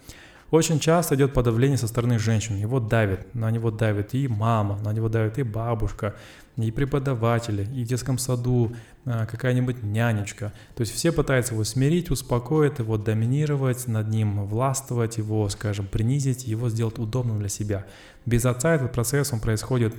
Очень 0.53 0.79
часто 0.79 1.15
идет 1.15 1.33
подавление 1.33 1.79
со 1.79 1.87
стороны 1.87 2.19
женщин. 2.19 2.55
Его 2.57 2.79
давит, 2.79 3.33
на 3.33 3.49
него 3.49 3.71
давит 3.71 4.13
и 4.13 4.27
мама, 4.27 4.77
на 4.85 4.93
него 4.93 5.09
давит 5.09 5.39
и 5.39 5.41
бабушка, 5.43 6.13
и 6.57 6.69
преподаватели, 6.69 7.63
и 7.73 7.83
в 7.83 7.87
детском 7.87 8.19
саду 8.19 8.75
а, 9.03 9.25
какая-нибудь 9.25 9.81
нянечка. 9.81 10.53
То 10.75 10.81
есть 10.81 10.93
все 10.93 11.11
пытаются 11.11 11.55
его 11.55 11.63
смирить, 11.63 12.11
успокоить, 12.11 12.77
его 12.77 12.99
доминировать, 12.99 13.87
над 13.87 14.09
ним 14.09 14.45
властвовать, 14.45 15.17
его, 15.17 15.49
скажем, 15.49 15.87
принизить, 15.87 16.45
его 16.45 16.69
сделать 16.69 16.99
удобным 16.99 17.39
для 17.39 17.49
себя. 17.49 17.87
Без 18.27 18.45
отца 18.45 18.75
этот 18.75 18.91
процесс, 18.91 19.33
он 19.33 19.39
происходит 19.39 19.95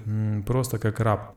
просто 0.47 0.79
как 0.79 1.01
раб. 1.01 1.35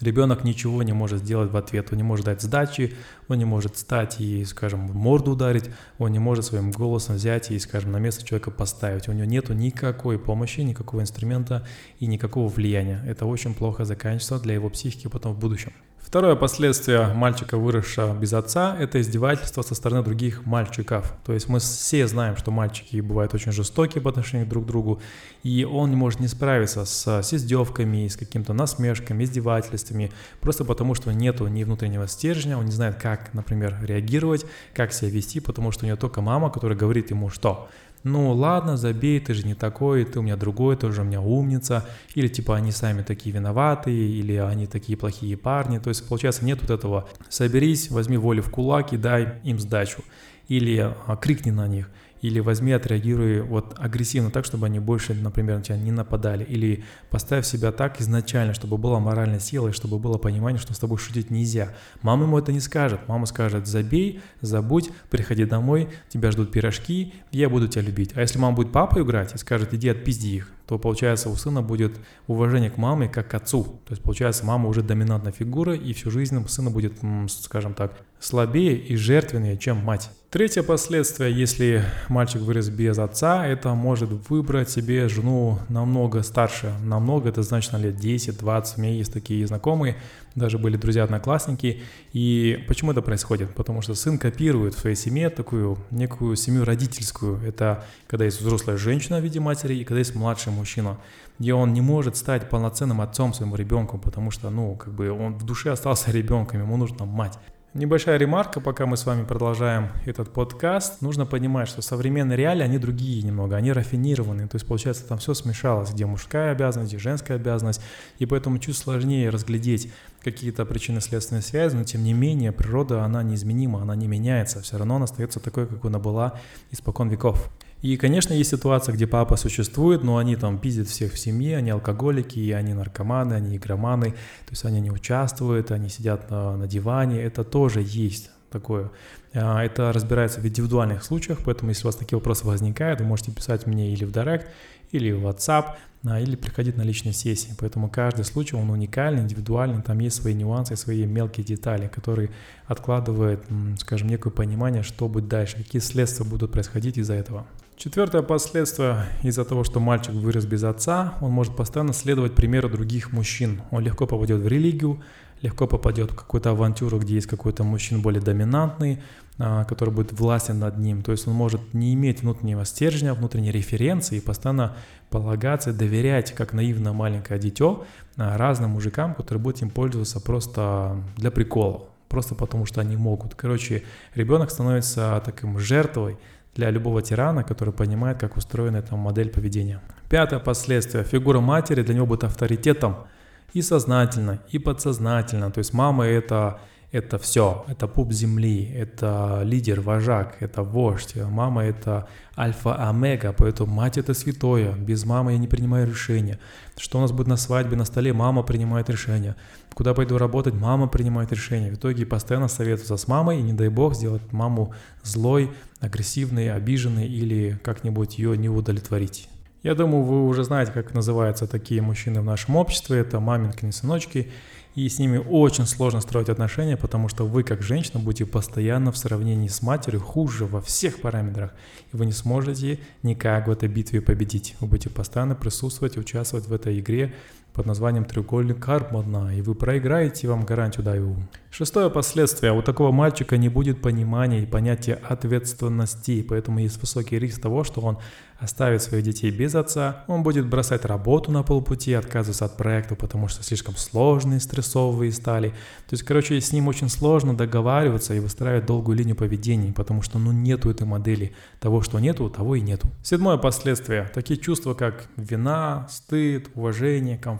Ребенок 0.00 0.44
ничего 0.44 0.82
не 0.82 0.92
может 0.92 1.18
сделать 1.18 1.50
в 1.50 1.56
ответ, 1.56 1.88
он 1.90 1.98
не 1.98 2.02
может 2.02 2.24
дать 2.24 2.40
сдачи, 2.40 2.94
он 3.28 3.36
не 3.36 3.44
может 3.44 3.76
встать 3.76 4.18
и, 4.20 4.44
скажем, 4.46 4.80
морду 4.80 5.32
ударить, 5.32 5.68
он 5.98 6.12
не 6.12 6.18
может 6.18 6.46
своим 6.46 6.70
голосом 6.70 7.16
взять 7.16 7.50
и, 7.50 7.58
скажем, 7.58 7.92
на 7.92 7.98
место 7.98 8.24
человека 8.24 8.50
поставить. 8.50 9.08
У 9.08 9.12
него 9.12 9.26
нет 9.26 9.50
никакой 9.50 10.18
помощи, 10.18 10.60
никакого 10.60 11.02
инструмента 11.02 11.66
и 11.98 12.06
никакого 12.06 12.48
влияния. 12.48 13.04
Это 13.06 13.26
очень 13.26 13.54
плохо 13.54 13.84
заканчивается 13.84 14.40
для 14.40 14.54
его 14.54 14.70
психики 14.70 15.08
потом 15.08 15.34
в 15.34 15.38
будущем. 15.38 15.72
Второе 16.10 16.34
последствие 16.34 17.06
мальчика, 17.14 17.56
выросшего 17.56 18.12
без 18.18 18.32
отца, 18.32 18.76
это 18.76 19.00
издевательство 19.00 19.62
со 19.62 19.76
стороны 19.76 20.02
других 20.02 20.44
мальчиков. 20.44 21.14
То 21.24 21.32
есть 21.32 21.48
мы 21.48 21.60
все 21.60 22.08
знаем, 22.08 22.36
что 22.36 22.50
мальчики 22.50 23.00
бывают 23.00 23.32
очень 23.32 23.52
жестокие 23.52 24.02
по 24.02 24.10
отношению 24.10 24.48
друг 24.48 24.64
к 24.64 24.66
другу, 24.66 25.00
и 25.44 25.62
он 25.62 25.90
не 25.90 25.94
может 25.94 26.18
не 26.18 26.26
справиться 26.26 26.84
с, 26.84 27.06
с 27.22 27.32
издевками, 27.32 28.08
с 28.08 28.16
какими-то 28.16 28.52
насмешками, 28.54 29.22
издевательствами, 29.22 30.10
просто 30.40 30.64
потому 30.64 30.96
что 30.96 31.12
нету 31.12 31.46
ни 31.46 31.62
внутреннего 31.62 32.08
стержня, 32.08 32.58
он 32.58 32.64
не 32.64 32.72
знает, 32.72 32.96
как, 32.96 33.32
например, 33.32 33.76
реагировать, 33.80 34.44
как 34.74 34.92
себя 34.92 35.10
вести, 35.12 35.38
потому 35.38 35.70
что 35.70 35.84
у 35.84 35.86
него 35.86 35.96
только 35.96 36.22
мама, 36.22 36.50
которая 36.50 36.76
говорит 36.76 37.10
ему 37.10 37.30
что– 37.30 37.68
ну 38.02 38.32
ладно, 38.32 38.76
забей, 38.76 39.20
ты 39.20 39.34
же 39.34 39.46
не 39.46 39.54
такой, 39.54 40.04
ты 40.04 40.18
у 40.18 40.22
меня 40.22 40.36
другой, 40.36 40.76
ты 40.76 40.86
уже 40.86 41.02
у 41.02 41.04
меня 41.04 41.20
умница, 41.20 41.86
или 42.14 42.28
типа 42.28 42.56
они 42.56 42.72
сами 42.72 43.02
такие 43.02 43.34
виноватые, 43.34 44.10
или 44.10 44.34
они 44.36 44.66
такие 44.66 44.96
плохие 44.96 45.36
парни, 45.36 45.78
то 45.78 45.88
есть 45.88 46.08
получается 46.08 46.44
нет 46.44 46.60
вот 46.62 46.70
этого 46.70 47.08
соберись, 47.28 47.90
возьми 47.90 48.16
волю 48.16 48.42
в 48.42 48.50
кулак 48.50 48.92
и 48.92 48.96
дай 48.96 49.40
им 49.44 49.58
сдачу, 49.58 50.02
или 50.48 50.94
а, 51.06 51.16
крикни 51.16 51.50
на 51.50 51.68
них, 51.68 51.90
или 52.20 52.40
возьми, 52.40 52.72
отреагируй 52.72 53.40
вот 53.40 53.74
агрессивно 53.78 54.30
так, 54.30 54.44
чтобы 54.44 54.66
они 54.66 54.78
больше, 54.78 55.14
например, 55.14 55.58
на 55.58 55.62
тебя 55.62 55.76
не 55.76 55.92
нападали, 55.92 56.44
или 56.44 56.84
поставь 57.10 57.46
себя 57.46 57.72
так 57.72 58.00
изначально, 58.00 58.54
чтобы 58.54 58.76
была 58.76 59.00
моральная 59.00 59.40
сила, 59.40 59.68
и 59.68 59.72
чтобы 59.72 59.98
было 59.98 60.18
понимание, 60.18 60.60
что 60.60 60.74
с 60.74 60.78
тобой 60.78 60.98
шутить 60.98 61.30
нельзя. 61.30 61.74
Мама 62.02 62.24
ему 62.24 62.38
это 62.38 62.52
не 62.52 62.60
скажет, 62.60 63.00
мама 63.08 63.26
скажет, 63.26 63.66
забей, 63.66 64.20
забудь, 64.40 64.90
приходи 65.10 65.44
домой, 65.44 65.88
тебя 66.08 66.30
ждут 66.30 66.52
пирожки, 66.52 67.14
я 67.30 67.48
буду 67.48 67.68
тебя 67.68 67.82
любить. 67.82 68.12
А 68.14 68.20
если 68.20 68.38
мама 68.38 68.56
будет 68.56 68.72
папой 68.72 69.02
играть 69.02 69.34
и 69.34 69.38
скажет, 69.38 69.72
иди 69.72 69.88
отпизди 69.88 70.28
их, 70.28 70.52
то 70.66 70.78
получается 70.78 71.30
у 71.30 71.36
сына 71.36 71.62
будет 71.62 71.98
уважение 72.28 72.70
к 72.70 72.76
маме 72.76 73.08
как 73.08 73.28
к 73.28 73.34
отцу. 73.34 73.64
То 73.86 73.92
есть 73.92 74.02
получается 74.02 74.46
мама 74.46 74.68
уже 74.68 74.82
доминантная 74.82 75.32
фигура, 75.32 75.74
и 75.74 75.92
всю 75.94 76.10
жизнь 76.10 76.46
сына 76.46 76.70
будет, 76.70 76.98
скажем 77.28 77.74
так, 77.74 77.94
слабее 78.20 78.76
и 78.76 78.94
жертвеннее, 78.94 79.56
чем 79.56 79.78
мать. 79.78 80.10
Третье 80.30 80.62
последствие, 80.62 81.36
если 81.36 81.82
мальчик 82.08 82.42
вырос 82.42 82.68
без 82.68 83.00
отца, 83.00 83.44
это 83.44 83.74
может 83.74 84.10
выбрать 84.28 84.70
себе 84.70 85.08
жену 85.08 85.58
намного 85.68 86.22
старше. 86.22 86.72
Намного, 86.84 87.30
это 87.30 87.42
значит 87.42 87.72
на 87.72 87.78
лет 87.78 87.96
10-20. 87.96 88.74
У 88.76 88.80
меня 88.80 88.94
есть 88.94 89.12
такие 89.12 89.44
знакомые, 89.44 89.96
даже 90.36 90.58
были 90.58 90.76
друзья-одноклассники. 90.76 91.82
И 92.12 92.64
почему 92.68 92.92
это 92.92 93.02
происходит? 93.02 93.52
Потому 93.56 93.82
что 93.82 93.96
сын 93.96 94.18
копирует 94.18 94.74
в 94.74 94.78
своей 94.78 94.94
семье 94.94 95.30
такую 95.30 95.78
некую 95.90 96.36
семью 96.36 96.64
родительскую. 96.64 97.42
Это 97.44 97.84
когда 98.06 98.24
есть 98.24 98.40
взрослая 98.40 98.76
женщина 98.76 99.18
в 99.18 99.24
виде 99.24 99.40
матери 99.40 99.74
и 99.74 99.84
когда 99.84 99.98
есть 99.98 100.14
младший 100.14 100.52
мужчина 100.52 100.96
где 101.40 101.54
он 101.54 101.72
не 101.72 101.80
может 101.80 102.18
стать 102.18 102.50
полноценным 102.50 103.00
отцом 103.00 103.32
своему 103.32 103.56
ребенку, 103.56 103.96
потому 103.96 104.30
что, 104.30 104.50
ну, 104.50 104.76
как 104.76 104.92
бы 104.92 105.10
он 105.10 105.38
в 105.38 105.42
душе 105.42 105.72
остался 105.72 106.10
ребенком, 106.10 106.60
ему 106.60 106.76
нужна 106.76 107.06
мать. 107.06 107.38
Небольшая 107.72 108.16
ремарка, 108.18 108.60
пока 108.60 108.84
мы 108.84 108.96
с 108.96 109.06
вами 109.06 109.24
продолжаем 109.24 109.90
этот 110.04 110.32
подкаст. 110.32 111.02
Нужно 111.02 111.24
понимать, 111.24 111.68
что 111.68 111.82
современные 111.82 112.36
реалии, 112.36 112.64
они 112.64 112.78
другие 112.78 113.22
немного, 113.22 113.54
они 113.54 113.70
рафинированные. 113.70 114.48
То 114.48 114.56
есть, 114.56 114.66
получается, 114.66 115.06
там 115.06 115.18
все 115.18 115.34
смешалось, 115.34 115.92
где 115.92 116.04
мужская 116.04 116.50
обязанность, 116.50 116.90
где 116.92 116.98
женская 116.98 117.34
обязанность. 117.34 117.80
И 118.18 118.26
поэтому 118.26 118.58
чуть 118.58 118.76
сложнее 118.76 119.30
разглядеть 119.30 119.88
какие-то 120.20 120.66
причинно-следственные 120.66 121.42
связи, 121.42 121.76
но 121.76 121.84
тем 121.84 122.02
не 122.02 122.12
менее 122.12 122.50
природа, 122.50 123.04
она 123.04 123.22
неизменима, 123.22 123.82
она 123.82 123.94
не 123.94 124.08
меняется. 124.08 124.62
Все 124.62 124.76
равно 124.76 124.96
она 124.96 125.04
остается 125.04 125.38
такой, 125.38 125.68
как 125.68 125.84
она 125.84 126.00
была 126.00 126.40
испокон 126.72 127.08
веков. 127.08 127.52
И, 127.82 127.96
конечно, 127.96 128.34
есть 128.34 128.50
ситуация, 128.50 128.94
где 128.94 129.06
папа 129.06 129.36
существует, 129.36 130.04
но 130.04 130.18
они 130.18 130.36
там 130.36 130.58
пиздят 130.58 130.88
всех 130.88 131.14
в 131.14 131.18
семье, 131.18 131.56
они 131.56 131.70
алкоголики, 131.70 132.50
они 132.50 132.74
наркоманы, 132.74 133.34
они 133.34 133.56
игроманы, 133.56 134.10
то 134.10 134.50
есть 134.50 134.64
они 134.66 134.80
не 134.80 134.90
участвуют, 134.90 135.70
они 135.70 135.88
сидят 135.88 136.30
на, 136.30 136.56
на 136.56 136.66
диване, 136.66 137.22
это 137.22 137.42
тоже 137.42 137.82
есть 137.82 138.30
такое. 138.50 138.90
А, 139.32 139.64
это 139.64 139.92
разбирается 139.92 140.40
в 140.40 140.46
индивидуальных 140.46 141.02
случаях, 141.04 141.38
поэтому 141.44 141.70
если 141.70 141.84
у 141.84 141.88
вас 141.88 141.96
такие 141.96 142.18
вопросы 142.18 142.46
возникают, 142.46 143.00
вы 143.00 143.06
можете 143.06 143.32
писать 143.32 143.66
мне 143.66 143.92
или 143.92 144.04
в 144.04 144.12
Директ, 144.12 144.48
или 144.90 145.10
в 145.12 145.26
WhatsApp, 145.26 145.76
а, 146.04 146.20
или 146.20 146.36
приходить 146.36 146.76
на 146.76 146.82
личные 146.82 147.14
сессии. 147.14 147.54
Поэтому 147.58 147.88
каждый 147.88 148.26
случай, 148.26 148.56
он 148.56 148.68
уникальный, 148.68 149.22
индивидуальный, 149.22 149.80
там 149.82 149.98
есть 150.00 150.20
свои 150.20 150.34
нюансы, 150.34 150.76
свои 150.76 151.06
мелкие 151.06 151.46
детали, 151.46 151.88
которые 151.88 152.28
откладывают, 152.66 153.42
скажем, 153.78 154.08
некое 154.08 154.30
понимание, 154.30 154.82
что 154.82 155.08
будет 155.08 155.28
дальше, 155.28 155.56
какие 155.56 155.80
следствия 155.80 156.26
будут 156.26 156.52
происходить 156.52 156.98
из-за 156.98 157.14
этого. 157.14 157.46
Четвертое 157.82 158.20
последствие 158.20 159.06
из-за 159.22 159.42
того, 159.46 159.64
что 159.64 159.80
мальчик 159.80 160.12
вырос 160.12 160.44
без 160.44 160.64
отца, 160.64 161.14
он 161.22 161.30
может 161.30 161.56
постоянно 161.56 161.94
следовать 161.94 162.34
примеру 162.34 162.68
других 162.68 163.10
мужчин. 163.10 163.62
Он 163.70 163.82
легко 163.82 164.06
попадет 164.06 164.42
в 164.42 164.46
религию, 164.46 165.00
легко 165.40 165.66
попадет 165.66 166.10
в 166.10 166.14
какую-то 166.14 166.50
авантюру, 166.50 166.98
где 166.98 167.14
есть 167.14 167.26
какой-то 167.26 167.64
мужчина 167.64 168.02
более 168.02 168.20
доминантный, 168.20 169.00
а, 169.38 169.64
который 169.64 169.94
будет 169.94 170.12
властен 170.12 170.58
над 170.58 170.76
ним. 170.76 171.00
То 171.00 171.12
есть 171.12 171.26
он 171.26 171.32
может 171.32 171.72
не 171.72 171.94
иметь 171.94 172.20
внутреннего 172.20 172.66
стержня, 172.66 173.14
внутренней 173.14 173.50
референции 173.50 174.18
и 174.18 174.20
постоянно 174.20 174.76
полагаться, 175.08 175.72
доверять, 175.72 176.34
как 176.34 176.52
наивное 176.52 176.92
маленькое 176.92 177.40
дитё, 177.40 177.86
а, 178.18 178.36
разным 178.36 178.72
мужикам, 178.72 179.14
которые 179.14 179.42
будут 179.42 179.62
им 179.62 179.70
пользоваться 179.70 180.20
просто 180.20 181.02
для 181.16 181.30
прикола, 181.30 181.84
просто 182.10 182.34
потому 182.34 182.66
что 182.66 182.82
они 182.82 182.96
могут. 182.96 183.34
Короче, 183.36 183.84
ребенок 184.14 184.50
становится 184.50 185.22
таким 185.24 185.58
жертвой 185.58 186.18
для 186.54 186.70
любого 186.70 187.02
тирана, 187.02 187.44
который 187.44 187.72
понимает, 187.72 188.18
как 188.18 188.36
устроена 188.36 188.78
эта 188.78 188.96
модель 188.96 189.30
поведения. 189.30 189.80
Пятое 190.08 190.40
последствие. 190.40 191.04
Фигура 191.04 191.40
матери 191.40 191.82
для 191.82 191.94
него 191.94 192.06
будет 192.06 192.24
авторитетом 192.24 193.06
и 193.52 193.62
сознательно, 193.62 194.40
и 194.50 194.58
подсознательно. 194.58 195.50
То 195.50 195.58
есть 195.58 195.72
мама 195.72 196.04
это 196.06 196.60
это 196.92 197.18
все, 197.18 197.64
это 197.68 197.86
пуп 197.86 198.12
земли, 198.12 198.68
это 198.74 199.42
лидер, 199.44 199.80
вожак, 199.80 200.36
это 200.40 200.62
вождь, 200.62 201.14
мама 201.16 201.64
это 201.64 202.08
альфа-омега, 202.36 203.32
поэтому 203.32 203.72
мать 203.72 203.96
это 203.96 204.12
святое, 204.12 204.72
без 204.72 205.04
мамы 205.04 205.32
я 205.32 205.38
не 205.38 205.46
принимаю 205.46 205.86
решения. 205.86 206.40
Что 206.76 206.98
у 206.98 207.00
нас 207.00 207.12
будет 207.12 207.28
на 207.28 207.36
свадьбе, 207.36 207.76
на 207.76 207.84
столе, 207.84 208.12
мама 208.12 208.42
принимает 208.42 208.90
решения. 208.90 209.36
Куда 209.74 209.94
пойду 209.94 210.18
работать, 210.18 210.54
мама 210.54 210.88
принимает 210.88 211.30
решения. 211.30 211.70
В 211.70 211.74
итоге 211.74 212.06
постоянно 212.06 212.48
советуются 212.48 212.96
с 212.96 213.06
мамой, 213.06 213.38
и 213.38 213.42
не 213.42 213.52
дай 213.52 213.68
бог 213.68 213.94
сделать 213.94 214.32
маму 214.32 214.74
злой, 215.04 215.52
агрессивной, 215.78 216.52
обиженной 216.52 217.06
или 217.06 217.60
как-нибудь 217.62 218.18
ее 218.18 218.36
не 218.36 218.48
удовлетворить. 218.48 219.28
Я 219.62 219.74
думаю, 219.74 220.02
вы 220.02 220.26
уже 220.26 220.42
знаете, 220.42 220.72
как 220.72 220.94
называются 220.94 221.46
такие 221.46 221.82
мужчины 221.82 222.22
в 222.22 222.24
нашем 222.24 222.56
обществе. 222.56 222.98
Это 222.98 223.20
маминки, 223.20 223.70
сыночки 223.70 224.32
и 224.74 224.88
с 224.88 224.98
ними 224.98 225.18
очень 225.18 225.66
сложно 225.66 226.00
строить 226.00 226.28
отношения, 226.28 226.76
потому 226.76 227.08
что 227.08 227.26
вы, 227.26 227.42
как 227.42 227.62
женщина, 227.62 227.98
будете 227.98 228.26
постоянно 228.26 228.92
в 228.92 228.96
сравнении 228.96 229.48
с 229.48 229.62
матерью 229.62 230.00
хуже 230.00 230.46
во 230.46 230.60
всех 230.60 231.00
параметрах, 231.00 231.52
и 231.92 231.96
вы 231.96 232.06
не 232.06 232.12
сможете 232.12 232.78
никак 233.02 233.48
в 233.48 233.50
этой 233.50 233.68
битве 233.68 234.00
победить. 234.00 234.54
Вы 234.60 234.68
будете 234.68 234.90
постоянно 234.90 235.34
присутствовать 235.34 235.96
участвовать 235.96 236.46
в 236.46 236.52
этой 236.52 236.78
игре 236.78 237.14
под 237.52 237.66
названием 237.66 238.04
«Треугольник 238.04 238.58
Карпмана», 238.58 239.36
и 239.36 239.42
вы 239.42 239.54
проиграете, 239.54 240.28
вам 240.28 240.44
гарантию 240.44 240.84
даю. 240.84 241.16
Шестое 241.50 241.90
последствие. 241.90 242.52
У 242.52 242.62
такого 242.62 242.92
мальчика 242.92 243.36
не 243.36 243.48
будет 243.48 243.82
понимания 243.82 244.42
и 244.42 244.46
понятия 244.46 244.94
ответственности, 244.94 246.22
поэтому 246.22 246.60
есть 246.60 246.80
высокий 246.80 247.18
риск 247.18 247.40
того, 247.40 247.64
что 247.64 247.80
он 247.80 247.98
оставит 248.38 248.82
своих 248.82 249.04
детей 249.04 249.30
без 249.30 249.54
отца, 249.54 250.04
он 250.06 250.22
будет 250.22 250.46
бросать 250.46 250.86
работу 250.86 251.30
на 251.30 251.42
полпути, 251.42 251.92
отказываться 251.92 252.46
от 252.46 252.56
проекта, 252.56 252.94
потому 252.94 253.28
что 253.28 253.42
слишком 253.42 253.76
сложные, 253.76 254.40
стрессовые 254.40 255.12
стали. 255.12 255.50
То 255.50 255.92
есть, 255.92 256.04
короче, 256.04 256.40
с 256.40 256.50
ним 256.50 256.68
очень 256.68 256.88
сложно 256.88 257.36
договариваться 257.36 258.14
и 258.14 258.20
выстраивать 258.20 258.64
долгую 258.64 258.96
линию 258.96 259.16
поведения, 259.16 259.74
потому 259.74 260.00
что 260.00 260.18
ну 260.18 260.32
нету 260.32 260.70
этой 260.70 260.86
модели. 260.86 261.34
Того, 261.58 261.82
что 261.82 261.98
нету, 261.98 262.30
того 262.30 262.54
и 262.54 262.62
нету. 262.62 262.88
Седьмое 263.02 263.36
последствие. 263.36 264.10
Такие 264.14 264.40
чувства, 264.40 264.72
как 264.72 265.08
вина, 265.16 265.86
стыд, 265.90 266.48
уважение, 266.54 267.18
комфорт 267.18 267.39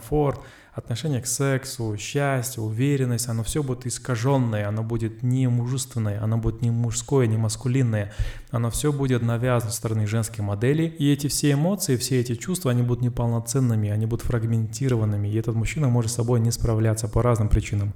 отношение 0.73 1.21
к 1.21 1.27
сексу, 1.27 1.97
счастье, 1.97 2.63
уверенность, 2.63 3.27
оно 3.27 3.43
все 3.43 3.61
будет 3.61 3.85
искаженное, 3.85 4.67
оно 4.67 4.83
будет 4.83 5.21
не 5.21 5.47
мужественное, 5.47 6.23
оно 6.23 6.37
будет 6.37 6.61
не 6.61 6.71
мужское, 6.71 7.27
не 7.27 7.37
маскулинное, 7.37 8.13
оно 8.51 8.69
все 8.69 8.93
будет 8.93 9.21
навязано 9.21 9.71
со 9.71 9.77
стороны 9.77 10.07
женской 10.07 10.43
модели, 10.43 10.83
и 10.83 11.11
эти 11.11 11.27
все 11.27 11.51
эмоции, 11.53 11.97
все 11.97 12.21
эти 12.21 12.35
чувства, 12.35 12.71
они 12.71 12.83
будут 12.83 13.03
неполноценными, 13.03 13.89
они 13.89 14.05
будут 14.05 14.25
фрагментированными, 14.25 15.27
и 15.27 15.35
этот 15.35 15.55
мужчина 15.55 15.89
может 15.89 16.11
с 16.11 16.15
собой 16.15 16.39
не 16.39 16.51
справляться 16.51 17.09
по 17.09 17.21
разным 17.21 17.49
причинам. 17.49 17.93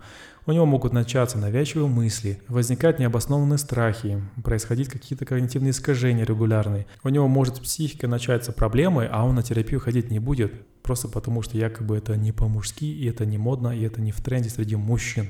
У 0.47 0.51
него 0.51 0.67
могут 0.67 0.93
начаться 0.93 1.39
навязчивые 1.39 1.87
мысли, 1.87 2.39
возникать 2.47 2.99
необоснованные 2.99 3.57
страхи, 3.57 4.21
происходить 4.43 4.89
какие-то 4.89 5.25
когнитивные 5.25 5.71
искажения 5.71 6.23
регулярные. 6.23 6.85
У 7.03 7.09
него 7.09 7.27
может 7.27 7.55
с 7.55 7.59
психикой 7.59 8.09
начаться 8.09 8.51
проблемы, 8.51 9.09
а 9.11 9.25
он 9.25 9.33
на 9.33 9.41
терапию 9.41 9.79
ходить 9.79 10.11
не 10.11 10.19
будет, 10.19 10.53
просто 10.83 11.07
потому 11.07 11.41
что 11.41 11.57
якобы 11.57 11.97
это 11.97 12.15
не 12.15 12.31
по-мужски, 12.31 12.85
и 12.85 13.07
это 13.07 13.25
не 13.25 13.39
модно, 13.39 13.69
и 13.75 13.81
это 13.81 14.01
не 14.01 14.11
в 14.11 14.21
тренде 14.21 14.49
среди 14.49 14.75
мужчин. 14.75 15.29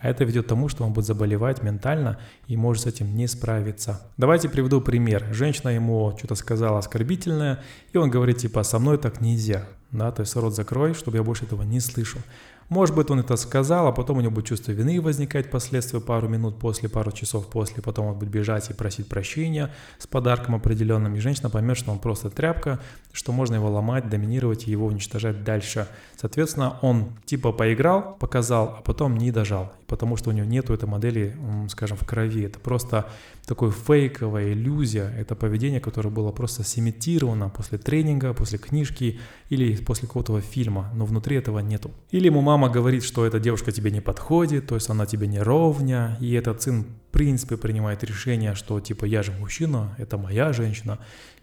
А 0.00 0.08
это 0.08 0.24
ведет 0.24 0.46
к 0.46 0.48
тому, 0.48 0.68
что 0.68 0.84
он 0.84 0.94
будет 0.94 1.04
заболевать 1.04 1.62
ментально 1.62 2.18
и 2.46 2.56
может 2.56 2.84
с 2.84 2.86
этим 2.86 3.14
не 3.14 3.26
справиться. 3.26 4.00
Давайте 4.16 4.48
приведу 4.48 4.80
пример. 4.80 5.26
Женщина 5.32 5.70
ему 5.70 6.14
что-то 6.16 6.34
сказала 6.36 6.78
оскорбительное, 6.78 7.62
и 7.92 7.98
он 7.98 8.10
говорит 8.10 8.38
типа 8.38 8.62
«со 8.62 8.78
мной 8.78 8.96
так 8.96 9.20
нельзя». 9.20 9.66
Да, 9.92 10.10
то 10.10 10.22
есть 10.22 10.34
рот 10.34 10.56
закрой, 10.56 10.92
чтобы 10.92 11.18
я 11.18 11.22
больше 11.22 11.44
этого 11.44 11.62
не 11.62 11.78
слышал. 11.80 12.20
Может 12.68 12.94
быть, 12.96 13.10
он 13.10 13.20
это 13.20 13.36
сказал, 13.36 13.86
а 13.86 13.92
потом 13.92 14.18
у 14.18 14.20
него 14.20 14.32
будет 14.32 14.46
чувство 14.46 14.72
вины 14.72 15.00
возникать 15.00 15.46
впоследствии 15.46 15.98
пару 15.98 16.28
минут 16.28 16.58
после, 16.58 16.88
пару 16.88 17.12
часов 17.12 17.46
после, 17.48 17.82
потом 17.82 18.06
он 18.06 18.18
будет 18.18 18.30
бежать 18.30 18.70
и 18.70 18.74
просить 18.74 19.08
прощения 19.08 19.70
с 19.98 20.06
подарком 20.06 20.54
определенным, 20.54 21.14
и 21.14 21.20
женщина 21.20 21.50
поймет, 21.50 21.76
что 21.76 21.92
он 21.92 21.98
просто 21.98 22.30
тряпка, 22.30 22.80
что 23.12 23.32
можно 23.32 23.54
его 23.54 23.70
ломать, 23.70 24.08
доминировать 24.08 24.66
и 24.66 24.70
его 24.70 24.86
уничтожать 24.86 25.44
дальше. 25.44 25.86
Соответственно, 26.16 26.78
он 26.82 27.12
типа 27.26 27.52
поиграл, 27.52 28.16
показал, 28.18 28.76
а 28.78 28.82
потом 28.82 29.16
не 29.16 29.30
дожал, 29.30 29.72
потому 29.86 30.16
что 30.16 30.30
у 30.30 30.32
него 30.32 30.46
нету 30.46 30.72
этой 30.72 30.88
модели, 30.88 31.36
скажем, 31.68 31.96
в 31.96 32.06
крови. 32.06 32.44
Это 32.44 32.58
просто 32.58 33.06
такой 33.46 33.70
фейковая 33.70 34.52
иллюзия, 34.52 35.12
это 35.18 35.34
поведение, 35.34 35.80
которое 35.80 36.08
было 36.08 36.32
просто 36.32 36.64
симитировано 36.64 37.50
после 37.50 37.78
тренинга, 37.78 38.32
после 38.32 38.58
книжки 38.58 39.20
или 39.50 39.76
после 39.76 40.08
какого-то 40.08 40.40
фильма, 40.40 40.90
но 40.94 41.04
внутри 41.04 41.36
этого 41.36 41.58
нету. 41.58 41.90
Или 42.10 42.26
ему 42.26 42.40
мама 42.40 42.53
говорит, 42.62 43.04
что 43.04 43.26
эта 43.26 43.40
девушка 43.40 43.72
тебе 43.72 43.90
не 43.90 44.00
подходит, 44.00 44.66
то 44.66 44.74
есть 44.74 44.90
она 44.90 45.06
тебе 45.06 45.26
не 45.26 45.38
ровня, 45.38 46.16
и 46.20 46.32
этот 46.34 46.62
сын 46.62 46.84
в 46.84 47.12
принципе 47.12 47.56
принимает 47.56 48.02
решение, 48.04 48.54
что 48.54 48.80
типа 48.80 49.04
я 49.04 49.22
же 49.22 49.32
мужчина, 49.32 49.94
это 49.98 50.18
моя 50.18 50.52
женщина, 50.52 50.98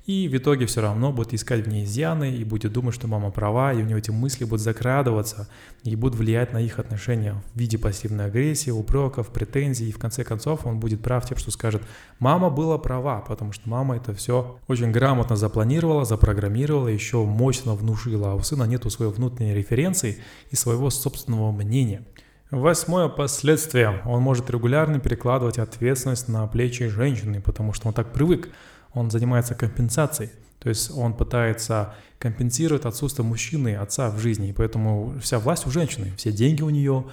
и 0.06 0.28
в 0.28 0.36
итоге 0.36 0.66
все 0.66 0.82
равно 0.82 1.12
будет 1.12 1.34
искать 1.34 1.66
в 1.66 1.70
ней 1.70 1.84
изъяны 1.84 2.32
и 2.32 2.44
будет 2.44 2.74
думать, 2.74 2.96
что 2.96 3.08
мама 3.08 3.30
права, 3.30 3.72
и 3.72 3.78
у 3.78 3.86
него 3.86 4.00
эти 4.00 4.10
мысли 4.10 4.46
будут 4.46 4.62
закрадываться 4.62 5.48
и 5.84 5.96
будут 5.96 6.18
влиять 6.18 6.54
на 6.54 6.58
их 6.58 6.80
отношения 6.80 7.42
в 7.54 7.60
виде 7.60 7.78
пассивной 7.78 8.26
агрессии, 8.26 8.72
упреков, 8.72 9.30
претензий. 9.30 9.90
И 9.90 9.92
в 9.92 10.00
конце 10.00 10.24
концов 10.24 10.66
он 10.66 10.80
будет 10.80 11.02
прав 11.02 11.28
тем, 11.28 11.38
что 11.38 11.52
скажет, 11.52 11.84
мама 12.20 12.50
была 12.50 12.78
права, 12.80 13.22
потому 13.22 13.52
что 13.52 13.70
мама 13.70 13.98
это 13.98 14.14
все 14.16 14.60
очень 14.68 14.92
грамотно 14.92 15.36
запланировала, 15.36 16.04
запрограммировала, 16.04 16.88
еще 16.88 17.24
мощно 17.24 17.76
внушила, 17.76 18.32
а 18.32 18.36
у 18.36 18.42
сына 18.42 18.64
нету 18.64 18.90
своей 18.90 19.12
внутренней 19.12 19.54
референции 19.54 20.18
и 20.50 20.56
своего 20.56 20.90
собственного 20.90 21.52
мнения. 21.52 22.04
Восьмое 22.52 23.08
последствие. 23.08 24.02
Он 24.04 24.22
может 24.22 24.50
регулярно 24.50 25.00
перекладывать 25.00 25.58
ответственность 25.58 26.28
на 26.28 26.46
плечи 26.48 26.88
женщины, 26.90 27.40
потому 27.40 27.72
что 27.72 27.88
он 27.88 27.94
так 27.94 28.12
привык. 28.12 28.50
Он 28.94 29.12
занимается 29.12 29.56
компенсацией. 29.56 30.32
То 30.60 30.70
есть 30.70 30.92
он 30.96 31.14
пытается 31.14 31.96
компенсировать 32.20 32.86
отсутствие 32.86 33.26
мужчины, 33.26 33.76
отца 33.76 34.12
в 34.12 34.20
жизни. 34.20 34.50
И 34.50 34.54
поэтому 34.54 35.16
вся 35.20 35.40
власть 35.40 35.66
у 35.66 35.72
женщины, 35.72 36.14
все 36.18 36.32
деньги 36.32 36.62
у 36.62 36.70
нее, 36.70 37.06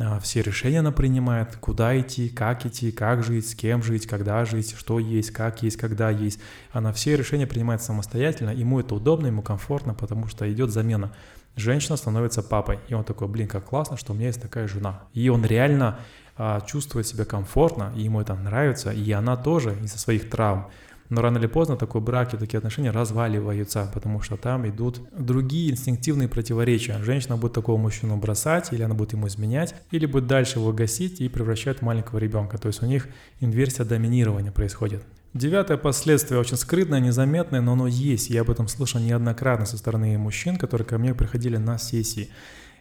а, 0.00 0.18
все 0.20 0.42
решения 0.42 0.80
она 0.80 0.90
принимает, 0.90 1.56
куда 1.56 1.98
идти, 2.00 2.28
как 2.28 2.66
идти, 2.66 2.90
как 2.90 3.22
жить, 3.22 3.48
с 3.48 3.54
кем 3.54 3.82
жить, 3.82 4.06
когда 4.06 4.44
жить, 4.44 4.74
что 4.76 4.98
есть, 4.98 5.30
как 5.30 5.62
есть, 5.62 5.76
когда 5.76 6.10
есть. 6.10 6.40
Она 6.72 6.92
все 6.92 7.16
решения 7.16 7.46
принимает 7.46 7.82
самостоятельно, 7.82 8.50
ему 8.50 8.80
это 8.80 8.94
удобно, 8.94 9.26
ему 9.26 9.42
комфортно, 9.42 9.94
потому 9.94 10.26
что 10.26 10.50
идет 10.50 10.70
замена. 10.70 11.12
Женщина 11.56 11.96
становится 11.96 12.42
папой, 12.42 12.80
и 12.88 12.94
он 12.94 13.04
такой, 13.04 13.28
блин, 13.28 13.46
как 13.46 13.66
классно, 13.66 13.96
что 13.96 14.12
у 14.12 14.16
меня 14.16 14.26
есть 14.28 14.42
такая 14.42 14.66
жена. 14.66 15.04
И 15.12 15.28
он 15.28 15.44
реально 15.44 16.00
а, 16.36 16.60
чувствует 16.62 17.06
себя 17.06 17.24
комфортно, 17.24 17.92
и 17.94 18.02
ему 18.02 18.20
это 18.20 18.34
нравится, 18.34 18.90
и 18.90 19.12
она 19.12 19.36
тоже 19.36 19.78
из-за 19.82 19.98
своих 19.98 20.28
травм 20.28 20.66
но 21.08 21.20
рано 21.20 21.38
или 21.38 21.46
поздно 21.46 21.76
такой 21.76 22.00
брак 22.00 22.34
и 22.34 22.36
такие 22.36 22.58
отношения 22.58 22.90
разваливаются, 22.90 23.90
потому 23.92 24.20
что 24.20 24.36
там 24.36 24.68
идут 24.68 25.00
другие 25.16 25.70
инстинктивные 25.70 26.28
противоречия. 26.28 26.98
Женщина 27.02 27.36
будет 27.36 27.52
такого 27.52 27.76
мужчину 27.76 28.16
бросать, 28.16 28.72
или 28.72 28.82
она 28.82 28.94
будет 28.94 29.12
ему 29.12 29.26
изменять, 29.28 29.74
или 29.90 30.06
будет 30.06 30.26
дальше 30.26 30.58
его 30.58 30.72
гасить 30.72 31.20
и 31.20 31.28
превращать 31.28 31.78
в 31.78 31.82
маленького 31.82 32.18
ребенка. 32.18 32.58
То 32.58 32.68
есть 32.68 32.82
у 32.82 32.86
них 32.86 33.08
инверсия 33.40 33.84
доминирования 33.84 34.52
происходит. 34.52 35.02
Девятое 35.34 35.78
последствие 35.78 36.38
очень 36.38 36.56
скрытное, 36.56 37.00
незаметное, 37.00 37.60
но 37.60 37.72
оно 37.72 37.88
есть. 37.88 38.30
Я 38.30 38.42
об 38.42 38.50
этом 38.50 38.68
слышал 38.68 39.00
неоднократно 39.00 39.66
со 39.66 39.76
стороны 39.76 40.16
мужчин, 40.16 40.56
которые 40.56 40.86
ко 40.86 40.96
мне 40.96 41.12
приходили 41.12 41.56
на 41.56 41.76
сессии. 41.76 42.30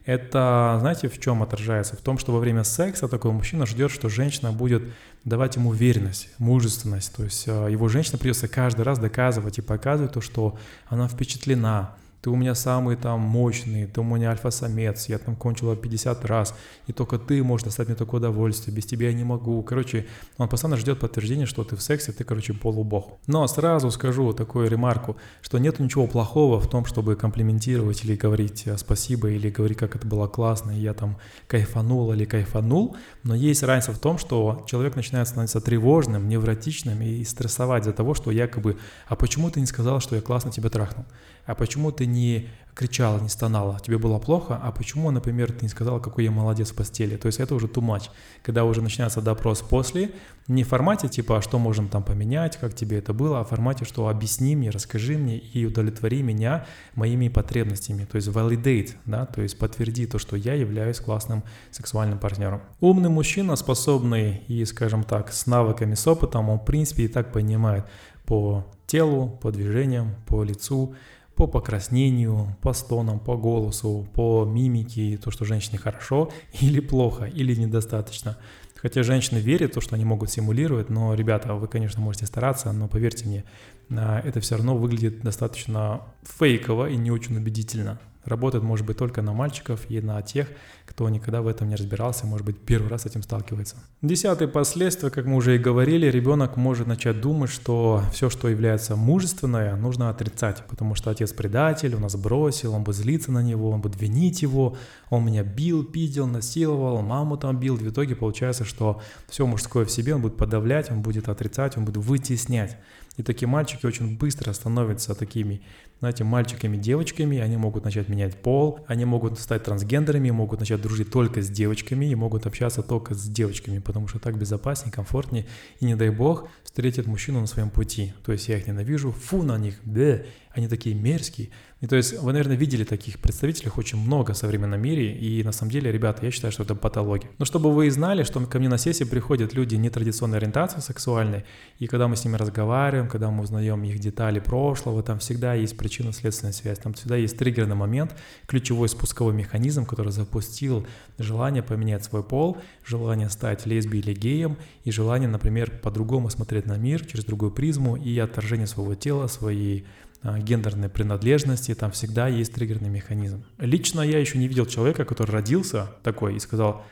Это, 0.05 0.77
знаете, 0.81 1.07
в 1.07 1.19
чем 1.19 1.43
отражается? 1.43 1.95
В 1.95 2.01
том, 2.01 2.17
что 2.17 2.33
во 2.33 2.39
время 2.39 2.63
секса 2.63 3.07
такой 3.07 3.31
мужчина 3.31 3.65
ждет, 3.65 3.89
что 3.89 4.09
женщина 4.09 4.51
будет 4.51 4.83
давать 5.23 5.55
ему 5.55 5.69
уверенность, 5.69 6.27
мужественность. 6.39 7.15
То 7.15 7.23
есть 7.23 7.45
э, 7.47 7.67
его 7.71 7.87
женщина 7.87 8.17
придется 8.17 8.49
каждый 8.49 8.81
раз 8.81 8.99
доказывать 8.99 9.59
и 9.59 9.61
показывать 9.61 10.11
то, 10.11 10.19
что 10.19 10.57
она 10.87 11.07
впечатлена, 11.07 11.95
ты 12.23 12.29
у 12.29 12.37
меня 12.37 12.55
самый 12.55 12.95
там 12.95 13.19
мощный, 13.19 13.85
ты 13.85 13.99
у 13.99 14.03
меня 14.05 14.31
альфа-самец, 14.31 15.09
я 15.09 15.17
там 15.17 15.35
кончила 15.35 15.75
50 15.75 16.23
раз, 16.23 16.55
и 16.87 16.93
только 16.93 17.19
ты 17.19 17.43
можешь 17.43 17.65
доставить 17.65 17.89
мне 17.89 17.97
такое 17.97 18.21
удовольствие, 18.21 18.73
без 18.73 18.85
тебя 18.85 19.09
я 19.09 19.13
не 19.13 19.25
могу. 19.25 19.61
Короче, 19.61 20.07
он 20.37 20.47
постоянно 20.47 20.77
ждет 20.77 20.99
подтверждения, 20.99 21.45
что 21.45 21.65
ты 21.65 21.75
в 21.75 21.81
сексе, 21.81 22.13
ты, 22.13 22.23
короче, 22.23 22.53
полубог. 22.53 23.19
Но 23.27 23.45
сразу 23.47 23.91
скажу 23.91 24.31
такую 24.31 24.69
ремарку, 24.69 25.17
что 25.41 25.57
нет 25.57 25.79
ничего 25.79 26.07
плохого 26.07 26.61
в 26.61 26.69
том, 26.69 26.85
чтобы 26.85 27.17
комплиментировать 27.17 28.05
или 28.05 28.15
говорить 28.15 28.63
э, 28.67 28.77
спасибо, 28.77 29.29
или 29.29 29.49
говорить, 29.49 29.77
как 29.77 29.97
это 29.97 30.07
было 30.07 30.27
классно, 30.27 30.71
и 30.71 30.79
я 30.79 30.93
там 30.93 31.17
кайфанул 31.47 32.13
или 32.13 32.23
кайфанул, 32.23 32.95
но 33.23 33.35
есть 33.35 33.63
разница 33.63 33.91
в 33.91 33.99
том, 33.99 34.17
что 34.17 34.63
человек 34.65 34.95
начинает 34.95 35.27
становиться 35.27 35.59
тревожным, 35.59 36.29
невротичным 36.29 37.01
и 37.01 37.25
стрессовать 37.25 37.83
из-за 37.83 37.91
того, 37.91 38.13
что 38.13 38.31
якобы, 38.31 38.77
а 39.07 39.17
почему 39.17 39.51
ты 39.51 39.59
не 39.59 39.65
сказал, 39.65 39.99
что 39.99 40.15
я 40.15 40.21
классно 40.21 40.51
тебя 40.51 40.69
трахнул? 40.69 41.05
А 41.45 41.55
почему 41.55 41.91
ты 41.91 42.05
не 42.05 42.49
кричала, 42.73 43.19
не 43.19 43.29
стонала, 43.29 43.79
тебе 43.85 43.97
было 43.97 44.17
плохо, 44.17 44.59
а 44.61 44.71
почему, 44.71 45.11
например, 45.11 45.51
ты 45.51 45.65
не 45.65 45.69
сказала, 45.69 45.99
какой 45.99 46.23
я 46.23 46.31
молодец 46.31 46.71
в 46.71 46.75
постели? 46.75 47.17
То 47.17 47.27
есть 47.27 47.39
это 47.39 47.53
уже 47.55 47.67
too 47.67 47.83
much. 47.83 48.09
Когда 48.41 48.65
уже 48.65 48.81
начинается 48.81 49.21
допрос 49.21 49.61
после, 49.61 50.11
не 50.47 50.63
в 50.63 50.69
формате 50.69 51.07
типа, 51.07 51.37
а 51.37 51.41
что 51.41 51.59
можем 51.59 51.87
там 51.87 52.03
поменять, 52.03 52.57
как 52.57 52.73
тебе 52.73 52.97
это 52.97 53.13
было, 53.13 53.39
а 53.39 53.43
в 53.43 53.49
формате, 53.49 53.85
что 53.85 54.07
объясни 54.07 54.55
мне, 54.55 54.69
расскажи 54.71 55.17
мне 55.17 55.37
и 55.37 55.65
удовлетвори 55.65 56.23
меня 56.23 56.65
моими 56.95 57.27
потребностями. 57.27 58.05
То 58.05 58.15
есть 58.15 58.27
validate, 58.29 58.95
да, 59.05 59.25
то 59.25 59.41
есть 59.41 59.57
подтверди 59.57 60.07
то, 60.07 60.17
что 60.17 60.35
я 60.35 60.53
являюсь 60.53 60.99
классным 60.99 61.43
сексуальным 61.71 62.17
партнером. 62.17 62.61
Умный 62.79 63.09
мужчина, 63.09 63.55
способный 63.55 64.43
и, 64.47 64.65
скажем 64.65 65.03
так, 65.03 65.31
с 65.31 65.45
навыками, 65.45 65.93
с 65.93 66.07
опытом, 66.07 66.49
он 66.49 66.59
в 66.59 66.65
принципе 66.65 67.03
и 67.03 67.07
так 67.07 67.31
понимает 67.31 67.85
по 68.25 68.65
телу, 68.87 69.37
по 69.41 69.51
движениям, 69.51 70.15
по 70.27 70.43
лицу, 70.43 70.95
по 71.35 71.47
покраснению, 71.47 72.55
по 72.61 72.73
стонам, 72.73 73.19
по 73.19 73.35
голосу, 73.35 74.07
по 74.13 74.45
мимике, 74.45 75.17
то, 75.17 75.31
что 75.31 75.45
женщине 75.45 75.77
хорошо 75.77 76.31
или 76.61 76.79
плохо, 76.79 77.25
или 77.25 77.55
недостаточно. 77.55 78.37
Хотя 78.75 79.01
женщины 79.03 79.37
верят 79.37 79.71
в 79.71 79.73
то, 79.75 79.81
что 79.81 79.95
они 79.95 80.03
могут 80.03 80.29
симулировать, 80.29 80.89
но, 80.89 81.13
ребята, 81.13 81.53
вы, 81.53 81.67
конечно, 81.67 82.01
можете 82.01 82.25
стараться, 82.25 82.71
но 82.73 82.89
поверьте 82.89 83.25
мне, 83.25 83.45
а, 83.89 84.19
это 84.19 84.41
все 84.41 84.57
равно 84.57 84.75
выглядит 84.75 85.21
достаточно 85.21 86.01
фейково 86.23 86.89
и 86.89 86.97
не 86.97 87.09
очень 87.09 87.37
убедительно 87.37 87.99
работает, 88.25 88.63
может 88.63 88.85
быть, 88.85 88.97
только 88.97 89.21
на 89.21 89.33
мальчиков 89.33 89.89
и 89.89 89.99
на 90.01 90.21
тех, 90.21 90.49
кто 90.85 91.09
никогда 91.09 91.41
в 91.41 91.47
этом 91.47 91.69
не 91.69 91.75
разбирался, 91.75 92.25
может 92.25 92.45
быть, 92.45 92.59
первый 92.59 92.89
раз 92.89 93.03
с 93.03 93.05
этим 93.05 93.23
сталкивается. 93.23 93.77
Десятое 94.01 94.47
последствие, 94.47 95.11
как 95.11 95.25
мы 95.25 95.35
уже 95.35 95.55
и 95.55 95.59
говорили, 95.59 96.07
ребенок 96.07 96.57
может 96.57 96.87
начать 96.87 97.21
думать, 97.21 97.49
что 97.49 98.03
все, 98.11 98.29
что 98.29 98.49
является 98.49 98.95
мужественное, 98.95 99.75
нужно 99.75 100.09
отрицать, 100.09 100.63
потому 100.67 100.95
что 100.95 101.09
отец 101.09 101.31
предатель, 101.31 101.95
он 101.95 102.01
нас 102.01 102.15
бросил, 102.15 102.73
он 102.73 102.83
будет 102.83 102.97
злиться 102.97 103.31
на 103.31 103.41
него, 103.41 103.69
он 103.71 103.81
будет 103.81 103.99
винить 104.01 104.41
его, 104.41 104.77
он 105.09 105.25
меня 105.25 105.43
бил, 105.43 105.83
пидел, 105.83 106.27
насиловал, 106.27 107.01
маму 107.01 107.37
там 107.37 107.59
бил. 107.59 107.75
В 107.75 107.89
итоге 107.89 108.15
получается, 108.15 108.65
что 108.65 109.01
все 109.29 109.47
мужское 109.47 109.85
в 109.85 109.91
себе 109.91 110.15
он 110.15 110.21
будет 110.21 110.37
подавлять, 110.37 110.91
он 110.91 111.01
будет 111.01 111.29
отрицать, 111.29 111.77
он 111.77 111.85
будет 111.85 111.97
вытеснять. 111.97 112.77
И 113.15 113.23
такие 113.23 113.47
мальчики 113.47 113.85
очень 113.85 114.17
быстро 114.17 114.53
становятся 114.53 115.13
такими 115.13 115.61
знаете, 116.03 116.25
мальчиками, 116.25 116.75
девочками, 116.75 117.39
они 117.39 117.55
могут 117.55 117.85
начать 117.85 118.09
менять 118.09 118.35
пол, 118.35 118.81
они 118.87 119.05
могут 119.05 119.39
стать 119.39 119.63
трансгендерами, 119.63 120.31
могут 120.31 120.59
начать 120.59 120.72
дружить 120.77 121.11
только 121.11 121.41
с 121.41 121.49
девочками 121.49 122.05
и 122.05 122.15
могут 122.15 122.45
общаться 122.45 122.81
только 122.81 123.15
с 123.15 123.23
девочками, 123.23 123.79
потому 123.79 124.07
что 124.07 124.19
так 124.19 124.37
безопаснее, 124.37 124.91
комфортнее, 124.91 125.45
и 125.79 125.85
не 125.85 125.95
дай 125.95 126.09
бог 126.09 126.47
встретят 126.63 127.07
мужчину 127.07 127.41
на 127.41 127.47
своем 127.47 127.69
пути. 127.69 128.13
То 128.25 128.31
есть 128.31 128.47
я 128.49 128.57
их 128.57 128.67
ненавижу, 128.67 129.11
фу 129.11 129.43
на 129.43 129.57
них, 129.57 129.75
бе, 129.83 130.25
они 130.53 130.67
такие 130.67 130.95
мерзкие. 130.95 131.49
И 131.81 131.87
то 131.87 131.97
есть 131.97 132.17
вы, 132.21 132.31
наверное, 132.31 132.55
видели 132.55 132.85
таких 132.85 133.19
представителей 133.19 133.69
очень 133.75 133.97
много 133.97 134.33
в 134.33 134.37
современном 134.37 134.81
мире, 134.81 135.11
и 135.11 135.43
на 135.43 135.51
самом 135.51 135.71
деле, 135.71 135.91
ребята, 135.91 136.25
я 136.25 136.31
считаю, 136.31 136.53
что 136.53 136.63
это 136.63 136.75
патология. 136.75 137.29
Но 137.39 137.45
чтобы 137.45 137.73
вы 137.73 137.91
знали, 137.91 138.23
что 138.23 138.39
ко 138.45 138.59
мне 138.59 138.69
на 138.69 138.77
сессии 138.77 139.03
приходят 139.03 139.53
люди 139.53 139.75
нетрадиционной 139.75 140.37
ориентации 140.37 140.79
сексуальной, 140.79 141.43
и 141.79 141.87
когда 141.87 142.07
мы 142.07 142.15
с 142.15 142.23
ними 142.23 142.37
разговариваем, 142.37 143.09
когда 143.09 143.29
мы 143.31 143.43
узнаем 143.43 143.83
их 143.83 143.99
детали 143.99 144.39
прошлого, 144.39 145.03
там 145.03 145.19
всегда 145.19 145.55
есть 145.55 145.75
причинно-следственная 145.75 146.53
связь, 146.53 146.79
там 146.79 146.93
всегда 146.93 147.17
есть 147.17 147.37
триггерный 147.37 147.75
момент, 147.75 148.15
ключевой 148.45 148.87
спусковой 148.87 149.33
механизм, 149.33 149.85
который 149.85 150.13
запустил 150.13 150.87
желание 151.17 151.63
поменять 151.63 152.05
свой 152.05 152.23
пол, 152.23 152.57
желание 152.85 153.29
стать 153.29 153.65
лесбией 153.65 154.03
или 154.03 154.13
геем, 154.13 154.57
и 154.85 154.91
желание, 154.91 155.27
например, 155.27 155.71
по-другому 155.81 156.29
смотреть 156.29 156.65
на 156.65 156.77
мир 156.77 157.05
через 157.05 157.25
другую 157.25 157.51
призму 157.51 157.97
и 157.97 158.17
отторжение 158.19 158.67
своего 158.67 158.95
тела, 158.95 159.27
своей 159.27 159.85
гендерной 160.23 160.89
принадлежности, 160.89 161.75
там 161.75 161.91
всегда 161.91 162.27
есть 162.27 162.53
триггерный 162.53 162.89
механизм. 162.89 163.43
Лично 163.57 164.01
я 164.01 164.19
еще 164.19 164.37
не 164.37 164.47
видел 164.47 164.65
человека, 164.65 165.05
который 165.05 165.31
родился 165.31 165.91
такой 166.03 166.35
и 166.35 166.39
сказал, 166.39 166.85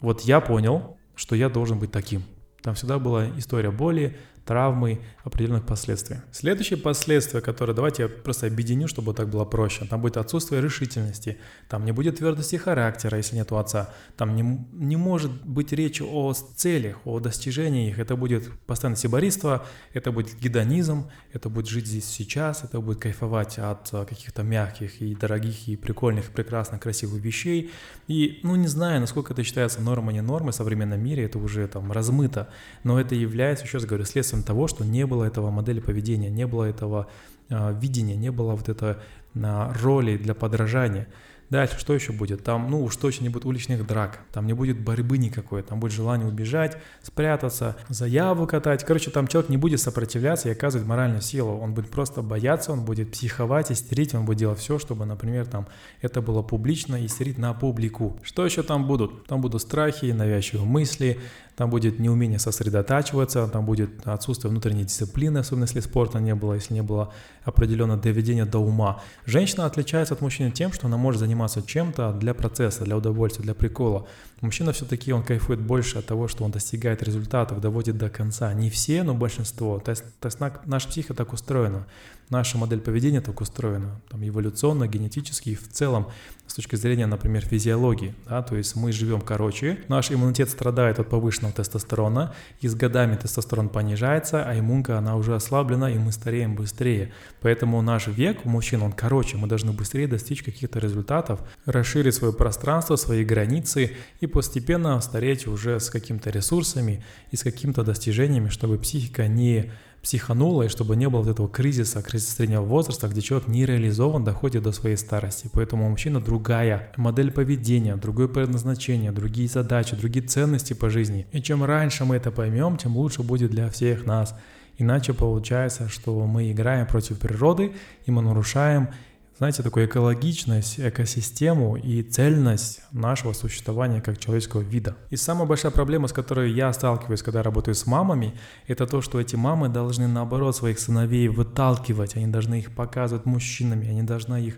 вот 0.00 0.22
я 0.22 0.40
понял, 0.40 0.96
что 1.14 1.34
я 1.34 1.48
должен 1.48 1.78
быть 1.78 1.90
таким. 1.90 2.22
Там 2.62 2.74
всегда 2.74 2.98
была 2.98 3.28
история 3.36 3.70
боли, 3.70 4.16
травмы, 4.46 5.00
определенных 5.24 5.66
последствий. 5.66 6.18
Следующее 6.30 6.78
последствие, 6.78 7.42
которое 7.42 7.74
давайте 7.74 8.04
я 8.04 8.08
просто 8.08 8.46
объединю, 8.46 8.86
чтобы 8.86 9.12
так 9.12 9.28
было 9.28 9.44
проще. 9.44 9.84
Там 9.84 10.00
будет 10.00 10.16
отсутствие 10.16 10.62
решительности, 10.62 11.38
там 11.68 11.84
не 11.84 11.92
будет 11.92 12.18
твердости 12.18 12.56
характера, 12.56 13.16
если 13.16 13.36
нет 13.36 13.50
отца. 13.50 13.90
Там 14.16 14.36
не, 14.36 14.66
не 14.72 14.96
может 14.96 15.32
быть 15.44 15.72
речи 15.72 16.02
о 16.02 16.32
целях, 16.32 16.98
о 17.04 17.18
достижениях. 17.18 17.98
Это 17.98 18.14
будет 18.14 18.48
постоянное 18.66 18.96
сибористство, 18.96 19.66
это 19.92 20.12
будет 20.12 20.38
гедонизм, 20.38 21.10
это 21.32 21.48
будет 21.48 21.66
жить 21.66 21.88
здесь 21.88 22.04
сейчас, 22.04 22.62
это 22.62 22.80
будет 22.80 23.00
кайфовать 23.00 23.58
от 23.58 23.88
а, 23.92 24.04
каких-то 24.04 24.44
мягких 24.44 25.02
и 25.02 25.14
дорогих 25.16 25.66
и 25.66 25.76
прикольных, 25.76 26.26
прекрасных, 26.26 26.80
красивых 26.80 27.20
вещей. 27.20 27.72
И, 28.06 28.38
ну, 28.44 28.54
не 28.54 28.68
знаю, 28.68 29.00
насколько 29.00 29.32
это 29.32 29.42
считается 29.42 29.80
нормой, 29.80 30.14
не 30.14 30.22
нормой 30.22 30.52
в 30.52 30.54
современном 30.54 31.00
мире, 31.00 31.24
это 31.24 31.38
уже 31.38 31.66
там 31.66 31.90
размыто, 31.90 32.48
но 32.84 33.00
это 33.00 33.16
является, 33.16 33.64
еще 33.64 33.78
раз 33.78 33.86
говорю, 33.86 34.04
следствием 34.04 34.35
следствием 34.36 34.42
того, 34.42 34.68
что 34.68 34.84
не 34.84 35.06
было 35.06 35.24
этого 35.24 35.50
модели 35.50 35.80
поведения, 35.80 36.30
не 36.30 36.46
было 36.46 36.64
этого 36.64 37.06
э, 37.48 37.78
видения, 37.80 38.16
не 38.16 38.30
было 38.30 38.52
вот 38.52 38.68
этой 38.68 38.96
э, 39.34 39.72
роли 39.82 40.16
для 40.16 40.34
подражания. 40.34 41.06
Дальше 41.48 41.78
что 41.78 41.94
еще 41.94 42.12
будет? 42.12 42.42
Там, 42.42 42.70
ну 42.70 42.82
уж 42.82 42.96
точно 42.96 43.24
не 43.24 43.28
будет 43.28 43.44
уличных 43.44 43.86
драк, 43.86 44.20
там 44.32 44.46
не 44.46 44.52
будет 44.52 44.80
борьбы 44.80 45.16
никакой, 45.16 45.62
там 45.62 45.78
будет 45.78 45.92
желание 45.92 46.26
убежать, 46.26 46.76
спрятаться, 47.02 47.76
заяву 47.88 48.46
катать. 48.46 48.84
Короче, 48.84 49.10
там 49.10 49.28
человек 49.28 49.48
не 49.48 49.56
будет 49.56 49.80
сопротивляться 49.80 50.48
и 50.48 50.52
оказывать 50.52 50.86
моральную 50.86 51.22
силу. 51.22 51.56
Он 51.58 51.72
будет 51.72 51.90
просто 51.90 52.22
бояться, 52.22 52.72
он 52.72 52.84
будет 52.84 53.12
психовать, 53.12 53.70
истерить, 53.70 54.14
он 54.14 54.24
будет 54.24 54.38
делать 54.38 54.58
все, 54.58 54.78
чтобы, 54.78 55.06
например, 55.06 55.46
там 55.46 55.68
это 56.00 56.20
было 56.20 56.42
публично, 56.42 57.04
истерить 57.04 57.38
на 57.38 57.54
публику. 57.54 58.18
Что 58.22 58.44
еще 58.44 58.62
там 58.64 58.86
будут? 58.86 59.26
Там 59.26 59.40
будут 59.40 59.62
страхи, 59.62 60.06
навязчивые 60.06 60.66
мысли, 60.66 61.20
там 61.56 61.70
будет 61.70 61.98
неумение 61.98 62.38
сосредотачиваться, 62.38 63.48
там 63.48 63.64
будет 63.64 64.06
отсутствие 64.06 64.50
внутренней 64.50 64.84
дисциплины, 64.84 65.38
особенно 65.38 65.64
если 65.64 65.80
спорта 65.80 66.18
не 66.18 66.34
было, 66.34 66.54
если 66.54 66.74
не 66.74 66.82
было 66.82 67.12
определенного 67.44 68.00
доведения 68.00 68.44
до 68.44 68.58
ума. 68.58 69.00
Женщина 69.24 69.64
отличается 69.64 70.14
от 70.14 70.20
мужчины 70.20 70.50
тем, 70.50 70.72
что 70.72 70.86
она 70.86 70.96
может 70.96 71.20
заниматься 71.20 71.35
заниматься 71.36 71.62
чем-то 71.62 72.12
для 72.12 72.34
процесса, 72.34 72.84
для 72.84 72.96
удовольствия, 72.96 73.44
для 73.44 73.54
прикола. 73.54 74.06
Мужчина 74.40 74.72
все-таки, 74.72 75.12
он 75.12 75.22
кайфует 75.22 75.60
больше 75.60 75.98
от 75.98 76.06
того, 76.06 76.28
что 76.28 76.44
он 76.44 76.50
достигает 76.50 77.02
результатов, 77.02 77.60
доводит 77.60 77.98
до 77.98 78.08
конца. 78.08 78.54
Не 78.54 78.70
все, 78.70 79.02
но 79.02 79.14
большинство. 79.14 79.78
То 79.78 79.90
есть, 79.90 80.04
то 80.20 80.26
есть 80.28 80.38
наша 80.66 80.88
психика 80.88 81.14
так 81.14 81.32
устроена 81.32 81.86
наша 82.30 82.58
модель 82.58 82.80
поведения 82.80 83.20
так 83.20 83.40
устроена, 83.40 84.00
там, 84.08 84.26
эволюционно, 84.26 84.86
генетически 84.86 85.50
и 85.50 85.54
в 85.54 85.68
целом 85.68 86.08
с 86.46 86.54
точки 86.54 86.76
зрения, 86.76 87.06
например, 87.06 87.44
физиологии, 87.44 88.14
да, 88.28 88.42
то 88.42 88.56
есть 88.56 88.76
мы 88.76 88.92
живем 88.92 89.20
короче, 89.20 89.78
наш 89.88 90.12
иммунитет 90.12 90.48
страдает 90.48 90.98
от 90.98 91.08
повышенного 91.08 91.52
тестостерона, 91.52 92.34
и 92.60 92.68
с 92.68 92.74
годами 92.74 93.16
тестостерон 93.16 93.68
понижается, 93.68 94.44
а 94.44 94.58
иммунка, 94.58 94.98
она 94.98 95.16
уже 95.16 95.34
ослаблена, 95.34 95.90
и 95.90 95.98
мы 95.98 96.12
стареем 96.12 96.54
быстрее. 96.54 97.12
Поэтому 97.40 97.82
наш 97.82 98.06
век 98.06 98.44
у 98.44 98.48
мужчин, 98.48 98.82
он 98.82 98.92
короче, 98.92 99.36
мы 99.36 99.48
должны 99.48 99.72
быстрее 99.72 100.06
достичь 100.06 100.42
каких-то 100.42 100.78
результатов, 100.78 101.40
расширить 101.64 102.14
свое 102.14 102.32
пространство, 102.32 102.96
свои 102.96 103.24
границы 103.24 103.96
и 104.20 104.26
постепенно 104.26 105.00
стареть 105.00 105.46
уже 105.46 105.80
с 105.80 105.90
какими-то 105.90 106.30
ресурсами 106.30 107.04
и 107.32 107.36
с 107.36 107.42
какими-то 107.42 107.82
достижениями, 107.82 108.48
чтобы 108.50 108.78
психика 108.78 109.26
не 109.26 109.72
психануло, 110.06 110.62
и 110.62 110.68
чтобы 110.68 110.94
не 110.94 111.08
было 111.08 111.22
вот 111.22 111.30
этого 111.30 111.48
кризиса, 111.48 112.00
кризиса 112.00 112.36
среднего 112.36 112.62
возраста, 112.62 113.08
где 113.08 113.20
человек 113.20 113.48
не 113.48 113.66
реализован, 113.66 114.22
доходит 114.22 114.62
до 114.62 114.70
своей 114.70 114.96
старости. 114.96 115.50
Поэтому 115.52 115.84
у 115.84 115.90
мужчины 115.90 116.20
другая 116.20 116.92
модель 116.96 117.32
поведения, 117.32 117.96
другое 117.96 118.28
предназначение, 118.28 119.10
другие 119.10 119.48
задачи, 119.48 119.96
другие 119.96 120.24
ценности 120.24 120.74
по 120.74 120.90
жизни. 120.90 121.26
И 121.32 121.42
чем 121.42 121.64
раньше 121.64 122.04
мы 122.04 122.14
это 122.14 122.30
поймем, 122.30 122.76
тем 122.76 122.96
лучше 122.96 123.24
будет 123.24 123.50
для 123.50 123.68
всех 123.68 124.06
нас. 124.06 124.32
Иначе 124.78 125.12
получается, 125.12 125.88
что 125.88 126.24
мы 126.24 126.52
играем 126.52 126.86
против 126.86 127.18
природы, 127.18 127.72
и 128.04 128.12
мы 128.12 128.22
нарушаем 128.22 128.90
знаете, 129.38 129.62
такую 129.62 129.86
экологичность, 129.86 130.80
экосистему 130.80 131.76
и 131.76 132.02
цельность 132.02 132.80
нашего 132.90 133.34
существования 133.34 134.00
как 134.00 134.18
человеческого 134.18 134.62
вида. 134.62 134.96
И 135.10 135.16
самая 135.16 135.46
большая 135.46 135.72
проблема, 135.72 136.08
с 136.08 136.12
которой 136.12 136.52
я 136.52 136.72
сталкиваюсь, 136.72 137.22
когда 137.22 137.42
работаю 137.42 137.74
с 137.74 137.86
мамами, 137.86 138.32
это 138.66 138.86
то, 138.86 139.02
что 139.02 139.20
эти 139.20 139.36
мамы 139.36 139.68
должны 139.68 140.08
наоборот 140.08 140.56
своих 140.56 140.78
сыновей 140.78 141.28
выталкивать, 141.28 142.16
они 142.16 142.28
должны 142.28 142.60
их 142.60 142.74
показывать 142.74 143.26
мужчинами, 143.26 143.88
они 143.88 144.02
должны 144.02 144.40
их 144.42 144.56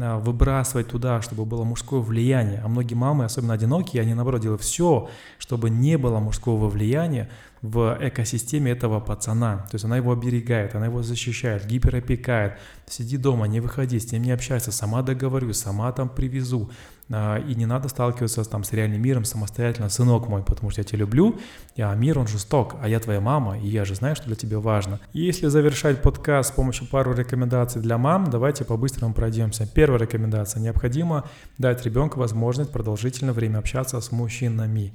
выбрасывать 0.00 0.88
туда, 0.88 1.22
чтобы 1.22 1.44
было 1.44 1.64
мужское 1.64 2.00
влияние. 2.00 2.60
А 2.64 2.68
многие 2.68 2.94
мамы, 2.94 3.24
особенно 3.24 3.54
одинокие, 3.54 4.02
они 4.02 4.14
наоборот 4.14 4.40
делают 4.40 4.62
все, 4.62 5.08
чтобы 5.38 5.70
не 5.70 5.98
было 5.98 6.18
мужского 6.18 6.68
влияния, 6.68 7.28
в 7.62 7.98
экосистеме 8.00 8.72
этого 8.72 9.00
пацана. 9.00 9.66
То 9.70 9.74
есть 9.74 9.84
она 9.84 9.96
его 9.96 10.12
оберегает, 10.12 10.74
она 10.74 10.86
его 10.86 11.02
защищает, 11.02 11.66
гиперопекает. 11.66 12.54
Сиди 12.86 13.16
дома, 13.16 13.46
не 13.46 13.60
выходи, 13.60 13.98
с 13.98 14.10
ним 14.12 14.22
не 14.22 14.32
общайся, 14.32 14.72
сама 14.72 15.02
договорюсь, 15.02 15.58
сама 15.58 15.92
там 15.92 16.08
привезу. 16.08 16.70
А, 17.12 17.38
и 17.38 17.54
не 17.56 17.66
надо 17.66 17.88
сталкиваться 17.88 18.44
там 18.44 18.62
с 18.62 18.72
реальным 18.72 19.02
миром 19.02 19.24
самостоятельно, 19.24 19.88
сынок 19.88 20.28
мой, 20.28 20.42
потому 20.44 20.70
что 20.70 20.80
я 20.80 20.84
тебя 20.84 21.00
люблю, 21.00 21.38
а 21.76 21.94
мир 21.94 22.18
он 22.18 22.28
жесток, 22.28 22.76
а 22.80 22.88
я 22.88 23.00
твоя 23.00 23.20
мама, 23.20 23.58
и 23.58 23.66
я 23.66 23.84
же 23.84 23.96
знаю, 23.96 24.14
что 24.14 24.26
для 24.26 24.36
тебя 24.36 24.60
важно. 24.60 25.00
Если 25.12 25.48
завершать 25.48 26.02
подкаст 26.02 26.50
с 26.50 26.52
помощью 26.52 26.86
пару 26.86 27.12
рекомендаций 27.12 27.82
для 27.82 27.98
мам, 27.98 28.30
давайте 28.30 28.64
по-быстрому 28.64 29.12
пройдемся. 29.12 29.66
Первая 29.66 30.00
рекомендация. 30.00 30.60
Необходимо 30.60 31.24
дать 31.58 31.84
ребенку 31.84 32.20
возможность 32.20 32.70
продолжительное 32.70 33.34
время 33.34 33.58
общаться 33.58 34.00
с 34.00 34.12
мужчинами. 34.12 34.92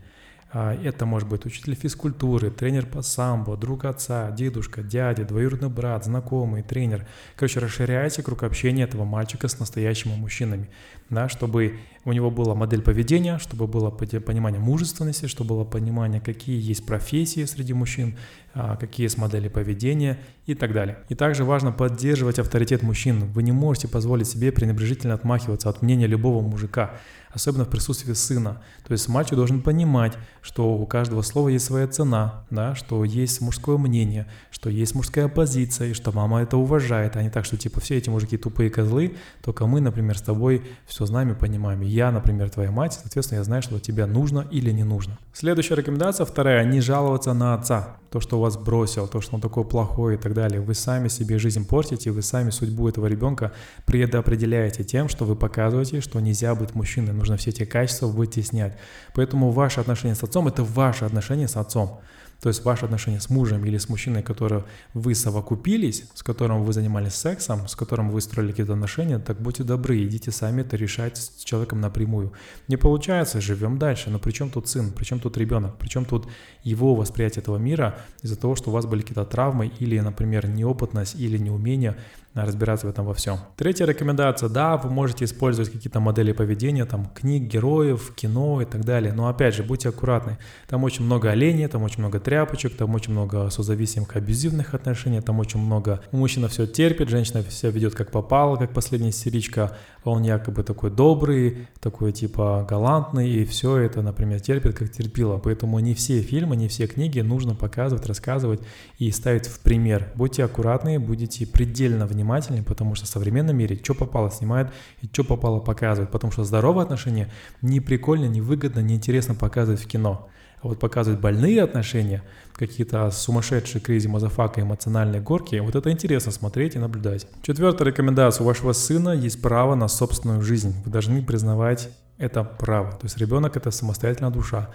А, 0.57 0.73
это 0.73 1.05
может 1.05 1.27
быть 1.27 1.45
учитель 1.45 1.75
физкультуры, 1.75 2.49
тренер 2.49 2.85
по 2.85 3.01
самбо, 3.01 3.57
друг 3.57 3.83
отца, 3.83 4.31
дедушка, 4.31 4.83
дядя, 4.83 5.25
двоюродный 5.25 5.67
брат, 5.67 6.05
знакомый, 6.05 6.63
тренер. 6.63 7.05
Короче, 7.35 7.59
расширяйте 7.59 8.23
круг 8.23 8.43
общения 8.43 8.83
этого 8.83 9.03
мальчика 9.03 9.49
с 9.49 9.59
настоящими 9.59 10.15
мужчинами, 10.15 10.69
да, 11.09 11.27
чтобы 11.27 11.79
у 12.05 12.13
него 12.13 12.31
была 12.31 12.55
модель 12.55 12.81
поведения, 12.81 13.37
чтобы 13.37 13.67
было 13.67 13.89
понимание 13.89 14.61
мужественности, 14.61 15.25
чтобы 15.25 15.55
было 15.55 15.65
понимание, 15.65 16.21
какие 16.21 16.61
есть 16.61 16.85
профессии 16.85 17.43
среди 17.43 17.73
мужчин, 17.73 18.15
а, 18.53 18.77
какие 18.77 19.07
есть 19.07 19.17
модели 19.17 19.49
поведения 19.49 20.17
и 20.45 20.55
так 20.55 20.71
далее. 20.71 20.99
И 21.09 21.15
также 21.15 21.43
важно 21.43 21.73
поддерживать 21.73 22.39
авторитет 22.39 22.81
мужчин. 22.81 23.25
Вы 23.33 23.43
не 23.43 23.51
можете 23.51 23.89
позволить 23.89 24.29
себе 24.29 24.53
пренебрежительно 24.53 25.15
отмахиваться 25.15 25.67
от 25.67 25.81
мнения 25.81 26.07
любого 26.07 26.41
мужика 26.41 26.93
особенно 27.35 27.65
в 27.65 27.69
присутствии 27.69 28.13
сына. 28.13 28.61
То 28.87 28.93
есть 28.93 29.07
мальчик 29.07 29.35
должен 29.35 29.61
понимать, 29.61 30.13
что 30.41 30.73
у 30.73 30.85
каждого 30.85 31.21
слова 31.21 31.49
есть 31.49 31.65
своя 31.65 31.87
цена, 31.87 32.45
да, 32.49 32.75
что 32.75 33.03
есть 33.03 33.41
мужское 33.41 33.77
мнение, 33.77 34.27
что 34.51 34.69
есть 34.69 34.95
мужская 34.95 35.27
позиция, 35.27 35.89
и 35.89 35.93
что 35.93 36.11
мама 36.11 36.41
это 36.41 36.57
уважает, 36.57 37.15
а 37.15 37.23
не 37.23 37.29
так, 37.29 37.45
что 37.45 37.57
типа 37.57 37.79
все 37.81 37.97
эти 37.97 38.09
мужики 38.09 38.37
тупые 38.37 38.69
козлы, 38.69 39.15
только 39.43 39.67
мы, 39.67 39.81
например, 39.81 40.17
с 40.17 40.21
тобой 40.21 40.63
все 40.85 41.05
знаем 41.05 41.31
и 41.31 41.35
понимаем. 41.35 41.81
я, 41.81 42.11
например, 42.11 42.49
твоя 42.49 42.71
мать, 42.71 42.93
соответственно, 42.93 43.39
я 43.39 43.43
знаю, 43.43 43.61
что 43.61 43.79
тебе 43.79 44.05
нужно 44.05 44.47
или 44.49 44.71
не 44.71 44.83
нужно. 44.83 45.17
Следующая 45.33 45.75
рекомендация, 45.75 46.25
вторая, 46.25 46.65
не 46.65 46.81
жаловаться 46.81 47.33
на 47.33 47.53
отца 47.53 47.97
то, 48.15 48.21
что 48.21 48.39
вас 48.39 48.55
бросил, 48.57 49.09
то, 49.09 49.19
что 49.19 49.35
он 49.35 49.41
такой 49.41 49.65
плохой 49.65 50.15
и 50.15 50.17
так 50.17 50.33
далее. 50.33 50.61
Вы 50.61 50.73
сами 50.73 51.09
себе 51.09 51.37
жизнь 51.37 51.67
портите, 51.67 52.11
вы 52.11 52.21
сами 52.21 52.49
судьбу 52.49 52.87
этого 52.87 53.07
ребенка 53.07 53.51
предопределяете 53.85 54.85
тем, 54.85 55.09
что 55.09 55.25
вы 55.25 55.35
показываете, 55.35 55.99
что 55.99 56.21
нельзя 56.21 56.55
быть 56.55 56.75
мужчиной, 56.75 57.11
нужно 57.25 57.37
все 57.37 57.49
эти 57.49 57.65
качества 57.65 58.07
вытеснять. 58.07 58.77
Поэтому 59.13 59.51
ваше 59.51 59.81
отношение 59.81 60.15
с 60.15 60.23
отцом– 60.23 60.47
это 60.49 60.63
ваше 60.63 61.05
отношение 61.05 61.47
с 61.47 61.55
отцом. 61.55 61.99
То 62.41 62.49
есть 62.49 62.63
ваши 62.63 62.85
отношения 62.85 63.19
с 63.19 63.29
мужем 63.29 63.65
или 63.65 63.77
с 63.77 63.89
мужчиной, 63.89 64.21
которого 64.21 64.65
вы 64.93 65.15
совокупились, 65.15 66.03
с 66.13 66.21
которым 66.21 66.63
вы 66.63 66.73
занимались 66.73 67.13
сексом, 67.13 67.67
с 67.67 67.75
которым 67.75 68.11
вы 68.11 68.21
строили 68.21 68.51
какие-то 68.51 68.73
отношения, 68.73 69.19
так 69.19 69.41
будьте 69.41 69.63
добры, 69.63 70.03
идите 70.03 70.31
сами 70.31 70.61
это 70.61 70.75
решать 70.75 71.17
с 71.17 71.43
человеком 71.43 71.81
напрямую. 71.81 72.33
Не 72.67 72.77
получается, 72.77 73.41
живем 73.41 73.79
дальше. 73.79 74.09
Но 74.09 74.19
при 74.19 74.31
чем 74.31 74.49
тут 74.49 74.67
сын, 74.67 74.91
при 74.91 75.05
чем 75.05 75.19
тут 75.19 75.37
ребенок, 75.37 75.77
при 75.77 75.87
чем 75.87 76.05
тут 76.05 76.27
его 76.61 76.93
восприятие 76.93 77.41
этого 77.41 77.57
мира 77.57 77.97
из-за 78.21 78.35
того, 78.35 78.55
что 78.55 78.69
у 78.69 78.73
вас 78.73 78.85
были 78.85 79.01
какие-то 79.01 79.25
травмы 79.25 79.71
или, 79.79 79.97
например, 79.99 80.47
неопытность 80.47 81.15
или 81.15 81.37
неумение 81.37 81.95
разбираться 82.43 82.85
в 82.85 82.89
этом 82.89 83.05
во 83.05 83.13
всем. 83.13 83.37
Третья 83.55 83.85
рекомендация. 83.85 84.49
Да, 84.49 84.75
вы 84.75 84.89
можете 84.89 85.23
использовать 85.23 85.71
какие-то 85.71 86.01
модели 86.01 86.33
поведения, 86.33 86.85
там, 86.85 87.05
книг, 87.05 87.43
героев, 87.43 88.13
кино 88.13 88.61
и 88.61 88.65
так 88.65 88.83
далее. 88.83 89.13
Но 89.13 89.29
опять 89.29 89.55
же, 89.55 89.63
будьте 89.63 89.89
аккуратны. 89.89 90.37
Там 90.67 90.83
очень 90.83 91.05
много 91.05 91.31
оленей, 91.31 91.67
там 91.67 91.83
очень 91.83 91.99
много 91.99 92.19
тряпочек, 92.19 92.75
там 92.75 92.93
очень 92.93 93.13
много 93.13 93.49
созависимых 93.49 94.15
абьюзивных 94.15 94.73
отношений, 94.73 95.21
там 95.21 95.39
очень 95.39 95.61
много... 95.61 96.01
Мужчина 96.11 96.49
все 96.49 96.67
терпит, 96.67 97.09
женщина 97.09 97.41
все 97.43 97.71
ведет 97.71 97.95
как 97.95 98.11
попало, 98.11 98.57
как 98.57 98.73
последняя 98.73 99.11
истеричка, 99.11 99.77
а 100.03 100.09
он 100.09 100.23
якобы 100.23 100.63
такой 100.63 100.91
добрый, 100.91 101.67
такой 101.79 102.11
типа 102.11 102.65
галантный, 102.69 103.29
и 103.29 103.45
все 103.45 103.77
это, 103.77 104.01
например, 104.01 104.41
терпит 104.41 104.77
как 104.77 104.91
терпило. 104.91 105.37
Поэтому 105.37 105.79
не 105.79 105.93
все 105.93 106.21
фильмы, 106.21 106.57
не 106.57 106.67
все 106.67 106.87
книги 106.87 107.21
нужно 107.21 107.55
показывать, 107.55 108.05
рассказывать 108.05 108.59
и 108.99 109.09
ставить 109.11 109.47
в 109.47 109.61
пример. 109.61 110.11
Будьте 110.15 110.43
аккуратны, 110.43 110.99
будете 110.99 111.47
предельно 111.47 112.05
внимательны 112.05 112.24
внимательнее, 112.25 112.63
потому 112.63 112.95
что 112.95 113.05
в 113.05 113.09
современном 113.09 113.55
мире 113.55 113.79
что 113.81 113.93
попало 113.93 114.31
снимают 114.31 114.71
и 115.01 115.07
что 115.11 115.23
попало 115.23 115.59
показывают, 115.59 116.11
потому 116.11 116.31
что 116.33 116.43
здоровые 116.43 116.83
отношения 116.83 117.31
не 117.61 117.79
прикольно, 117.79 118.25
не 118.25 118.41
выгодно, 118.41 118.79
не 118.79 118.95
интересно 118.95 119.35
показывать 119.35 119.81
в 119.81 119.87
кино. 119.87 120.27
А 120.61 120.67
вот 120.67 120.79
показывать 120.79 121.19
больные 121.19 121.61
отношения, 121.61 122.23
какие-то 122.53 123.11
сумасшедшие 123.11 123.81
кризис 123.81 124.09
motherfucker, 124.09 124.61
эмоциональные 124.61 125.21
горки, 125.21 125.57
вот 125.57 125.75
это 125.75 125.91
интересно 125.91 126.31
смотреть 126.31 126.75
и 126.75 126.79
наблюдать. 126.79 127.27
Четвертая 127.43 127.89
рекомендация. 127.89 128.43
У 128.43 128.47
вашего 128.47 128.73
сына 128.73 129.09
есть 129.09 129.41
право 129.41 129.75
на 129.75 129.87
собственную 129.87 130.41
жизнь. 130.41 130.73
Вы 130.83 130.91
должны 130.91 131.21
признавать 131.21 131.89
это 132.17 132.43
право. 132.43 132.91
То 132.93 133.03
есть 133.03 133.17
ребенок 133.17 133.57
это 133.57 133.69
самостоятельная 133.69 134.31
душа 134.31 134.69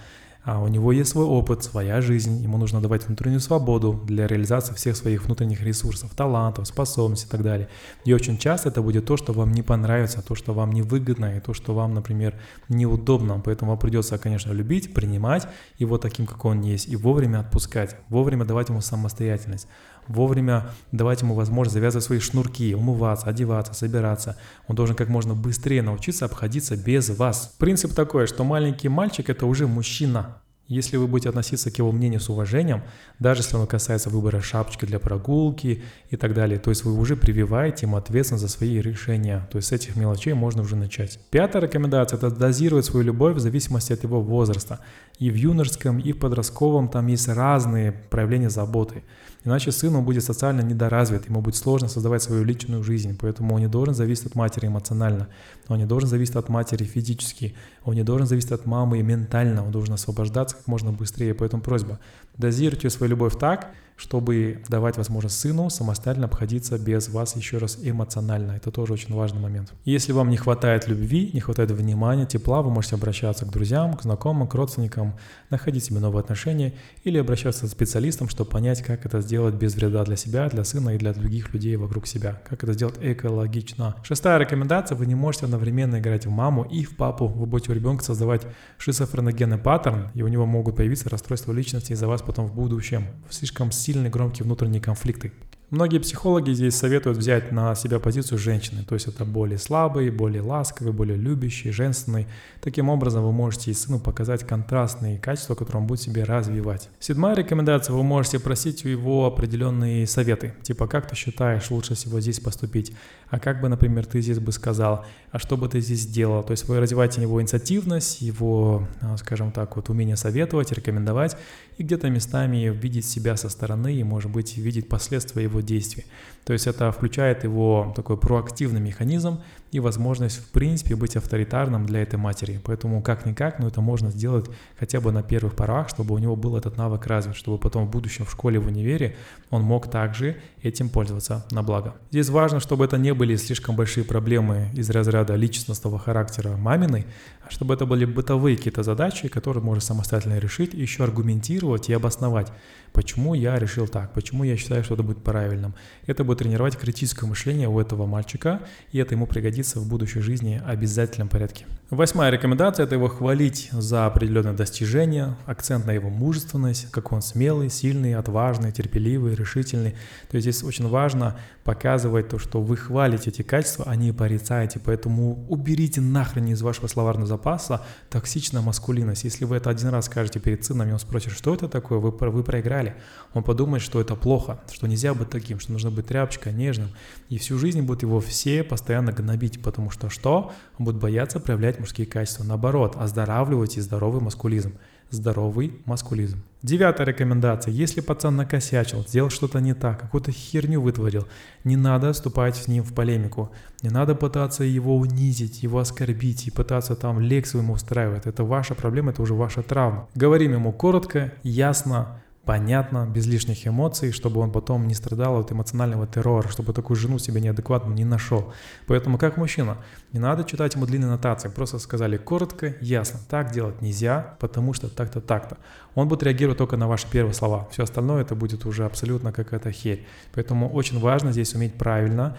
у 0.46 0.68
него 0.68 0.92
есть 0.92 1.10
свой 1.10 1.26
опыт, 1.26 1.62
своя 1.62 2.00
жизнь, 2.00 2.42
ему 2.42 2.56
нужно 2.56 2.80
давать 2.80 3.06
внутреннюю 3.06 3.40
свободу 3.40 3.92
для 4.06 4.26
реализации 4.26 4.74
всех 4.74 4.96
своих 4.96 5.24
внутренних 5.24 5.60
ресурсов, 5.60 6.14
талантов, 6.14 6.66
способностей 6.66 7.26
и 7.26 7.30
так 7.30 7.42
далее. 7.42 7.68
И 8.06 8.14
очень 8.14 8.38
часто 8.38 8.70
это 8.70 8.80
будет 8.80 9.04
то, 9.04 9.16
что 9.16 9.32
вам 9.32 9.52
не 9.52 9.62
понравится, 9.62 10.22
то, 10.22 10.34
что 10.34 10.54
вам 10.54 10.72
невыгодно, 10.72 11.36
и 11.36 11.40
то, 11.40 11.52
что 11.52 11.74
вам, 11.74 11.92
например, 11.92 12.34
неудобно. 12.68 13.40
Поэтому 13.44 13.72
вам 13.72 13.78
придется, 13.78 14.16
конечно, 14.18 14.52
любить, 14.52 14.94
принимать 14.94 15.46
его 15.78 15.98
таким, 15.98 16.26
как 16.26 16.44
он 16.44 16.62
есть, 16.62 16.88
и 16.88 16.96
вовремя 16.96 17.40
отпускать, 17.40 17.96
вовремя 18.08 18.44
давать 18.44 18.70
ему 18.70 18.80
самостоятельность 18.80 19.68
вовремя 20.10 20.70
давать 20.92 21.22
ему 21.22 21.34
возможность 21.34 21.74
завязывать 21.74 22.04
свои 22.04 22.18
шнурки, 22.18 22.74
умываться, 22.74 23.28
одеваться, 23.28 23.74
собираться. 23.74 24.36
Он 24.66 24.76
должен 24.76 24.96
как 24.96 25.08
можно 25.08 25.34
быстрее 25.34 25.82
научиться 25.82 26.24
обходиться 26.24 26.76
без 26.76 27.10
вас. 27.10 27.54
Принцип 27.58 27.94
такой, 27.94 28.26
что 28.26 28.44
маленький 28.44 28.88
мальчик 28.88 29.30
это 29.30 29.46
уже 29.46 29.66
мужчина. 29.66 30.36
Если 30.70 30.96
вы 30.96 31.08
будете 31.08 31.28
относиться 31.28 31.68
к 31.72 31.78
его 31.78 31.90
мнению 31.90 32.20
с 32.20 32.28
уважением, 32.28 32.84
даже 33.18 33.40
если 33.40 33.56
оно 33.56 33.66
касается 33.66 34.08
выбора 34.08 34.40
шапочки 34.40 34.84
для 34.84 35.00
прогулки 35.00 35.82
и 36.10 36.16
так 36.16 36.32
далее, 36.32 36.60
то 36.60 36.70
есть 36.70 36.84
вы 36.84 36.96
уже 36.96 37.16
прививаете 37.16 37.86
ему 37.86 37.96
ответственность 37.96 38.42
за 38.42 38.48
свои 38.48 38.80
решения. 38.80 39.48
То 39.50 39.56
есть 39.56 39.66
с 39.66 39.72
этих 39.72 39.96
мелочей 39.96 40.32
можно 40.32 40.62
уже 40.62 40.76
начать. 40.76 41.18
Пятая 41.32 41.62
рекомендация– 41.62 42.16
это 42.18 42.30
дозировать 42.30 42.84
свою 42.84 43.04
любовь 43.04 43.34
в 43.34 43.40
зависимости 43.40 43.92
от 43.92 44.04
его 44.04 44.22
возраста. 44.22 44.78
И 45.20 45.30
в 45.30 45.34
юношеском, 45.34 45.98
и 45.98 46.12
в 46.12 46.18
подростковом 46.18 46.88
там 46.88 47.06
есть 47.06 47.28
разные 47.28 47.92
проявления 47.92 48.48
заботы. 48.48 49.04
Иначе 49.44 49.70
сын, 49.70 49.94
он 49.94 50.04
будет 50.04 50.24
социально 50.24 50.62
недоразвит, 50.62 51.28
ему 51.28 51.42
будет 51.42 51.56
сложно 51.56 51.88
создавать 51.88 52.22
свою 52.22 52.42
личную 52.42 52.82
жизнь, 52.82 53.16
поэтому 53.20 53.54
он 53.54 53.60
не 53.60 53.68
должен 53.68 53.94
зависеть 53.94 54.26
от 54.26 54.34
матери 54.34 54.66
эмоционально, 54.66 55.28
он 55.68 55.78
не 55.78 55.84
должен 55.84 56.08
зависеть 56.08 56.36
от 56.36 56.48
матери 56.48 56.84
физически, 56.84 57.54
он 57.84 57.94
не 57.94 58.02
должен 58.02 58.26
зависеть 58.26 58.52
от 58.52 58.64
мамы 58.64 59.02
ментально, 59.02 59.64
он 59.64 59.70
должен 59.70 59.94
освобождаться 59.94 60.56
как 60.56 60.66
можно 60.66 60.90
быстрее. 60.90 61.34
Поэтому 61.34 61.62
просьба, 61.62 62.00
дозируйте 62.40 62.90
свою 62.90 63.10
любовь 63.10 63.38
так, 63.38 63.72
чтобы 64.00 64.62
давать 64.68 64.96
возможность 64.96 65.38
сыну 65.38 65.68
самостоятельно 65.68 66.26
обходиться 66.26 66.78
без 66.78 67.10
вас 67.10 67.36
еще 67.36 67.58
раз 67.58 67.78
эмоционально. 67.82 68.52
Это 68.52 68.70
тоже 68.70 68.94
очень 68.94 69.14
важный 69.14 69.40
момент. 69.40 69.74
Если 69.84 70.12
вам 70.12 70.30
не 70.30 70.38
хватает 70.38 70.88
любви, 70.88 71.30
не 71.34 71.40
хватает 71.40 71.70
внимания, 71.70 72.24
тепла, 72.24 72.62
вы 72.62 72.70
можете 72.70 72.94
обращаться 72.94 73.44
к 73.44 73.50
друзьям, 73.50 73.94
к 73.94 74.02
знакомым, 74.02 74.48
к 74.48 74.54
родственникам, 74.54 75.14
находить 75.50 75.84
себе 75.84 75.98
новые 75.98 76.20
отношения 76.20 76.72
или 77.04 77.18
обращаться 77.18 77.66
к 77.66 77.70
специалистам, 77.70 78.30
чтобы 78.30 78.48
понять, 78.48 78.82
как 78.82 79.04
это 79.04 79.20
сделать 79.20 79.54
без 79.54 79.74
вреда 79.74 80.02
для 80.04 80.16
себя, 80.16 80.48
для 80.48 80.64
сына 80.64 80.94
и 80.94 80.98
для 80.98 81.12
других 81.12 81.52
людей 81.52 81.76
вокруг 81.76 82.06
себя. 82.06 82.40
Как 82.48 82.64
это 82.64 82.72
сделать 82.72 82.96
экологично. 83.02 83.96
Шестая 84.02 84.38
рекомендация. 84.38 84.96
Вы 84.96 85.04
не 85.04 85.14
можете 85.14 85.44
одновременно 85.44 85.98
играть 85.98 86.24
в 86.24 86.30
маму 86.30 86.62
и 86.62 86.84
в 86.84 86.96
папу. 86.96 87.28
Вы 87.28 87.44
будете 87.44 87.72
у 87.72 87.74
ребенка 87.74 88.02
создавать 88.02 88.46
шизофреногенный 88.78 89.58
паттерн, 89.58 90.08
и 90.14 90.22
у 90.22 90.28
него 90.28 90.46
могут 90.46 90.76
появиться 90.76 91.10
расстройства 91.10 91.52
личности 91.52 91.92
из-за 91.92 92.08
вас 92.08 92.22
потом 92.30 92.46
в 92.46 92.54
будущем. 92.54 93.08
Слишком 93.28 93.72
сильные 93.72 94.08
громкие 94.08 94.44
внутренние 94.44 94.80
конфликты. 94.80 95.32
Многие 95.70 95.98
психологи 95.98 96.50
здесь 96.50 96.74
советуют 96.74 97.16
взять 97.16 97.52
на 97.52 97.76
себя 97.76 98.00
позицию 98.00 98.38
женщины, 98.38 98.82
то 98.82 98.96
есть 98.96 99.06
это 99.06 99.24
более 99.24 99.56
слабый, 99.56 100.10
более 100.10 100.42
ласковый, 100.42 100.92
более 100.92 101.16
любящий, 101.16 101.70
женственный. 101.70 102.26
Таким 102.60 102.88
образом 102.88 103.22
вы 103.22 103.30
можете 103.30 103.72
сыну 103.72 104.00
показать 104.00 104.44
контрастные 104.44 105.18
качества, 105.18 105.54
которые 105.54 105.82
он 105.82 105.86
будет 105.86 106.00
себе 106.00 106.24
развивать. 106.24 106.88
Седьмая 106.98 107.36
рекомендация, 107.36 107.94
вы 107.94 108.02
можете 108.02 108.40
просить 108.40 108.84
у 108.84 108.88
его 108.88 109.26
определенные 109.26 110.08
советы, 110.08 110.54
типа 110.62 110.88
как 110.88 111.08
ты 111.08 111.14
считаешь 111.14 111.70
лучше 111.70 111.94
всего 111.94 112.20
здесь 112.20 112.40
поступить, 112.40 112.92
а 113.28 113.38
как 113.38 113.60
бы, 113.60 113.68
например, 113.68 114.06
ты 114.06 114.20
здесь 114.22 114.40
бы 114.40 114.50
сказал, 114.50 115.04
а 115.30 115.38
что 115.38 115.56
бы 115.56 115.68
ты 115.68 115.80
здесь 115.80 116.00
сделал. 116.00 116.42
То 116.42 116.50
есть 116.50 116.66
вы 116.66 116.80
развиваете 116.80 117.22
его 117.22 117.40
инициативность, 117.40 118.20
его, 118.22 118.88
а, 119.00 119.16
скажем 119.18 119.52
так, 119.52 119.76
вот 119.76 119.88
умение 119.88 120.16
советовать, 120.16 120.72
рекомендовать 120.72 121.36
и 121.78 121.84
где-то 121.84 122.10
местами 122.10 122.76
видеть 122.76 123.06
себя 123.06 123.36
со 123.36 123.48
стороны 123.48 123.94
и, 123.94 124.02
может 124.02 124.32
быть, 124.32 124.56
видеть 124.56 124.88
последствия 124.88 125.44
его 125.44 125.59
действий. 125.62 126.04
То 126.44 126.52
есть 126.52 126.66
это 126.66 126.90
включает 126.92 127.44
его 127.44 127.92
такой 127.94 128.16
проактивный 128.16 128.80
механизм 128.80 129.40
и 129.72 129.80
возможность, 129.80 130.38
в 130.38 130.48
принципе, 130.48 130.96
быть 130.96 131.16
авторитарным 131.16 131.86
для 131.86 132.02
этой 132.02 132.16
матери. 132.16 132.60
Поэтому 132.64 133.02
как-никак, 133.02 133.58
но 133.58 133.68
это 133.68 133.80
можно 133.80 134.10
сделать 134.10 134.46
хотя 134.78 135.00
бы 135.00 135.12
на 135.12 135.22
первых 135.22 135.54
порах, 135.54 135.88
чтобы 135.88 136.14
у 136.14 136.18
него 136.18 136.36
был 136.36 136.56
этот 136.56 136.76
навык 136.76 137.06
развит, 137.06 137.36
чтобы 137.36 137.58
потом 137.58 137.86
в 137.86 137.90
будущем 137.90 138.24
в 138.24 138.30
школе, 138.30 138.58
в 138.58 138.66
универе 138.66 139.16
он 139.50 139.62
мог 139.62 139.90
также 139.90 140.36
этим 140.62 140.88
пользоваться 140.88 141.44
на 141.50 141.62
благо. 141.62 141.94
Здесь 142.10 142.28
важно, 142.28 142.60
чтобы 142.60 142.84
это 142.84 142.98
не 142.98 143.14
были 143.14 143.36
слишком 143.36 143.76
большие 143.76 144.04
проблемы 144.04 144.70
из 144.74 144.90
разряда 144.90 145.34
личностного 145.34 145.98
характера 145.98 146.56
маминой, 146.56 147.06
а 147.46 147.50
чтобы 147.50 147.74
это 147.74 147.86
были 147.86 148.04
бытовые 148.04 148.56
какие-то 148.56 148.82
задачи, 148.82 149.28
которые 149.28 149.62
можно 149.62 149.80
самостоятельно 149.80 150.38
решить, 150.38 150.74
и 150.74 150.80
еще 150.80 151.04
аргументировать 151.04 151.88
и 151.88 151.92
обосновать, 151.92 152.52
почему 152.92 153.34
я 153.34 153.58
решил 153.58 153.88
так, 153.88 154.12
почему 154.12 154.44
я 154.44 154.56
считаю, 154.56 154.84
что 154.84 154.94
это 154.94 155.02
будет 155.02 155.22
правильным. 155.22 155.74
Это 156.06 156.24
будет 156.24 156.38
тренировать 156.38 156.76
критическое 156.76 157.26
мышление 157.26 157.68
у 157.68 157.80
этого 157.80 158.06
мальчика, 158.06 158.62
и 158.92 158.98
это 158.98 159.14
ему 159.14 159.26
пригодится 159.26 159.59
в 159.62 159.88
будущей 159.88 160.20
жизни 160.20 160.60
обязательном 160.66 161.28
порядке. 161.28 161.66
Восьмая 161.90 162.30
рекомендация– 162.30 162.84
это 162.86 162.94
его 162.94 163.08
хвалить 163.08 163.68
за 163.72 164.06
определенные 164.06 164.54
достижения, 164.54 165.36
акцент 165.46 165.86
на 165.86 165.90
его 165.90 166.08
мужественность, 166.08 166.88
как 166.92 167.10
он 167.12 167.20
смелый, 167.20 167.68
сильный, 167.68 168.14
отважный, 168.14 168.70
терпеливый, 168.70 169.34
решительный. 169.34 169.96
То 170.30 170.36
есть 170.36 170.44
здесь 170.44 170.62
очень 170.62 170.88
важно 170.88 171.36
показывать 171.64 172.28
то, 172.28 172.38
что 172.38 172.60
вы 172.60 172.76
хвалите 172.76 173.30
эти 173.30 173.42
качества, 173.42 173.84
а 173.88 173.96
не 173.96 174.12
порицаете. 174.12 174.80
Поэтому 174.84 175.46
уберите 175.48 176.00
нахрен 176.00 176.46
из 176.46 176.62
вашего 176.62 176.86
словарного 176.86 177.26
запаса 177.26 177.82
токсичная 178.08 178.62
маскулинность. 178.62 179.24
Если 179.24 179.44
вы 179.44 179.56
это 179.56 179.70
один 179.70 179.88
раз 179.88 180.06
скажете 180.06 180.40
перед 180.40 180.64
сыном, 180.64 180.88
и 180.88 180.92
он 180.92 180.98
спросит, 180.98 181.32
что 181.32 181.54
это 181.54 181.68
такое, 181.68 181.98
вы, 181.98 182.10
вы 182.10 182.42
проиграли. 182.42 182.94
Он 183.34 183.42
подумает, 183.42 183.82
что 183.82 184.00
это 184.00 184.14
плохо, 184.14 184.60
что 184.72 184.88
нельзя 184.88 185.14
быть 185.14 185.30
таким, 185.30 185.60
что 185.60 185.72
нужно 185.72 185.90
быть 185.90 186.06
тряпочкой, 186.06 186.52
нежным. 186.52 186.88
И 187.28 187.38
всю 187.38 187.58
жизнь 187.58 187.82
будут 187.82 188.02
его 188.02 188.20
все 188.20 188.64
постоянно 188.64 189.12
гнобить, 189.12 189.62
потому 189.62 189.90
что 189.90 190.08
что? 190.08 190.52
Он 190.78 190.86
будет 190.86 190.96
бояться 190.96 191.40
проявлять 191.40 191.78
мужские 191.78 192.06
качества. 192.06 192.44
Наоборот, 192.44 192.96
оздоравливайте 192.98 193.82
здоровый 193.82 194.20
маскулизм. 194.20 194.74
Здоровый 195.10 195.80
маскулизм. 195.86 196.42
Девятая 196.62 197.06
рекомендация. 197.06 197.72
Если 197.72 198.00
пацан 198.00 198.36
накосячил, 198.36 199.00
сделал 199.02 199.30
что-то 199.30 199.60
не 199.60 199.74
так, 199.74 199.98
какую-то 199.98 200.30
херню 200.30 200.80
вытворил, 200.80 201.26
не 201.64 201.76
надо 201.76 202.12
вступать 202.12 202.54
с 202.54 202.68
ним 202.68 202.84
в 202.84 202.94
полемику. 202.94 203.50
Не 203.82 203.90
надо 203.90 204.14
пытаться 204.14 204.62
его 204.62 204.96
унизить, 204.96 205.64
его 205.64 205.80
оскорбить 205.80 206.46
и 206.46 206.50
пытаться 206.50 206.94
там 206.94 207.18
лекцию 207.18 207.62
ему 207.62 207.72
устраивать. 207.72 208.26
Это 208.26 208.44
ваша 208.44 208.74
проблема, 208.74 209.10
это 209.10 209.22
уже 209.22 209.34
ваша 209.34 209.62
травма. 209.62 210.08
Говорим 210.14 210.52
ему 210.52 210.72
коротко, 210.72 211.32
ясно, 211.42 212.20
понятно, 212.50 213.06
без 213.06 213.28
лишних 213.28 213.64
эмоций, 213.68 214.10
чтобы 214.10 214.40
он 214.40 214.50
потом 214.50 214.88
не 214.88 214.94
страдал 214.94 215.38
от 215.38 215.52
эмоционального 215.52 216.08
террора, 216.08 216.48
чтобы 216.48 216.72
такую 216.72 216.96
жену 216.96 217.20
себе 217.20 217.40
неадекватно 217.40 217.92
не 217.92 218.04
нашел. 218.04 218.52
Поэтому 218.88 219.18
как 219.18 219.36
мужчина, 219.36 219.76
не 220.12 220.18
надо 220.18 220.42
читать 220.42 220.74
ему 220.74 220.84
длинные 220.84 221.10
нотации, 221.10 221.48
просто 221.48 221.78
сказали 221.78 222.16
коротко, 222.16 222.74
ясно, 222.80 223.20
так 223.28 223.52
делать 223.52 223.80
нельзя, 223.80 224.34
потому 224.40 224.72
что 224.72 224.88
так-то, 224.88 225.20
так-то. 225.20 225.58
Он 225.94 226.08
будет 226.08 226.24
реагировать 226.24 226.58
только 226.58 226.76
на 226.76 226.88
ваши 226.88 227.06
первые 227.08 227.34
слова, 227.34 227.68
все 227.70 227.84
остальное 227.84 228.22
это 228.22 228.34
будет 228.34 228.66
уже 228.66 228.84
абсолютно 228.84 229.30
какая-то 229.30 229.70
херь. 229.70 230.04
Поэтому 230.34 230.68
очень 230.68 230.98
важно 230.98 231.30
здесь 231.30 231.54
уметь 231.54 231.74
правильно 231.74 232.36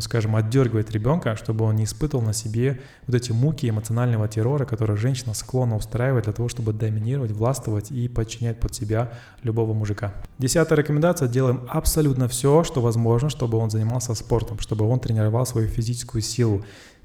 скажем, 0.00 0.34
отдергивать 0.34 0.90
ребенка, 0.90 1.36
чтобы 1.36 1.64
он 1.64 1.76
не 1.76 1.84
испытывал 1.84 2.24
на 2.24 2.32
себе 2.32 2.80
вот 3.06 3.14
эти 3.14 3.30
муки 3.30 3.68
эмоционального 3.68 4.26
террора, 4.26 4.64
которые 4.64 4.96
женщина 4.96 5.34
склонна 5.34 5.76
устраивать 5.76 6.24
для 6.24 6.32
того, 6.32 6.48
чтобы 6.48 6.72
доминировать, 6.72 7.30
властвовать 7.30 7.92
и 7.92 8.08
подчинять 8.08 8.58
под 8.58 8.74
себя 8.74 9.12
любого 9.42 9.72
мужика. 9.72 10.14
Десятая 10.38 10.74
рекомендация. 10.76 11.28
Делаем 11.28 11.64
абсолютно 11.68 12.26
все, 12.26 12.64
что 12.64 12.80
возможно, 12.80 13.30
чтобы 13.30 13.58
он 13.58 13.70
занимался 13.70 14.14
спортом, 14.14 14.58
чтобы 14.58 14.86
он 14.86 14.98
тренировал 14.98 15.46
свою 15.46 15.68
физическую 15.68 16.22
силу. 16.22 16.64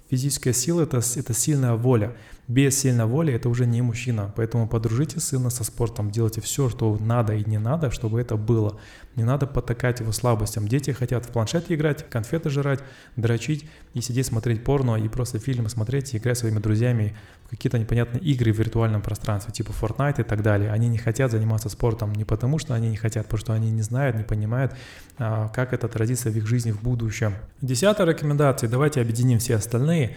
Физическая 0.10 0.54
сила 0.54 0.82
это,– 0.82 0.98
это 1.16 1.34
сильная 1.34 1.74
воля. 1.74 2.14
Без 2.48 2.80
сильной 2.80 3.06
воли 3.06 3.34
это 3.34 3.50
уже 3.50 3.66
не 3.66 3.82
мужчина. 3.82 4.32
Поэтому 4.38 4.70
подружите 4.70 5.20
сына 5.20 5.50
со 5.50 5.66
спортом, 5.66 6.12
делайте 6.12 6.40
все, 6.40 6.70
что 6.70 6.98
надо 6.98 7.34
и 7.34 7.44
не 7.44 7.58
надо, 7.58 7.92
чтобы 7.92 8.22
это 8.22 8.38
было. 8.38 8.80
Не 9.18 9.26
надо 9.26 9.48
потакать 9.48 10.00
его 10.00 10.14
слабостям. 10.14 10.66
Дети 10.66 10.92
хотят 10.92 11.26
в 11.26 11.30
планшете 11.30 11.76
играть, 11.76 12.10
конфеты 12.10 12.50
жрать, 12.50 12.80
дрочить 13.18 13.66
и 13.94 14.00
сидеть 14.00 14.28
смотреть 14.28 14.64
порно 14.64 14.96
и 14.96 15.10
просто 15.10 15.40
фильмы 15.40 15.68
смотреть 15.68 16.14
и 16.14 16.18
играть 16.18 16.38
своими 16.38 16.60
друзьями 16.60 17.18
в 17.48 17.50
какие-то 17.50 17.80
непонятные 17.80 18.22
игры 18.24 18.54
в 18.54 18.60
виртуальном 18.60 19.02
пространстве, 19.02 19.52
типа 19.52 19.72
Fortnite 19.72 20.22
и 20.22 20.24
так 20.24 20.42
далее. 20.42 20.72
Они 20.72 20.88
не 20.88 20.98
хотят 20.98 21.32
заниматься 21.32 21.68
спортом 21.68 22.14
не 22.14 22.24
потому, 22.24 22.60
что 22.60 22.74
они 22.74 22.88
не 22.88 22.98
хотят, 22.98 23.26
потому 23.26 23.40
что 23.40 23.54
они 23.54 23.72
не 23.72 23.82
знают, 23.82 24.16
не 24.16 24.24
понимают, 24.24 24.74
а, 25.18 25.50
как 25.50 25.74
это 25.74 25.88
отразится 25.88 26.30
в 26.30 26.38
их 26.38 26.48
жизни 26.48 26.72
в 26.72 26.82
будущем. 26.82 27.34
Десятая 27.62 28.08
рекомендация. 28.08 28.70
Давайте 28.70 29.02
объединим 29.02 29.40
все 29.40 29.56
остальные 29.56 30.16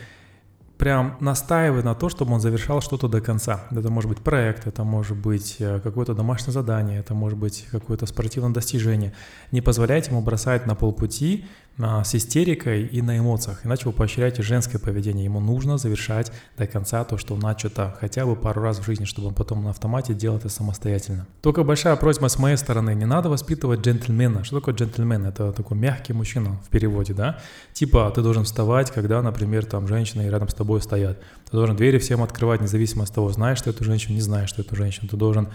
прям 0.81 1.19
настаивает 1.21 1.85
на 1.85 1.95
то, 1.95 2.09
чтобы 2.09 2.33
он 2.33 2.41
завершал 2.41 2.81
что-то 2.81 3.07
до 3.07 3.21
конца. 3.21 3.67
Это 3.71 3.91
может 3.91 4.09
быть 4.09 4.21
проект, 4.21 4.67
это 4.67 4.83
может 4.83 5.15
быть 5.15 5.57
э, 5.59 5.79
какое-то 5.79 6.15
домашнее 6.15 6.55
задание, 6.55 7.01
это 7.01 7.13
может 7.13 7.39
быть 7.39 7.67
какое-то 7.71 8.07
спортивное 8.07 8.51
достижение. 8.51 9.13
Не 9.53 9.61
позволяйте 9.61 10.11
ему 10.11 10.23
бросать 10.23 10.67
на 10.67 10.75
полпути 10.75 11.45
с 11.81 12.15
истерикой 12.15 12.85
и 12.85 13.01
на 13.01 13.19
эмоциях, 13.19 13.65
иначе 13.65 13.87
вы 13.87 13.93
поощряете 13.93 14.43
женское 14.43 14.79
поведение. 14.79 15.25
Ему 15.25 15.41
нужно 15.41 15.79
завершать 15.79 16.31
до 16.59 16.67
конца 16.67 17.05
то, 17.05 17.17
что 17.17 17.37
начато 17.37 17.97
хотя 17.99 18.27
бы 18.27 18.37
пару 18.37 18.61
раз 18.61 18.79
в 18.79 18.85
жизни, 18.85 19.05
чтобы 19.05 19.29
он 19.29 19.35
потом 19.35 19.65
на 19.65 19.71
автомате 19.71 20.13
делал 20.13 20.37
это 20.37 20.51
самостоятельно. 20.51 21.27
Только 21.41 21.65
большая 21.65 21.97
просьба 21.97 22.29
с 22.29 22.39
моей 22.39 22.57
стороны, 22.57 22.95
не 22.95 23.07
надо 23.07 23.31
воспитывать 23.31 23.81
джентльмена. 23.81 24.45
Что 24.45 24.61
такое 24.61 24.75
джентльмен? 24.75 25.25
Это 25.25 25.53
такой 25.53 25.79
мягкий 25.79 26.13
мужчина 26.13 26.61
в 26.67 26.69
переводе, 26.69 27.15
да? 27.15 27.39
Типа 27.73 28.13
ты 28.15 28.23
должен 28.23 28.45
вставать, 28.45 28.91
когда, 28.91 29.23
например, 29.23 29.65
там 29.65 29.89
женщина 29.89 30.29
рядом 30.29 30.49
с 30.49 30.55
тобой 30.55 30.83
стоят. 30.83 31.19
Ты 31.51 31.57
должен 31.57 31.77
двери 31.77 31.99
всем 31.99 32.23
открывать, 32.23 32.61
независимо 32.61 33.05
от 33.05 33.13
того, 33.13 33.31
знаешь 33.33 33.63
ты 33.63 33.71
эту 33.71 33.85
женщину, 33.85 34.15
не 34.15 34.21
знаешь 34.21 34.53
ты 34.53 34.63
эту 34.63 34.77
женщину. 34.77 35.09
Ты 35.09 35.17
должен 35.17 35.49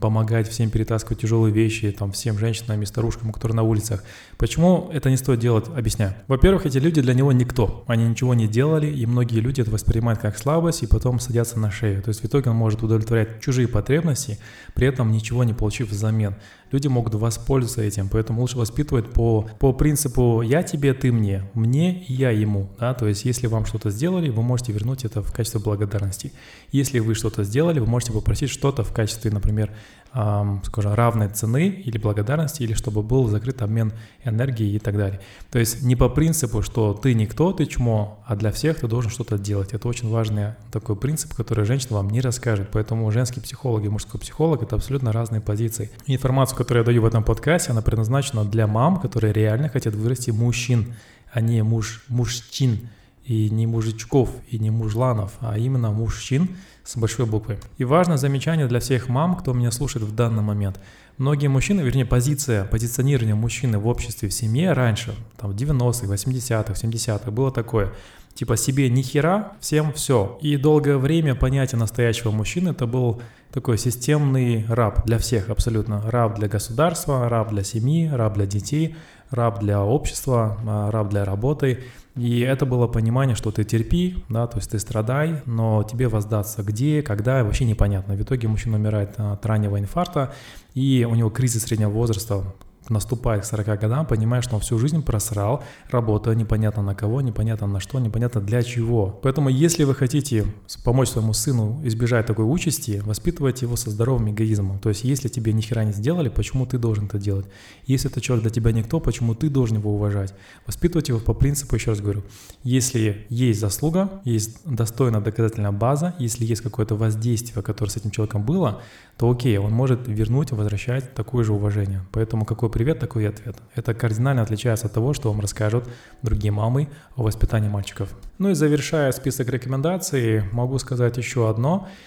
помогать 0.00 0.48
всем 0.48 0.70
перетаскивать 0.70 1.20
тяжелые 1.20 1.52
вещи, 1.52 1.90
там, 1.90 2.12
всем 2.12 2.38
женщинам 2.38 2.82
и 2.82 2.86
старушкам, 2.86 3.32
которые 3.32 3.56
на 3.56 3.62
улицах. 3.62 4.04
Почему 4.38 4.90
это 4.92 5.10
не 5.10 5.16
стоит 5.16 5.40
делать? 5.40 5.66
Объясняю. 5.68 6.14
Во-первых, 6.28 6.66
эти 6.66 6.78
люди 6.78 7.00
для 7.00 7.14
него 7.14 7.32
никто. 7.32 7.84
Они 7.86 8.06
ничего 8.06 8.34
не 8.34 8.46
делали, 8.46 8.86
и 8.86 9.06
многие 9.06 9.40
люди 9.40 9.60
это 9.60 9.70
воспринимают 9.70 10.20
как 10.20 10.38
слабость, 10.38 10.82
и 10.82 10.86
потом 10.86 11.18
садятся 11.18 11.58
на 11.58 11.70
шею. 11.70 12.02
То 12.02 12.10
есть 12.10 12.22
в 12.22 12.26
итоге 12.26 12.50
он 12.50 12.56
может 12.56 12.82
удовлетворять 12.82 13.40
чужие 13.40 13.68
потребности, 13.68 14.38
при 14.74 14.86
этом 14.86 15.10
ничего 15.10 15.44
не 15.44 15.54
получив 15.54 15.90
взамен 15.90 16.34
люди 16.72 16.88
могут 16.88 17.14
воспользоваться 17.14 17.82
этим, 17.82 18.08
поэтому 18.08 18.40
лучше 18.40 18.58
воспитывать 18.58 19.12
по, 19.12 19.48
по 19.60 19.72
принципу 19.72 20.42
«я 20.42 20.62
тебе, 20.62 20.94
ты 20.94 21.12
мне», 21.12 21.50
«мне» 21.54 22.04
«я 22.08 22.30
ему», 22.30 22.70
да, 22.80 22.94
то 22.94 23.06
есть 23.06 23.24
если 23.24 23.46
вам 23.46 23.66
что-то 23.66 23.90
сделали, 23.90 24.30
вы 24.30 24.42
можете 24.42 24.72
вернуть 24.72 25.04
это 25.04 25.22
в 25.22 25.32
качестве 25.32 25.60
благодарности. 25.60 26.32
Если 26.70 26.98
вы 26.98 27.14
что-то 27.14 27.44
сделали, 27.44 27.78
вы 27.78 27.86
можете 27.86 28.12
попросить 28.12 28.50
что-то 28.50 28.82
в 28.82 28.92
качестве, 28.92 29.30
например, 29.30 29.70
скажем, 30.12 30.92
равной 30.92 31.28
цены 31.28 31.68
или 31.68 31.96
благодарности, 31.96 32.62
или 32.62 32.74
чтобы 32.74 33.02
был 33.02 33.28
закрыт 33.28 33.62
обмен 33.62 33.92
энергией 34.24 34.76
и 34.76 34.78
так 34.78 34.96
далее. 34.96 35.20
То 35.50 35.58
есть 35.58 35.82
не 35.82 35.96
по 35.96 36.10
принципу, 36.10 36.60
что 36.60 36.92
ты 36.92 37.14
никто, 37.14 37.52
ты 37.52 37.64
чмо, 37.64 38.22
а 38.26 38.36
для 38.36 38.52
всех 38.52 38.80
ты 38.80 38.88
должен 38.88 39.10
что-то 39.10 39.38
делать. 39.38 39.72
Это 39.72 39.88
очень 39.88 40.10
важный 40.10 40.54
такой 40.70 40.96
принцип, 40.96 41.34
который 41.34 41.64
женщина 41.64 41.96
вам 41.96 42.10
не 42.10 42.20
расскажет. 42.20 42.68
Поэтому 42.72 43.10
женский 43.10 43.40
психолог 43.40 43.84
и 43.84 43.88
мужской 43.88 44.20
психолог— 44.20 44.62
это 44.64 44.76
абсолютно 44.76 45.12
разные 45.12 45.40
позиции. 45.40 45.90
Информацию, 46.06 46.58
которую 46.58 46.82
я 46.82 46.86
даю 46.86 47.02
в 47.02 47.06
этом 47.06 47.24
подкасте, 47.24 47.70
она 47.72 47.80
предназначена 47.80 48.44
для 48.44 48.66
мам, 48.66 49.00
которые 49.00 49.32
реально 49.32 49.70
хотят 49.70 49.94
вырасти 49.94 50.30
мужчин, 50.30 50.94
а 51.32 51.40
не 51.40 51.62
муж, 51.62 52.04
мужчин, 52.08 52.90
и 53.24 53.50
не 53.50 53.66
мужичков, 53.66 54.30
и 54.48 54.58
не 54.58 54.70
мужланов, 54.70 55.32
а 55.40 55.58
именно 55.58 55.90
мужчин— 55.90 56.50
с 56.84 56.96
большой 56.96 57.26
буквы. 57.26 57.58
И 57.78 57.84
важное 57.84 58.16
замечание 58.16 58.66
для 58.66 58.80
всех 58.80 59.08
мам, 59.08 59.36
кто 59.36 59.52
меня 59.52 59.70
слушает 59.70 60.04
в 60.04 60.14
данный 60.14 60.42
момент. 60.42 60.80
Многие 61.18 61.48
мужчины, 61.48 61.80
вернее 61.82 62.04
позиция, 62.04 62.64
позиционирование 62.64 63.34
мужчины 63.34 63.78
в 63.78 63.86
обществе, 63.86 64.28
в 64.28 64.32
семье 64.32 64.72
раньше, 64.72 65.14
там 65.36 65.52
в 65.52 65.54
90-х, 65.54 66.06
80-х, 66.06 66.72
70-х 66.72 67.30
было 67.30 67.52
такое. 67.52 67.92
Типа 68.34 68.56
себе 68.56 68.88
ни 68.88 69.02
хера, 69.02 69.52
всем 69.60 69.92
все. 69.92 70.38
И 70.40 70.56
долгое 70.56 70.96
время 70.96 71.34
понятие 71.34 71.78
настоящего 71.78 72.30
мужчины 72.30 72.70
это 72.70 72.86
был 72.86 73.20
такой 73.52 73.76
системный 73.76 74.64
раб 74.68 75.04
для 75.04 75.18
всех 75.18 75.50
абсолютно. 75.50 76.02
Раб 76.10 76.38
для 76.38 76.48
государства, 76.48 77.28
раб 77.28 77.50
для 77.50 77.62
семьи, 77.62 78.08
раб 78.08 78.34
для 78.34 78.46
детей, 78.46 78.96
раб 79.32 79.60
для 79.60 79.82
общества, 79.82 80.58
а, 80.66 80.90
раб 80.90 81.08
для 81.08 81.24
работы. 81.24 81.84
И 82.14 82.40
это 82.40 82.66
было 82.66 82.86
понимание, 82.86 83.34
что 83.34 83.50
ты 83.50 83.64
терпи, 83.64 84.22
да, 84.28 84.46
то 84.46 84.58
есть 84.58 84.70
ты 84.70 84.78
страдай, 84.78 85.40
но 85.46 85.82
тебе 85.82 86.08
воздастся 86.08 86.62
где, 86.62 87.02
когда, 87.02 87.42
вообще 87.42 87.64
непонятно. 87.64 88.14
В 88.14 88.22
итоге 88.22 88.48
мужчина 88.48 88.76
умирает 88.76 89.14
от 89.16 89.44
раннего 89.46 89.78
инфаркта, 89.78 90.32
и 90.74 91.06
у 91.10 91.14
него 91.14 91.30
кризис 91.30 91.62
среднего 91.62 91.90
возраста 91.90 92.44
наступает 92.88 93.42
к 93.42 93.44
40 93.46 93.80
годам, 93.80 94.06
понимая, 94.06 94.42
что 94.42 94.56
он 94.56 94.60
всю 94.60 94.78
жизнь 94.78 95.02
просрал, 95.02 95.62
работая 95.90 96.34
непонятно 96.34 96.82
на 96.82 96.94
кого, 96.94 97.20
непонятно 97.20 97.66
на 97.66 97.80
что, 97.80 97.98
непонятно 97.98 98.40
для 98.40 98.62
чего. 98.62 99.18
Поэтому, 99.22 99.48
если 99.48 99.84
вы 99.84 99.94
хотите 99.94 100.46
помочь 100.84 101.08
своему 101.08 101.32
сыну 101.32 101.80
избежать 101.84 102.26
такой 102.26 102.44
участи, 102.44 103.02
воспитывайте 103.04 103.66
его 103.66 103.76
со 103.76 103.90
здоровым 103.90 104.30
эгоизмом. 104.30 104.78
То 104.78 104.88
есть, 104.88 105.04
если 105.04 105.28
тебе 105.28 105.52
ни 105.52 105.60
хера 105.60 105.84
не 105.84 105.92
сделали, 105.92 106.28
почему 106.28 106.66
ты 106.66 106.78
должен 106.78 107.06
это 107.06 107.18
делать? 107.18 107.46
Если 107.86 108.10
этот 108.10 108.22
человек 108.22 108.42
для 108.42 108.50
тебя 108.50 108.72
никто, 108.72 109.00
почему 109.00 109.34
ты 109.34 109.48
должен 109.48 109.78
его 109.78 109.94
уважать? 109.94 110.34
Воспитывайте 110.66 111.12
его 111.12 111.20
по 111.20 111.34
принципу, 111.34 111.74
еще 111.76 111.90
раз 111.90 112.00
говорю, 112.00 112.22
если 112.62 113.26
есть 113.28 113.60
заслуга, 113.60 114.20
есть 114.24 114.60
достойная 114.64 115.20
доказательная 115.20 115.72
база, 115.72 116.14
если 116.18 116.44
есть 116.44 116.62
какое-то 116.62 116.94
воздействие, 116.96 117.62
которое 117.62 117.90
с 117.90 117.96
этим 117.96 118.10
человеком 118.10 118.42
было, 118.44 118.82
то 119.16 119.30
окей, 119.30 119.58
он 119.58 119.72
может 119.72 120.08
вернуть, 120.08 120.50
возвращать 120.52 121.14
такое 121.14 121.44
же 121.44 121.52
уважение. 121.52 122.04
Поэтому 122.12 122.44
какой 122.44 122.70
привет, 122.72 122.98
такой 122.98 123.28
ответ. 123.28 123.56
Это 123.76 123.94
кардинально 123.94 124.42
отличается 124.42 124.86
от 124.86 124.92
того, 124.92 125.12
что 125.12 125.30
вам 125.30 125.40
расскажут 125.40 125.84
другие 126.22 126.50
мамы 126.50 126.88
о 127.14 127.22
воспитании 127.22 127.68
мальчиков. 127.68 128.08
Ну 128.38 128.50
и 128.50 128.54
завершая 128.54 129.12
список 129.12 129.48
рекомендаций, 129.50 130.42
могу 130.50 130.78
сказать 130.78 131.16
еще 131.18 131.48
одно– 131.48 131.88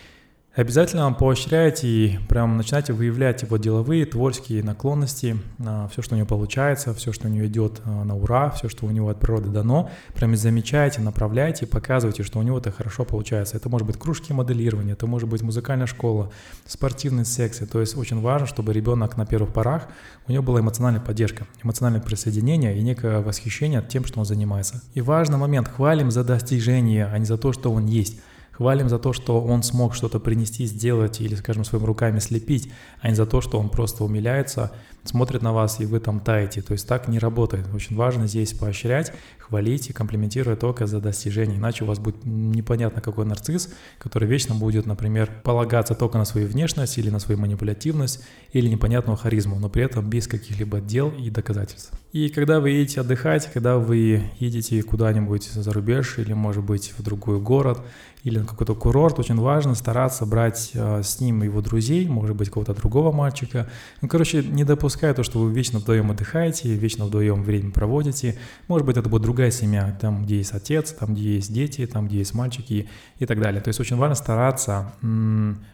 Обязательно 0.55 1.11
поощряйте 1.11 1.85
и 1.85 2.19
прям 2.29 2.55
начинайте 2.55 2.93
выявлять 2.93 3.41
его 3.41 3.57
деловые, 3.57 4.05
творческие 4.05 4.63
наклонности, 4.63 5.35
а, 5.59 5.89
все, 5.89 6.01
что 6.01 6.15
у 6.15 6.17
него 6.17 6.27
получается, 6.27 6.93
все, 6.93 7.11
что 7.11 7.27
у 7.27 7.29
него 7.29 7.45
идет 7.45 7.81
а, 7.83 8.05
на 8.05 8.15
ура, 8.15 8.51
все, 8.51 8.69
что 8.69 8.85
у 8.85 8.91
него 8.91 9.09
от 9.09 9.19
природы 9.19 9.49
дано. 9.49 9.89
Прям 10.13 10.33
замечайте, 10.37 11.01
направляйте, 11.01 11.67
показывайте, 11.67 12.23
что 12.23 12.39
у 12.39 12.41
него 12.41 12.59
это 12.59 12.71
хорошо 12.71 13.03
получается. 13.03 13.57
Это 13.57 13.67
может 13.67 13.85
быть 13.85 13.97
кружки 13.97 14.31
моделирования, 14.31 14.93
это 14.93 15.07
может 15.07 15.27
быть 15.27 15.41
музыкальная 15.41 15.87
школа, 15.87 16.31
спортивный 16.65 17.25
секции. 17.25 17.65
То 17.65 17.81
есть 17.81 17.97
очень 17.97 18.21
важно, 18.21 18.47
чтобы 18.47 18.71
ребенок 18.71 19.17
на 19.17 19.25
первых 19.25 19.51
порах, 19.51 19.89
у 20.25 20.31
него 20.31 20.41
была 20.41 20.61
эмоциональная 20.61 21.01
поддержка, 21.01 21.47
эмоциональное 21.65 22.01
присоединение 22.01 22.77
и 22.77 22.81
некое 22.81 23.19
восхищение 23.19 23.83
тем, 23.85 24.05
что 24.05 24.21
он 24.21 24.25
занимается. 24.25 24.81
И 24.93 25.01
важный 25.01 25.37
момент, 25.37 25.67
хвалим 25.67 26.11
за 26.11 26.23
достижение, 26.23 27.07
а 27.07 27.17
не 27.17 27.25
за 27.25 27.37
то, 27.37 27.51
что 27.51 27.73
он 27.73 27.87
есть. 27.87 28.21
Хвалим 28.57 28.87
за 28.87 28.99
то, 28.99 29.11
что 29.11 29.41
он 29.41 29.63
смог 29.63 29.93
что-то 29.95 30.19
принести, 30.19 30.65
сделать 30.65 31.19
или, 31.19 31.35
скажем, 31.35 31.65
своими 31.65 31.85
руками 31.85 32.19
слепить, 32.19 32.71
а 33.01 33.09
не 33.09 33.15
за 33.15 33.25
то, 33.25 33.41
что 33.41 33.59
он 33.59 33.67
просто 33.67 34.05
умиляется, 34.05 34.71
смотрит 35.05 35.41
на 35.41 35.53
вас 35.53 35.79
и 35.79 35.85
вы 35.85 35.99
там 35.99 36.19
таете. 36.19 36.61
То 36.61 36.73
есть 36.73 36.87
так 36.87 37.07
не 37.07 37.19
работает. 37.19 37.67
Очень 37.73 37.95
важно 37.95 38.27
здесь 38.27 38.53
поощрять, 38.53 39.11
хвалить 39.39 39.89
и 39.89 39.93
комплиментировать 39.93 40.59
только 40.59 40.87
за 40.87 40.99
достижение. 40.99 41.57
Иначе 41.57 41.83
у 41.83 41.87
вас 41.87 41.99
будет 41.99 42.25
непонятно 42.25 43.01
какой 43.01 43.25
нарцисс, 43.25 43.69
который 43.99 44.27
вечно 44.27 44.55
будет, 44.55 44.85
например, 44.85 45.31
полагаться 45.43 45.93
только 45.93 46.17
на 46.17 46.25
свою 46.25 46.47
внешность 46.47 46.97
или 46.97 47.09
на 47.09 47.19
свою 47.19 47.39
манипулятивность 47.39 48.23
или 48.53 48.67
непонятную 48.67 49.17
харизму, 49.17 49.59
но 49.59 49.69
при 49.69 49.83
этом 49.83 50.09
без 50.09 50.27
каких-либо 50.27 50.79
дел 50.79 51.09
и 51.09 51.29
доказательств. 51.29 51.91
И 52.11 52.29
когда 52.29 52.61
вы 52.61 52.69
едете 52.69 53.01
отдыхать, 53.01 53.51
когда 53.51 53.77
вы 53.77 54.23
едете 54.39 54.81
куда-нибудь 54.81 55.49
за 55.51 55.73
рубеж 55.73 56.17
или, 56.17 56.31
может 56.31 56.63
быть, 56.63 56.93
в 56.97 57.03
другой 57.03 57.41
город 57.41 57.81
или 58.23 58.39
на 58.39 58.45
какой-то 58.45 58.73
курорт, 58.73 59.19
очень 59.19 59.35
важно 59.35 59.75
стараться 59.75 60.25
брать 60.25 60.71
э, 60.73 61.03
с 61.03 61.19
ним 61.19 61.43
его 61.43 61.61
друзей, 61.61 62.07
может 62.07 62.35
быть, 62.35 62.47
какого-то 62.47 62.73
другого 62.73 63.11
мальчика. 63.11 63.69
Ну, 64.01 64.07
короче, 64.07 64.43
не 64.43 64.63
допуская 64.95 65.13
то, 65.13 65.23
что 65.23 65.39
вы 65.39 65.51
вечно 65.51 65.79
вдвоем 65.79 66.11
отдыхаете, 66.11 66.73
вечно 66.73 67.05
вдвоем 67.05 67.43
время 67.43 67.71
проводите. 67.71 68.37
Может 68.69 68.87
быть, 68.87 68.95
это 68.95 69.09
будет 69.09 69.23
другая 69.23 69.51
семья, 69.51 69.97
там, 69.99 70.23
где 70.23 70.37
есть 70.37 70.53
отец, 70.53 70.93
там, 70.93 71.13
где 71.13 71.35
есть 71.35 71.51
дети, 71.51 71.85
там, 71.85 72.07
где 72.07 72.19
есть 72.19 72.33
мальчики 72.33 72.87
и 73.19 73.25
так 73.25 73.41
далее. 73.41 73.61
То 73.61 73.67
есть 73.67 73.79
очень 73.81 73.97
важно 73.97 74.15
стараться 74.15 74.93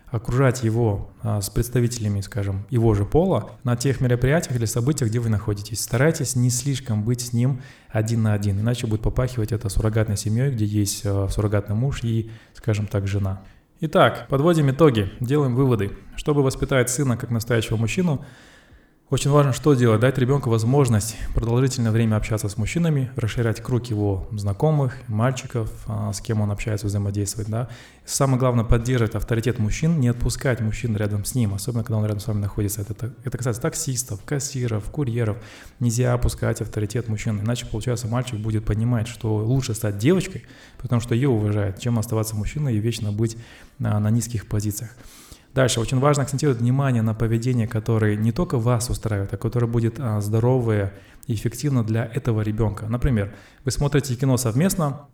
окружать 0.07 0.63
его 0.63 1.11
а, 1.21 1.39
с 1.39 1.51
представителями, 1.51 2.21
скажем, 2.21 2.65
его 2.71 2.95
же 2.95 3.05
пола 3.05 3.51
на 3.63 3.75
тех 3.75 4.01
мероприятиях 4.01 4.55
или 4.55 4.65
событиях, 4.65 5.11
где 5.11 5.19
вы 5.19 5.29
находитесь. 5.29 5.81
Старайтесь 5.81 6.35
не 6.35 6.49
слишком 6.49 7.03
быть 7.03 7.21
с 7.21 7.31
ним 7.31 7.61
один 7.89 8.23
на 8.23 8.33
один, 8.33 8.59
иначе 8.59 8.87
будет 8.87 9.01
попахивать 9.01 9.51
это 9.51 9.69
суррогатной 9.69 10.17
семьей, 10.17 10.51
где 10.51 10.65
есть 10.65 11.03
а, 11.05 11.27
суррогатный 11.29 11.75
муж 11.75 12.03
и, 12.03 12.31
скажем 12.55 12.87
так, 12.87 13.07
жена. 13.07 13.43
Итак, 13.81 14.27
подводим 14.29 14.69
итоги, 14.69 15.11
делаем 15.19 15.55
выводы. 15.55 15.91
Чтобы 16.15 16.43
воспитать 16.43 16.89
сына 16.89 17.17
как 17.17 17.31
настоящего 17.31 17.77
мужчину, 17.77 18.25
очень 19.11 19.29
важно 19.29 19.51
что 19.51 19.73
делать? 19.73 19.99
Дать 19.99 20.17
ребенку 20.17 20.49
возможность 20.49 21.17
продолжительное 21.35 21.91
время 21.91 22.15
общаться 22.15 22.47
с 22.47 22.55
мужчинами, 22.55 23.11
расширять 23.17 23.61
круг 23.61 23.87
его 23.87 24.25
знакомых, 24.31 24.95
мальчиков, 25.09 25.69
а, 25.85 26.13
с 26.13 26.21
кем 26.21 26.39
он 26.39 26.49
общается, 26.49 26.87
взаимодействует. 26.87 27.49
Да? 27.49 27.67
Самое 28.05 28.39
главное, 28.39 28.63
поддерживать 28.63 29.15
авторитет 29.15 29.59
мужчин, 29.59 29.99
не 29.99 30.07
отпускать 30.07 30.61
мужчин 30.61 30.95
рядом 30.95 31.25
с 31.25 31.35
ним, 31.35 31.53
особенно 31.53 31.83
когда 31.83 31.97
он 31.97 32.05
рядом 32.05 32.21
с 32.21 32.27
вами 32.27 32.39
находится. 32.39 32.85
Это, 32.87 33.13
это 33.25 33.37
касается 33.37 33.61
таксистов, 33.61 34.23
кассиров, 34.23 34.85
курьеров. 34.85 35.35
Нельзя 35.81 36.13
опускать 36.13 36.61
авторитет 36.61 37.09
мужчин, 37.09 37.41
иначе, 37.41 37.65
получается, 37.65 38.07
мальчик 38.07 38.39
будет 38.39 38.63
понимать, 38.63 39.09
что 39.09 39.35
лучше 39.35 39.73
стать 39.73 39.97
девочкой, 39.97 40.45
потому 40.77 41.01
что 41.01 41.15
ее 41.15 41.27
уважают, 41.27 41.79
чем 41.79 41.99
оставаться 41.99 42.37
мужчиной 42.37 42.75
и 42.75 42.79
вечно 42.79 43.11
быть 43.11 43.35
на, 43.77 43.99
на 43.99 44.09
низких 44.09 44.47
позициях. 44.47 44.91
Дальше 45.53 45.81
очень 45.81 45.99
важно 45.99 46.23
акцентировать 46.23 46.59
внимание 46.59 47.01
на 47.01 47.13
поведение, 47.13 47.67
которое 47.67 48.15
не 48.15 48.31
только 48.31 48.57
вас 48.57 48.89
устраивает, 48.89 49.33
а 49.33 49.37
которое 49.37 49.67
будет 49.67 49.99
а, 49.99 50.21
здоровое 50.21 50.93
и 51.27 51.33
эффективно 51.33 51.83
для 51.83 52.05
этого 52.05 52.41
ребенка. 52.41 52.87
Например, 52.87 53.35
вы 53.65 53.71
смотрите 53.71 54.15
кино 54.15 54.37
совместно 54.37 55.07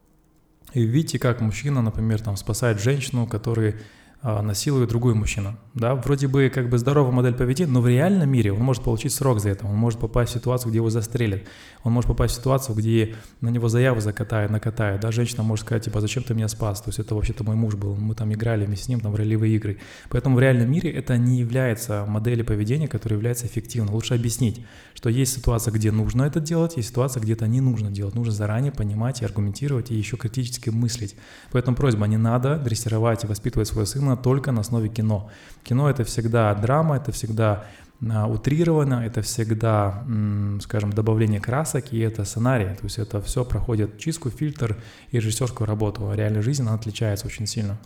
и 0.73 0.83
видите, 0.83 1.17
как 1.17 1.41
мужчина, 1.41 1.81
например, 1.81 2.21
там 2.21 2.37
спасает 2.37 2.79
женщину, 2.79 3.25
которая 3.25 3.75
насилует 4.23 4.89
другую 4.89 5.15
мужчину. 5.15 5.55
Да, 5.75 5.93
вроде 5.93 6.27
бы 6.27 6.51
как 6.53 6.69
бы 6.69 6.79
здоровая 6.79 7.11
модель 7.11 7.35
поведения, 7.35 7.71
но 7.71 7.81
в 7.81 7.87
реальном 7.87 8.29
мире 8.29 8.51
он 8.51 8.59
может 8.59 8.83
получить 8.83 9.13
срок 9.13 9.39
за 9.39 9.49
это, 9.49 9.67
он 9.67 9.75
может 9.75 9.99
попасть 9.99 10.31
в 10.31 10.33
ситуацию, 10.33 10.71
где 10.71 10.77
его 10.77 10.89
застрелят, 10.89 11.43
он 11.83 11.93
может 11.93 12.07
попасть 12.07 12.33
в 12.33 12.37
ситуацию, 12.37 12.75
где 12.75 13.15
на 13.41 13.49
него 13.49 13.69
заяву 13.69 13.99
закатают, 13.99 14.51
накатают, 14.51 15.01
да, 15.01 15.11
женщина 15.11 15.43
может 15.43 15.65
сказать, 15.65 15.85
типа, 15.85 16.01
зачем 16.01 16.23
ты 16.23 16.33
меня 16.33 16.47
спас, 16.47 16.81
то 16.81 16.89
есть 16.89 16.97
это 16.97 17.13
вообще-то 17.13 17.43
мой 17.43 17.55
муж 17.55 17.75
был, 17.75 17.95
мы 17.95 18.15
там 18.15 18.33
играли 18.33 18.65
вместе 18.65 18.85
с 18.85 18.87
ним 18.87 19.01
там 19.01 19.11
в 19.11 19.15
ролевые 19.15 19.55
игры, 19.55 19.77
поэтому 20.09 20.35
в 20.35 20.39
реальном 20.39 20.71
мире 20.71 20.91
это 20.91 21.15
не 21.17 21.37
является 21.37 22.03
моделью 22.07 22.43
поведения, 22.43 22.87
которая 22.87 23.17
является 23.17 23.45
эффективной, 23.45 23.93
лучше 23.93 24.15
объяснить, 24.15 24.65
что 24.95 25.09
есть 25.09 25.35
ситуация, 25.35 25.71
где 25.71 25.91
нужно 25.91 26.23
это 26.23 26.39
делать, 26.39 26.75
есть 26.77 26.89
ситуация, 26.89 27.21
где 27.21 27.33
это 27.33 27.47
не 27.47 27.61
нужно 27.61 27.91
делать, 27.91 28.15
нужно 28.15 28.33
заранее 28.33 28.71
понимать 28.71 29.21
и 29.21 29.25
аргументировать, 29.25 29.91
и 29.91 29.95
еще 29.95 30.17
критически 30.17 30.71
мыслить, 30.71 31.15
поэтому 31.51 31.77
просьба, 31.77 32.07
не 32.07 32.17
надо 32.17 32.57
дрессировать 32.57 33.23
и 33.23 33.27
воспитывать 33.27 33.67
своего 33.67 33.85
сына 33.85 34.06
создано 34.07 34.15
только 34.15 34.51
на 34.51 34.61
основе 34.61 34.89
кино. 34.89 35.29
Кино 35.63 35.89
это 35.89 36.03
всегда 36.03 36.53
драма, 36.55 36.95
это 36.95 37.11
всегда 37.11 37.65
а, 38.09 38.27
утрировано, 38.27 39.03
это 39.05 39.21
всегда, 39.21 40.03
скажем, 40.61 40.91
добавление 40.91 41.39
красок, 41.39 41.93
и 41.93 41.99
это 41.99 42.25
сценарий, 42.25 42.75
то 42.75 42.83
есть 42.83 42.99
это 42.99 43.21
все 43.21 43.43
проходит 43.43 43.97
чистку, 43.97 44.29
фильтр 44.29 44.77
и 45.11 45.17
режиссерскую 45.17 45.67
работу, 45.67 46.09
а 46.09 46.15
реальная 46.15 46.41
жизнь, 46.41 46.61
она 46.61 46.73
отличается 46.73 47.27
очень 47.27 47.47
сильно. 47.47 47.77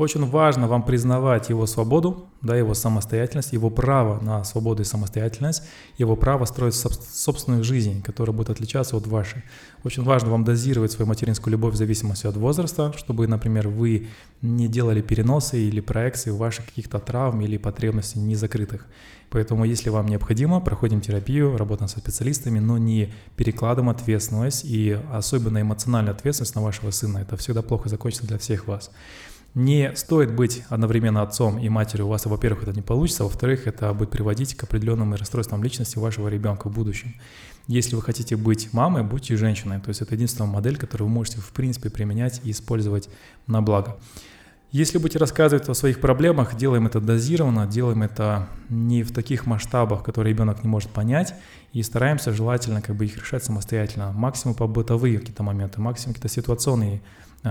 Очень 0.00 0.24
важно 0.24 0.66
вам 0.66 0.82
признавать 0.82 1.50
его 1.50 1.66
свободу, 1.66 2.26
да, 2.40 2.56
его 2.56 2.72
самостоятельность, 2.72 3.52
его 3.52 3.68
право 3.68 4.18
на 4.18 4.44
свободу 4.44 4.80
и 4.80 4.86
самостоятельность, 4.86 5.62
его 5.98 6.16
право 6.16 6.46
строить 6.46 6.74
собственную 6.74 7.62
жизнь, 7.64 8.00
которая 8.00 8.34
будет 8.34 8.48
отличаться 8.48 8.96
от 8.96 9.06
вашей. 9.06 9.42
Очень 9.84 10.02
важно 10.02 10.30
вам 10.30 10.42
дозировать 10.42 10.92
свою 10.92 11.06
материнскую 11.06 11.52
любовь 11.52 11.74
в 11.74 11.76
зависимости 11.76 12.26
от 12.26 12.34
возраста, 12.38 12.94
чтобы, 12.96 13.26
например, 13.26 13.68
вы 13.68 14.08
не 14.40 14.68
делали 14.68 15.02
переносы 15.02 15.58
или 15.58 15.80
проекции 15.80 16.30
ваших 16.30 16.64
каких-то 16.64 16.98
травм 16.98 17.42
или 17.42 17.58
потребностей 17.58 18.20
не 18.20 18.36
закрытых. 18.36 18.86
Поэтому, 19.28 19.66
если 19.66 19.90
вам 19.90 20.06
необходимо, 20.06 20.60
проходим 20.60 21.02
терапию, 21.02 21.58
работаем 21.58 21.88
со 21.88 21.98
специалистами, 21.98 22.58
но 22.58 22.78
не 22.78 23.12
перекладываем 23.36 23.90
ответственность 23.90 24.64
и 24.64 24.98
особенно 25.12 25.60
эмоциональную 25.60 26.16
ответственность 26.16 26.54
на 26.54 26.62
вашего 26.62 26.90
сына. 26.90 27.18
Это 27.18 27.36
всегда 27.36 27.60
плохо 27.60 27.90
закончится 27.90 28.26
для 28.26 28.38
всех 28.38 28.66
вас. 28.66 28.90
Не 29.54 29.96
стоит 29.96 30.32
быть 30.32 30.62
одновременно 30.68 31.22
отцом 31.22 31.58
и 31.58 31.68
матерью. 31.68 32.06
У 32.06 32.10
вас, 32.10 32.24
во-первых, 32.24 32.62
это 32.62 32.72
не 32.72 32.82
получится, 32.82 33.24
во-вторых, 33.24 33.66
это 33.66 33.92
будет 33.92 34.10
приводить 34.10 34.54
к 34.54 34.62
определенным 34.62 35.12
расстройствам 35.14 35.64
личности 35.64 35.98
вашего 35.98 36.28
ребенка 36.28 36.68
в 36.68 36.72
будущем. 36.72 37.14
Если 37.66 37.96
вы 37.96 38.02
хотите 38.02 38.36
быть 38.36 38.72
мамой, 38.72 39.02
будьте 39.02 39.36
женщиной. 39.36 39.80
То 39.80 39.88
есть 39.88 40.02
это 40.02 40.14
единственная 40.14 40.50
модель, 40.50 40.76
которую 40.76 41.08
вы 41.08 41.14
можете, 41.14 41.40
в 41.40 41.50
принципе, 41.50 41.90
применять 41.90 42.40
и 42.44 42.52
использовать 42.52 43.08
на 43.48 43.60
благо. 43.60 43.96
Если 44.70 44.98
будете 44.98 45.18
рассказывать 45.18 45.68
о 45.68 45.74
своих 45.74 46.00
проблемах, 46.00 46.56
делаем 46.56 46.86
это 46.86 47.00
дозированно, 47.00 47.66
делаем 47.66 48.04
это 48.04 48.48
не 48.68 49.02
в 49.02 49.12
таких 49.12 49.44
масштабах, 49.46 50.04
которые 50.04 50.32
ребенок 50.32 50.62
не 50.62 50.68
может 50.68 50.90
понять, 50.90 51.34
и 51.72 51.82
стараемся 51.82 52.32
желательно 52.32 52.80
как 52.80 52.94
бы 52.94 53.04
их 53.04 53.16
решать 53.16 53.42
самостоятельно. 53.42 54.12
Максимум 54.12 54.54
по 54.54 54.68
бытовые 54.68 55.18
какие-то 55.18 55.42
моменты, 55.42 55.80
максимум 55.80 56.14
какие-то 56.14 56.32
ситуационные 56.32 57.02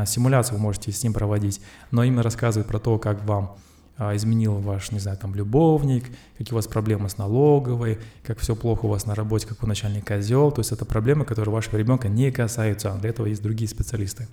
симуляцию 0.05 0.57
вы 0.57 0.63
можете 0.63 0.91
с 0.91 1.03
ним 1.03 1.13
проводить, 1.13 1.61
но 1.91 2.03
именно 2.03 2.23
рассказывать 2.23 2.67
про 2.67 2.79
то, 2.79 2.97
как 2.97 3.23
вам 3.25 3.57
а, 3.97 4.15
изменил 4.15 4.55
ваш, 4.55 4.91
не 4.91 4.99
знаю, 4.99 5.17
там, 5.17 5.35
любовник, 5.35 6.05
какие 6.37 6.53
у 6.53 6.55
вас 6.55 6.67
проблемы 6.67 7.09
с 7.09 7.17
налоговой, 7.17 7.99
как 8.23 8.39
все 8.39 8.55
плохо 8.55 8.85
у 8.85 8.89
вас 8.89 9.05
на 9.05 9.15
работе, 9.15 9.47
как 9.47 9.61
вы 9.61 9.67
начальник 9.67 10.07
козел. 10.07 10.51
То 10.51 10.61
есть 10.61 10.71
это 10.71 10.85
проблемы, 10.85 11.25
которые 11.25 11.53
вашего 11.53 11.77
ребенка 11.77 12.07
не 12.07 12.31
касаются, 12.31 12.93
а 12.93 12.97
для 12.97 13.09
этого 13.09 13.25
есть 13.27 13.41
другие 13.41 13.67
специалисты. 13.67 14.27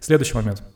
Следующий 0.00 0.34
момент– 0.34 0.62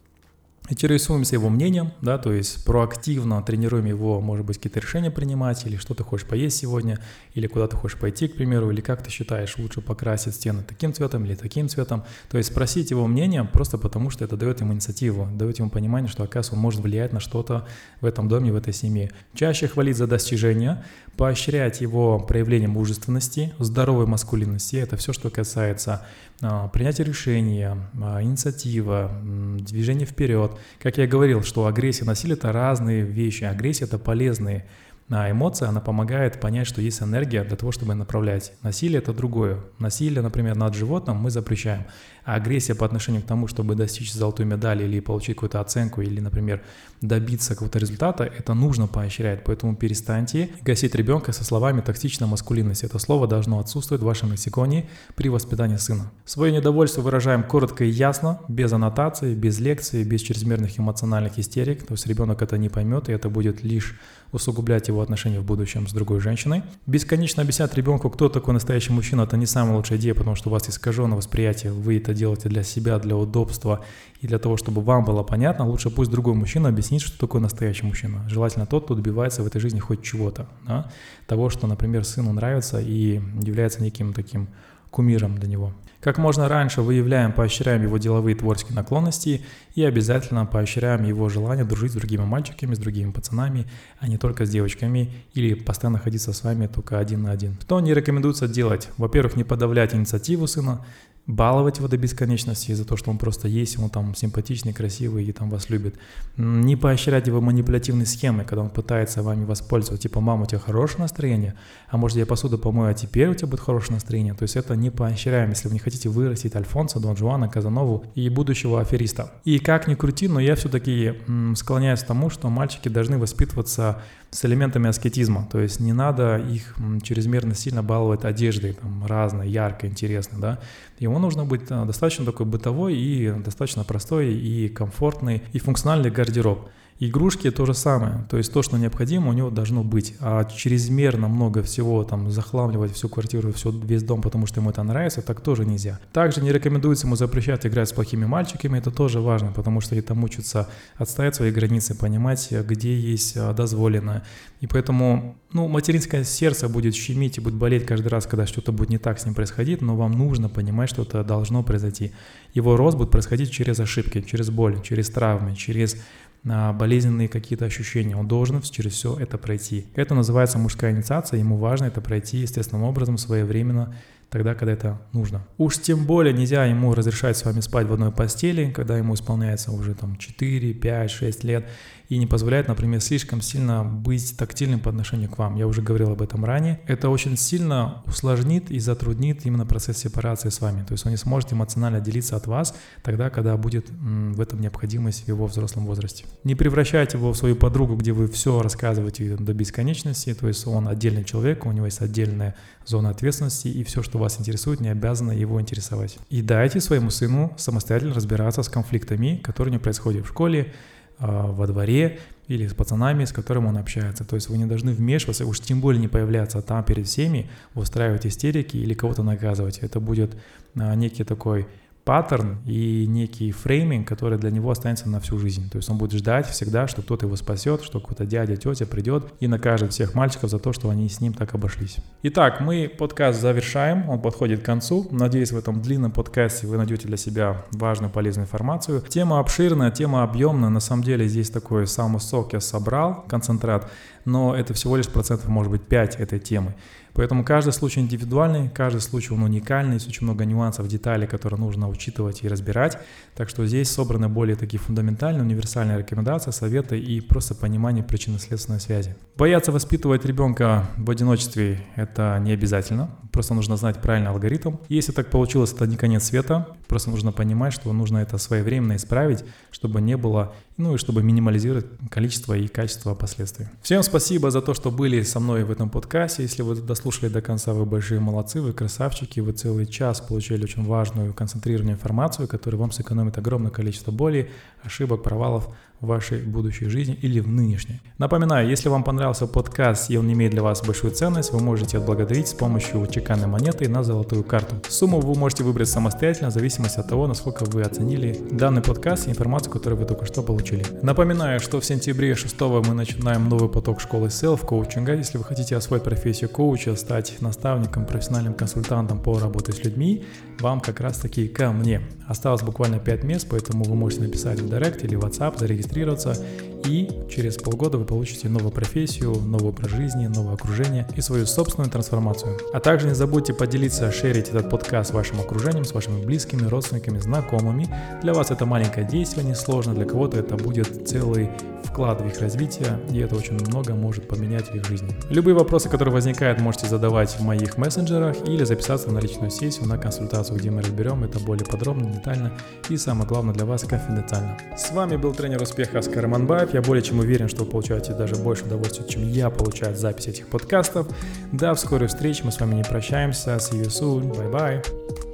интересуемся 0.68 1.34
его 1.34 1.48
мнением, 1.48 1.92
да, 2.00 2.18
то 2.18 2.32
есть 2.32 2.64
проактивно 2.64 3.42
тренируем 3.42 3.86
его, 3.86 4.20
может 4.20 4.46
быть, 4.46 4.56
какие-то 4.56 4.80
решения 4.80 5.10
принимать, 5.10 5.66
или 5.66 5.76
что 5.76 5.94
ты 5.94 6.04
хочешь 6.04 6.26
поесть 6.26 6.58
сегодня, 6.58 6.98
или 7.34 7.46
куда 7.46 7.66
ты 7.66 7.76
хочешь 7.76 7.98
пойти, 7.98 8.28
к 8.28 8.36
примеру, 8.36 8.70
или 8.70 8.80
как 8.80 9.02
ты 9.02 9.10
считаешь, 9.10 9.58
лучше 9.58 9.80
покрасить 9.80 10.34
стены 10.34 10.62
таким 10.62 10.92
цветом 10.94 11.24
или 11.24 11.34
таким 11.34 11.68
цветом. 11.68 12.04
То 12.30 12.38
есть 12.38 12.50
спросить 12.50 12.90
его 12.90 13.06
мнение 13.06 13.44
просто 13.44 13.78
потому, 13.78 14.10
что 14.10 14.24
это 14.24 14.36
дает 14.36 14.60
ему 14.60 14.72
инициативу, 14.72 15.28
дает 15.34 15.58
ему 15.58 15.70
понимание, 15.70 16.08
что, 16.08 16.22
оказывается, 16.22 16.54
он 16.54 16.60
может 16.60 16.80
влиять 16.80 17.12
на 17.12 17.20
что-то 17.20 17.66
в 18.00 18.06
этом 18.06 18.28
доме, 18.28 18.52
в 18.52 18.56
этой 18.56 18.72
семье. 18.72 19.10
Чаще 19.34 19.66
хвалить 19.66 19.96
за 19.96 20.06
достижения, 20.06 20.84
поощрять 21.16 21.80
его 21.80 22.20
проявление 22.20 22.68
мужественности, 22.68 23.52
здоровой 23.58 24.06
маскулинности, 24.06 24.76
это 24.76 24.96
все, 24.96 25.12
что 25.12 25.30
касается 25.30 26.06
а, 26.42 26.68
принятия 26.68 27.04
решения, 27.04 27.76
а, 28.02 28.22
инициатива, 28.22 29.10
движение 29.22 30.06
вперед. 30.06 30.56
Как 30.78 30.96
я 30.98 31.06
говорил, 31.06 31.42
что 31.42 31.66
агрессия 31.66 32.04
и 32.04 32.06
насилие— 32.06 32.36
это 32.38 32.52
разные 32.52 33.02
вещи. 33.02 33.44
Агрессия— 33.44 33.84
это 33.86 33.98
полезные 33.98 34.66
а 35.10 35.30
эмоция, 35.30 35.68
она 35.68 35.80
помогает 35.80 36.40
понять, 36.40 36.68
что 36.68 36.80
есть 36.80 37.02
энергия 37.02 37.42
для 37.42 37.56
того, 37.56 37.72
чтобы 37.72 37.94
направлять. 37.94 38.52
Насилие— 38.62 38.98
это 39.00 39.12
другое. 39.12 39.58
Насилие, 39.78 40.22
например, 40.22 40.56
над 40.56 40.74
животным 40.74 41.16
мы 41.16 41.30
запрещаем. 41.30 41.84
А 42.24 42.34
агрессия 42.34 42.76
по 42.76 42.86
отношению 42.86 43.22
к 43.22 43.26
тому, 43.26 43.48
чтобы 43.48 43.74
достичь 43.74 44.12
золотой 44.12 44.46
медали 44.46 44.84
или 44.84 45.00
получить 45.00 45.34
какую-то 45.34 45.60
оценку, 45.60 46.00
или, 46.00 46.20
например, 46.20 46.62
добиться 47.00 47.54
какого-то 47.54 47.78
результата, 47.78 48.24
это 48.24 48.54
нужно 48.54 48.86
поощрять. 48.86 49.42
Поэтому 49.42 49.74
перестаньте 49.74 50.50
гасить 50.62 50.94
ребенка 50.94 51.32
со 51.32 51.42
словами 51.42 51.80
«токсичная 51.80 52.28
маскулинность». 52.28 52.84
Это 52.84 52.98
слово 53.00 53.26
должно 53.26 53.58
отсутствовать 53.58 54.02
в 54.02 54.06
вашем 54.06 54.30
лексиконе 54.30 54.88
при 55.16 55.28
воспитании 55.28 55.76
сына. 55.76 56.12
Свое 56.24 56.52
недовольство 56.52 57.00
выражаем 57.00 57.42
коротко 57.42 57.84
и 57.84 57.88
ясно, 57.90 58.40
без 58.48 58.72
аннотации, 58.72 59.34
без 59.34 59.58
лекции, 59.58 60.04
без 60.04 60.20
чрезмерных 60.20 60.78
эмоциональных 60.78 61.38
истерик. 61.38 61.84
То 61.84 61.94
есть 61.94 62.06
ребенок 62.06 62.42
это 62.42 62.58
не 62.58 62.68
поймет, 62.68 63.08
и 63.08 63.12
это 63.12 63.28
будет 63.28 63.64
лишь 63.64 63.98
усугублять 64.32 64.88
его 64.88 65.00
отношения 65.02 65.40
в 65.40 65.44
будущем 65.44 65.86
с 65.88 65.92
другой 65.92 66.20
женщиной. 66.20 66.62
Бесконечно 66.86 67.42
объяснять 67.42 67.74
ребенку, 67.74 68.10
кто 68.10 68.28
такой 68.28 68.54
настоящий 68.54 68.92
мужчина, 68.92 69.22
это 69.22 69.36
не 69.36 69.46
самая 69.46 69.76
лучшая 69.76 69.98
идея, 69.98 70.14
потому 70.14 70.36
что 70.36 70.48
у 70.48 70.52
вас 70.52 70.68
искаженное 70.68 71.16
восприятие, 71.16 71.72
вы 71.72 71.98
это 71.98 72.14
делаете 72.14 72.48
для 72.48 72.62
себя, 72.62 72.98
для 72.98 73.16
удобства 73.16 73.84
и 74.20 74.26
для 74.26 74.38
того, 74.38 74.56
чтобы 74.56 74.82
вам 74.82 75.04
было 75.04 75.22
понятно, 75.22 75.66
лучше 75.66 75.90
пусть 75.90 76.10
другой 76.10 76.34
мужчина 76.34 76.68
объяснит, 76.68 77.02
что 77.02 77.18
такое 77.18 77.40
настоящий 77.40 77.86
мужчина. 77.86 78.28
Желательно 78.28 78.66
тот, 78.66 78.84
кто 78.84 78.94
добивается 78.94 79.42
в 79.42 79.46
этой 79.46 79.60
жизни 79.60 79.80
хоть 79.80 80.02
чего-то, 80.02 80.46
да? 80.66 80.90
того, 81.26 81.50
что, 81.50 81.66
например, 81.66 82.04
сыну 82.04 82.32
нравится 82.32 82.80
и 82.80 83.20
является 83.42 83.82
неким 83.82 84.12
таким 84.12 84.48
кумиром 84.90 85.38
для 85.38 85.48
него. 85.48 85.72
Как 86.00 86.16
можно 86.16 86.48
раньше 86.48 86.80
выявляем, 86.80 87.30
поощряем 87.30 87.82
его 87.82 87.98
деловые 87.98 88.34
творческие 88.34 88.74
наклонности 88.74 89.44
и 89.74 89.84
обязательно 89.84 90.46
поощряем 90.46 91.04
его 91.04 91.28
желание 91.28 91.66
дружить 91.66 91.92
с 91.92 91.94
другими 91.94 92.24
мальчиками, 92.24 92.74
с 92.74 92.78
другими 92.78 93.10
пацанами, 93.10 93.66
а 93.98 94.08
не 94.08 94.16
только 94.16 94.46
с 94.46 94.50
девочками 94.50 95.12
или 95.34 95.52
постоянно 95.52 95.98
находиться 95.98 96.32
с 96.32 96.42
вами 96.42 96.68
только 96.68 96.98
один 96.98 97.22
на 97.22 97.32
один. 97.32 97.58
Что 97.60 97.80
не 97.80 97.92
рекомендуется 97.92 98.48
делать? 98.48 98.88
Во-первых, 98.96 99.36
не 99.36 99.44
подавлять 99.44 99.94
инициативу 99.94 100.46
сына, 100.46 100.86
баловать 101.30 101.78
его 101.78 101.88
до 101.88 101.96
бесконечности 101.96 102.72
из-за 102.72 102.84
того, 102.84 102.96
что 102.96 103.10
он 103.10 103.18
просто 103.18 103.48
есть, 103.48 103.78
он 103.78 103.88
там 103.90 104.14
симпатичный, 104.14 104.72
красивый 104.72 105.24
и 105.24 105.32
там 105.32 105.50
вас 105.50 105.70
любит. 105.70 105.96
Не 106.36 106.76
поощрять 106.76 107.26
его 107.26 107.40
манипулятивной 107.40 108.06
схемой, 108.06 108.44
когда 108.44 108.62
он 108.62 108.70
пытается 108.70 109.22
вами 109.22 109.44
воспользоваться, 109.44 110.02
типа, 110.02 110.20
мама, 110.20 110.42
у 110.42 110.46
тебя 110.46 110.58
хорошее 110.58 111.00
настроение, 111.00 111.54
а 111.88 111.96
может 111.96 112.18
я 112.18 112.26
посуду 112.26 112.58
помою, 112.58 112.90
а 112.90 112.94
теперь 112.94 113.28
у 113.28 113.34
тебя 113.34 113.48
будет 113.48 113.60
хорошее 113.60 113.94
настроение. 113.94 114.34
То 114.34 114.42
есть 114.42 114.56
это 114.56 114.74
не 114.76 114.90
поощряем, 114.90 115.50
если 115.50 115.68
вы 115.68 115.74
не 115.74 115.80
хотите 115.80 116.08
вырастить 116.08 116.54
Альфонса, 116.56 117.00
Дон 117.00 117.16
Жуана, 117.16 117.48
Казанову 117.48 118.04
и 118.14 118.28
будущего 118.28 118.80
афериста. 118.80 119.32
И 119.44 119.58
как 119.58 119.86
ни 119.86 119.94
крути, 119.94 120.28
но 120.28 120.40
я 120.40 120.56
все-таки 120.56 121.14
склоняюсь 121.54 122.00
к 122.00 122.06
тому, 122.06 122.30
что 122.30 122.48
мальчики 122.48 122.88
должны 122.88 123.18
воспитываться 123.18 124.02
с 124.30 124.44
элементами 124.44 124.88
аскетизма, 124.88 125.48
то 125.50 125.58
есть 125.58 125.80
не 125.80 125.92
надо 125.92 126.36
их 126.36 126.76
чрезмерно 127.02 127.54
сильно 127.54 127.82
баловать 127.82 128.24
одеждой, 128.24 128.74
там, 128.74 129.04
разной, 129.04 129.48
яркой, 129.48 129.90
интересной, 129.90 130.40
да, 130.40 130.58
ему 130.98 131.18
нужно 131.18 131.44
быть 131.44 131.62
а, 131.70 131.84
достаточно 131.84 132.24
такой 132.24 132.46
бытовой 132.46 132.96
и 132.96 133.30
достаточно 133.32 133.82
простой 133.82 134.32
и 134.32 134.68
комфортный 134.68 135.42
и 135.52 135.58
функциональный 135.58 136.10
гардероб. 136.10 136.68
Игрушки 137.02 137.50
то 137.50 137.64
же 137.64 137.72
самое, 137.72 138.26
то 138.28 138.36
есть 138.36 138.52
то, 138.52 138.60
что 138.60 138.76
необходимо, 138.76 139.30
у 139.30 139.32
него 139.32 139.48
должно 139.48 139.82
быть, 139.82 140.14
а 140.20 140.44
чрезмерно 140.44 141.28
много 141.28 141.62
всего, 141.62 142.04
там, 142.04 142.30
захламливать 142.30 142.92
всю 142.92 143.08
квартиру, 143.08 143.54
все, 143.54 143.70
весь 143.70 144.02
дом, 144.02 144.20
потому 144.20 144.46
что 144.46 144.60
ему 144.60 144.68
это 144.68 144.82
нравится, 144.82 145.22
так 145.22 145.40
тоже 145.40 145.64
нельзя. 145.64 145.98
Также 146.12 146.42
не 146.42 146.52
рекомендуется 146.52 147.06
ему 147.06 147.16
запрещать 147.16 147.64
играть 147.64 147.88
с 147.88 147.92
плохими 147.94 148.26
мальчиками, 148.26 148.76
это 148.76 148.90
тоже 148.90 149.20
важно, 149.20 149.50
потому 149.50 149.80
что 149.80 149.96
это 149.96 150.12
учатся 150.12 150.68
отстоять 150.94 151.34
свои 151.34 151.50
границы, 151.50 151.94
понимать, 151.94 152.52
где 152.52 152.94
есть 152.94 153.34
а, 153.34 153.54
дозволено. 153.54 154.22
И 154.60 154.66
поэтому, 154.66 155.38
ну, 155.54 155.68
материнское 155.68 156.22
сердце 156.22 156.68
будет 156.68 156.94
щемить 156.94 157.38
и 157.38 157.40
будет 157.40 157.54
болеть 157.54 157.86
каждый 157.86 158.08
раз, 158.08 158.26
когда 158.26 158.46
что-то 158.46 158.72
будет 158.72 158.90
не 158.90 158.98
так 158.98 159.18
с 159.18 159.24
ним 159.24 159.34
происходить, 159.34 159.80
но 159.80 159.96
вам 159.96 160.12
нужно 160.12 160.50
понимать, 160.50 160.90
что 160.90 161.00
это 161.00 161.24
должно 161.24 161.62
произойти. 161.62 162.12
Его 162.52 162.76
рост 162.76 162.98
будет 162.98 163.10
происходить 163.10 163.50
через 163.50 163.80
ошибки, 163.80 164.20
через 164.20 164.50
боль, 164.50 164.82
через 164.82 165.08
травмы, 165.08 165.56
через 165.56 165.96
болезненные 166.42 167.28
какие-то 167.28 167.66
ощущения. 167.66 168.16
Он 168.16 168.26
должен 168.26 168.62
через 168.62 168.92
все 168.92 169.16
это 169.18 169.38
пройти. 169.38 169.86
Это 169.94 170.14
называется 170.14 170.58
мужская 170.58 170.92
инициация, 170.92 171.38
ему 171.38 171.56
важно 171.56 171.86
это 171.86 172.00
пройти 172.00 172.38
естественным 172.38 172.84
образом, 172.84 173.18
своевременно, 173.18 173.94
тогда, 174.30 174.54
когда 174.54 174.72
это 174.72 175.00
нужно. 175.12 175.46
Уж 175.58 175.78
тем 175.78 176.06
более 176.06 176.32
нельзя 176.32 176.64
ему 176.64 176.94
разрешать 176.94 177.36
с 177.36 177.44
вами 177.44 177.60
спать 177.60 177.86
в 177.86 177.92
одной 177.92 178.12
постели, 178.12 178.70
когда 178.70 178.96
ему 178.96 179.14
исполняется 179.14 179.72
уже 179.72 179.94
там 179.94 180.16
4, 180.16 180.72
5, 180.74 181.10
6 181.10 181.44
лет, 181.44 181.68
и 182.10 182.18
не 182.18 182.26
позволяет, 182.26 182.66
например, 182.66 183.00
слишком 183.00 183.40
сильно 183.40 183.84
быть 183.84 184.36
тактильным 184.36 184.80
по 184.80 184.90
отношению 184.90 185.30
к 185.30 185.38
вам. 185.38 185.54
Я 185.54 185.68
уже 185.68 185.80
говорил 185.80 186.10
об 186.10 186.20
этом 186.20 186.44
ранее. 186.44 186.80
Это 186.88 187.08
очень 187.08 187.36
сильно 187.36 188.02
усложнит 188.04 188.68
и 188.68 188.80
затруднит 188.80 189.46
именно 189.46 189.64
процесс 189.64 189.98
сепарации 189.98 190.48
с 190.48 190.60
вами. 190.60 190.82
То 190.82 190.92
есть 190.92 191.06
он 191.06 191.12
не 191.12 191.16
сможет 191.16 191.52
эмоционально 191.52 192.00
делиться 192.00 192.34
от 192.34 192.48
вас 192.48 192.74
тогда, 193.04 193.30
когда 193.30 193.56
будет 193.56 193.90
в 193.90 194.40
этом 194.40 194.60
необходимость 194.60 195.24
в 195.24 195.28
его 195.28 195.46
взрослом 195.46 195.86
возрасте. 195.86 196.24
Не 196.42 196.56
превращайте 196.56 197.16
его 197.16 197.32
в 197.32 197.36
свою 197.36 197.54
подругу, 197.54 197.94
где 197.94 198.10
вы 198.10 198.26
все 198.26 198.60
рассказываете 198.60 199.36
до 199.36 199.54
бесконечности, 199.54 200.34
то 200.34 200.48
есть 200.48 200.66
он 200.66 200.88
отдельный 200.88 201.22
человек, 201.22 201.64
у 201.64 201.70
него 201.70 201.86
есть 201.86 202.00
отдельная 202.00 202.56
зона 202.84 203.10
ответственности, 203.10 203.68
и 203.68 203.84
все, 203.84 204.02
что 204.02 204.18
вас 204.18 204.40
интересует, 204.40 204.80
не 204.80 204.88
обязано 204.88 205.30
его 205.30 205.60
интересовать. 205.60 206.18
И 206.28 206.42
дайте 206.42 206.80
своему 206.80 207.10
сыну 207.10 207.54
самостоятельно 207.56 208.14
разбираться 208.14 208.64
с 208.64 208.68
конфликтами, 208.68 209.40
которые 209.44 209.70
не 209.70 209.78
происходят 209.78 210.24
в 210.24 210.28
школе, 210.28 210.72
во 211.20 211.66
дворе 211.66 212.18
или 212.48 212.66
с 212.66 212.74
пацанами, 212.74 213.24
с 213.24 213.32
которыми 213.32 213.66
он 213.66 213.76
общается. 213.76 214.24
То 214.24 214.34
есть 214.34 214.48
вы 214.48 214.58
не 214.58 214.66
должны 214.66 214.92
вмешиваться, 214.92 215.46
уж 215.46 215.60
тем 215.60 215.80
более 215.80 216.00
не 216.00 216.08
появляться 216.08 216.60
там 216.62 216.82
перед 216.82 217.06
всеми, 217.06 217.48
устраивать 217.74 218.26
истерики 218.26 218.76
или 218.76 218.94
кого-то 218.94 219.22
наказывать. 219.22 219.78
Это 219.78 220.00
будет 220.00 220.36
а, 220.74 220.94
некий 220.94 221.24
такой 221.24 221.68
паттерн 222.10 222.58
и 222.66 223.06
некий 223.06 223.52
фрейминг, 223.52 224.08
который 224.08 224.36
для 224.36 224.50
него 224.50 224.68
останется 224.72 225.08
на 225.08 225.20
всю 225.20 225.38
жизнь. 225.38 225.70
То 225.70 225.76
есть 225.76 225.88
он 225.90 225.96
будет 225.96 226.10
ждать 226.18 226.44
всегда, 226.48 226.88
что 226.88 227.02
кто-то 227.02 227.26
его 227.26 227.36
спасет, 227.36 227.84
что 227.84 228.00
какой-то 228.00 228.26
дядя, 228.26 228.56
тетя 228.56 228.84
придет 228.84 229.32
и 229.38 229.46
накажет 229.46 229.92
всех 229.92 230.16
мальчиков 230.16 230.50
за 230.50 230.58
то, 230.58 230.72
что 230.72 230.90
они 230.90 231.08
с 231.08 231.20
ним 231.20 231.34
так 231.34 231.54
обошлись. 231.54 231.98
Итак, 232.24 232.62
мы 232.62 232.88
подкаст 232.88 233.40
завершаем, 233.40 234.10
он 234.10 234.20
подходит 234.20 234.62
к 234.62 234.64
концу. 234.64 235.06
Надеюсь, 235.12 235.52
в 235.52 235.56
этом 235.56 235.80
длинном 235.82 236.10
подкасте 236.10 236.66
вы 236.66 236.78
найдете 236.78 237.06
для 237.06 237.16
себя 237.16 237.64
важную, 237.70 238.10
полезную 238.10 238.46
информацию. 238.46 239.04
Тема 239.08 239.38
обширная, 239.38 239.92
тема 239.92 240.24
объемная. 240.24 240.68
На 240.68 240.80
самом 240.80 241.04
деле 241.04 241.28
здесь 241.28 241.48
такой 241.48 241.86
самый 241.86 242.20
сок 242.20 242.54
я 242.54 242.60
собрал, 242.60 243.24
концентрат, 243.28 243.88
но 244.24 244.56
это 244.56 244.74
всего 244.74 244.96
лишь 244.96 245.06
процентов, 245.08 245.46
может 245.46 245.70
быть, 245.70 245.82
5 245.82 246.16
этой 246.16 246.40
темы. 246.40 246.74
Поэтому 247.14 247.44
каждый 247.44 247.72
случай 247.72 248.00
индивидуальный, 248.00 248.68
каждый 248.68 249.00
случай 249.00 249.32
он 249.32 249.42
уникальный, 249.42 249.94
есть 249.94 250.08
очень 250.08 250.24
много 250.24 250.44
нюансов, 250.44 250.88
деталей, 250.88 251.26
которые 251.26 251.60
нужно 251.60 251.88
учитывать 251.88 252.42
и 252.42 252.48
разбирать. 252.48 252.98
Так 253.34 253.48
что 253.48 253.66
здесь 253.66 253.90
собраны 253.90 254.28
более 254.28 254.56
такие 254.56 254.78
фундаментальные, 254.78 255.42
универсальные 255.42 255.98
рекомендации, 255.98 256.50
советы 256.50 256.98
и 256.98 257.20
просто 257.20 257.54
понимание 257.54 258.04
причинно-следственной 258.04 258.80
связи. 258.80 259.16
Бояться 259.36 259.72
воспитывать 259.72 260.24
ребенка 260.24 260.86
в 260.96 261.10
одиночестве– 261.10 261.84
это 261.96 262.38
не 262.40 262.52
обязательно, 262.52 263.10
просто 263.32 263.54
нужно 263.54 263.76
знать 263.76 264.00
правильный 264.00 264.30
алгоритм. 264.30 264.76
Если 264.88 265.12
так 265.12 265.30
получилось, 265.30 265.72
это 265.72 265.86
не 265.86 265.96
конец 265.96 266.24
света, 266.24 266.68
просто 266.88 267.10
нужно 267.10 267.32
понимать, 267.32 267.72
что 267.72 267.92
нужно 267.92 268.18
это 268.18 268.38
своевременно 268.38 268.96
исправить, 268.96 269.44
чтобы 269.70 270.00
не 270.00 270.16
было, 270.16 270.52
ну 270.76 270.94
и 270.94 270.98
чтобы 270.98 271.22
минимализировать 271.22 271.86
количество 272.10 272.54
и 272.54 272.68
качество 272.68 273.14
последствий. 273.14 273.68
Всем 273.82 274.02
спасибо 274.02 274.50
за 274.50 274.60
то, 274.60 274.74
что 274.74 274.90
были 274.90 275.22
со 275.22 275.40
мной 275.40 275.64
в 275.64 275.70
этом 275.70 275.90
подкасте. 275.90 276.42
Если 276.42 276.62
вы 276.62 276.74
дослушали 277.00 277.32
до 277.32 277.40
конца, 277.40 277.72
вы 277.72 277.86
большие 277.86 278.20
молодцы, 278.20 278.60
вы 278.60 278.74
красавчики, 278.74 279.40
вы 279.40 279.52
целый 279.52 279.86
час 279.86 280.20
получили 280.20 280.64
очень 280.64 280.84
важную 280.84 281.32
концентрированную 281.32 281.94
информацию, 281.94 282.46
которая 282.46 282.78
вам 282.78 282.92
сэкономит 282.92 283.38
огромное 283.38 283.70
количество 283.70 284.12
боли, 284.12 284.50
ошибок, 284.82 285.22
провалов 285.22 285.74
в 286.00 286.06
вашей 286.06 286.38
будущей 286.38 286.86
жизни 286.86 287.18
или 287.20 287.40
в 287.40 287.48
нынешней. 287.48 288.00
Напоминаю, 288.18 288.68
если 288.68 288.88
вам 288.88 289.04
понравился 289.04 289.46
подкаст 289.46 290.10
и 290.10 290.16
он 290.16 290.32
имеет 290.32 290.52
для 290.52 290.62
вас 290.62 290.82
большую 290.82 291.12
ценность, 291.12 291.52
вы 291.52 291.60
можете 291.60 291.98
отблагодарить 291.98 292.48
с 292.48 292.54
помощью 292.54 293.06
чеканной 293.06 293.46
монеты 293.46 293.88
на 293.88 294.02
золотую 294.02 294.42
карту. 294.42 294.76
Сумму 294.88 295.20
вы 295.20 295.34
можете 295.38 295.62
выбрать 295.62 295.88
самостоятельно 295.88 296.50
в 296.50 296.54
зависимости 296.54 296.98
от 296.98 297.08
того, 297.08 297.26
насколько 297.26 297.64
вы 297.64 297.82
оценили 297.82 298.38
данный 298.50 298.80
подкаст 298.82 299.28
и 299.28 299.30
информацию, 299.30 299.72
которую 299.72 300.00
вы 300.00 300.06
только 300.06 300.24
что 300.24 300.42
получили. 300.42 300.86
Напоминаю, 301.02 301.60
что 301.60 301.80
в 301.80 301.84
сентябре 301.84 302.34
6 302.34 302.58
мы 302.60 302.94
начинаем 302.94 303.48
новый 303.48 303.68
поток 303.68 304.00
школы 304.00 304.30
селф-коучинга. 304.30 305.14
Если 305.14 305.36
вы 305.36 305.44
хотите 305.44 305.76
освоить 305.76 306.02
профессию 306.02 306.48
коуча, 306.48 306.96
стать 306.96 307.36
наставником, 307.40 308.06
профессиональным 308.06 308.54
консультантом 308.54 309.18
по 309.18 309.38
работе 309.38 309.72
с 309.72 309.84
людьми, 309.84 310.24
вам 310.60 310.80
как 310.80 311.00
раз 311.00 311.18
таки 311.18 311.46
ко 311.48 311.72
мне. 311.72 312.00
Осталось 312.26 312.62
буквально 312.62 312.98
5 312.98 313.24
мест, 313.24 313.46
поэтому 313.50 313.84
вы 313.84 313.94
можете 313.94 314.22
написать 314.22 314.60
в 314.60 314.68
Директ 314.68 315.04
или 315.04 315.18
WhatsApp, 315.18 315.58
зарегистрироваться 315.58 315.89
зарегистрироваться 315.90 316.36
и 316.84 317.08
через 317.28 317.56
полгода 317.56 317.98
вы 317.98 318.04
получите 318.04 318.48
новую 318.48 318.70
профессию, 318.70 319.34
новый 319.34 319.70
образ 319.70 319.90
жизни, 319.90 320.26
новое 320.26 320.54
окружение 320.54 321.06
и 321.16 321.20
свою 321.20 321.46
собственную 321.46 321.90
трансформацию. 321.90 322.58
А 322.72 322.80
также 322.80 323.06
не 323.06 323.14
забудьте 323.14 323.52
поделиться, 323.52 324.10
шерить 324.12 324.48
этот 324.48 324.70
подкаст 324.70 325.10
с 325.10 325.12
вашим 325.12 325.40
окружением, 325.40 325.84
с 325.84 325.92
вашими 325.92 326.24
близкими, 326.24 326.66
родственниками, 326.66 327.18
знакомыми. 327.18 327.88
Для 328.22 328.34
вас 328.34 328.50
это 328.50 328.66
маленькое 328.66 329.06
действие, 329.06 329.46
несложно, 329.46 329.94
для 329.94 330.04
кого-то 330.04 330.38
это 330.38 330.56
будет 330.56 331.08
целый 331.08 331.50
вклад 331.84 332.20
в 332.20 332.26
их 332.26 332.40
развитие, 332.40 333.00
и 333.10 333.18
это 333.18 333.34
очень 333.34 333.54
много 333.54 333.94
может 333.94 334.28
поменять 334.28 334.70
в 334.70 334.74
их 334.74 334.84
жизни. 334.86 335.14
Любые 335.28 335.54
вопросы, 335.54 335.88
которые 335.88 336.14
возникают, 336.14 336.60
можете 336.60 336.86
задавать 336.86 337.30
в 337.30 337.40
моих 337.42 337.78
мессенджерах 337.78 338.36
или 338.46 338.64
записаться 338.64 339.10
на 339.10 339.18
личную 339.18 339.50
сессию, 339.50 339.86
на 339.86 339.98
консультацию, 339.98 340.58
где 340.58 340.70
мы 340.70 340.82
разберем 340.82 341.24
это 341.24 341.40
более 341.40 341.66
подробно, 341.66 342.10
детально 342.10 342.52
и 342.88 342.96
самое 342.96 343.26
главное 343.26 343.54
для 343.54 343.64
вас 343.64 343.82
конфиденциально. 343.82 344.56
С 344.76 344.92
вами 344.92 345.16
был 345.16 345.34
тренер 345.34 345.62
успеха 345.62 345.98
Оскар 345.98 346.26
Манбаев. 346.26 346.69
Я 346.72 346.82
более 346.82 347.02
чем 347.02 347.18
уверен, 347.18 347.48
что 347.48 347.64
вы 347.64 347.70
получаете 347.70 348.12
даже 348.12 348.36
больше 348.36 348.64
удовольствия, 348.64 349.06
чем 349.08 349.28
я 349.28 349.50
получаю 349.50 349.92
от 349.92 349.98
записи 349.98 350.30
этих 350.30 350.46
подкастов. 350.46 351.08
До 351.52 351.74
скорой 351.74 352.08
встречи, 352.08 352.42
мы 352.44 352.52
с 352.52 352.60
вами 352.60 352.74
не 352.74 352.84
прощаемся. 352.84 353.56
See 353.56 353.82
you 353.82 353.88
soon. 353.88 354.30
Bye-bye. 354.32 355.29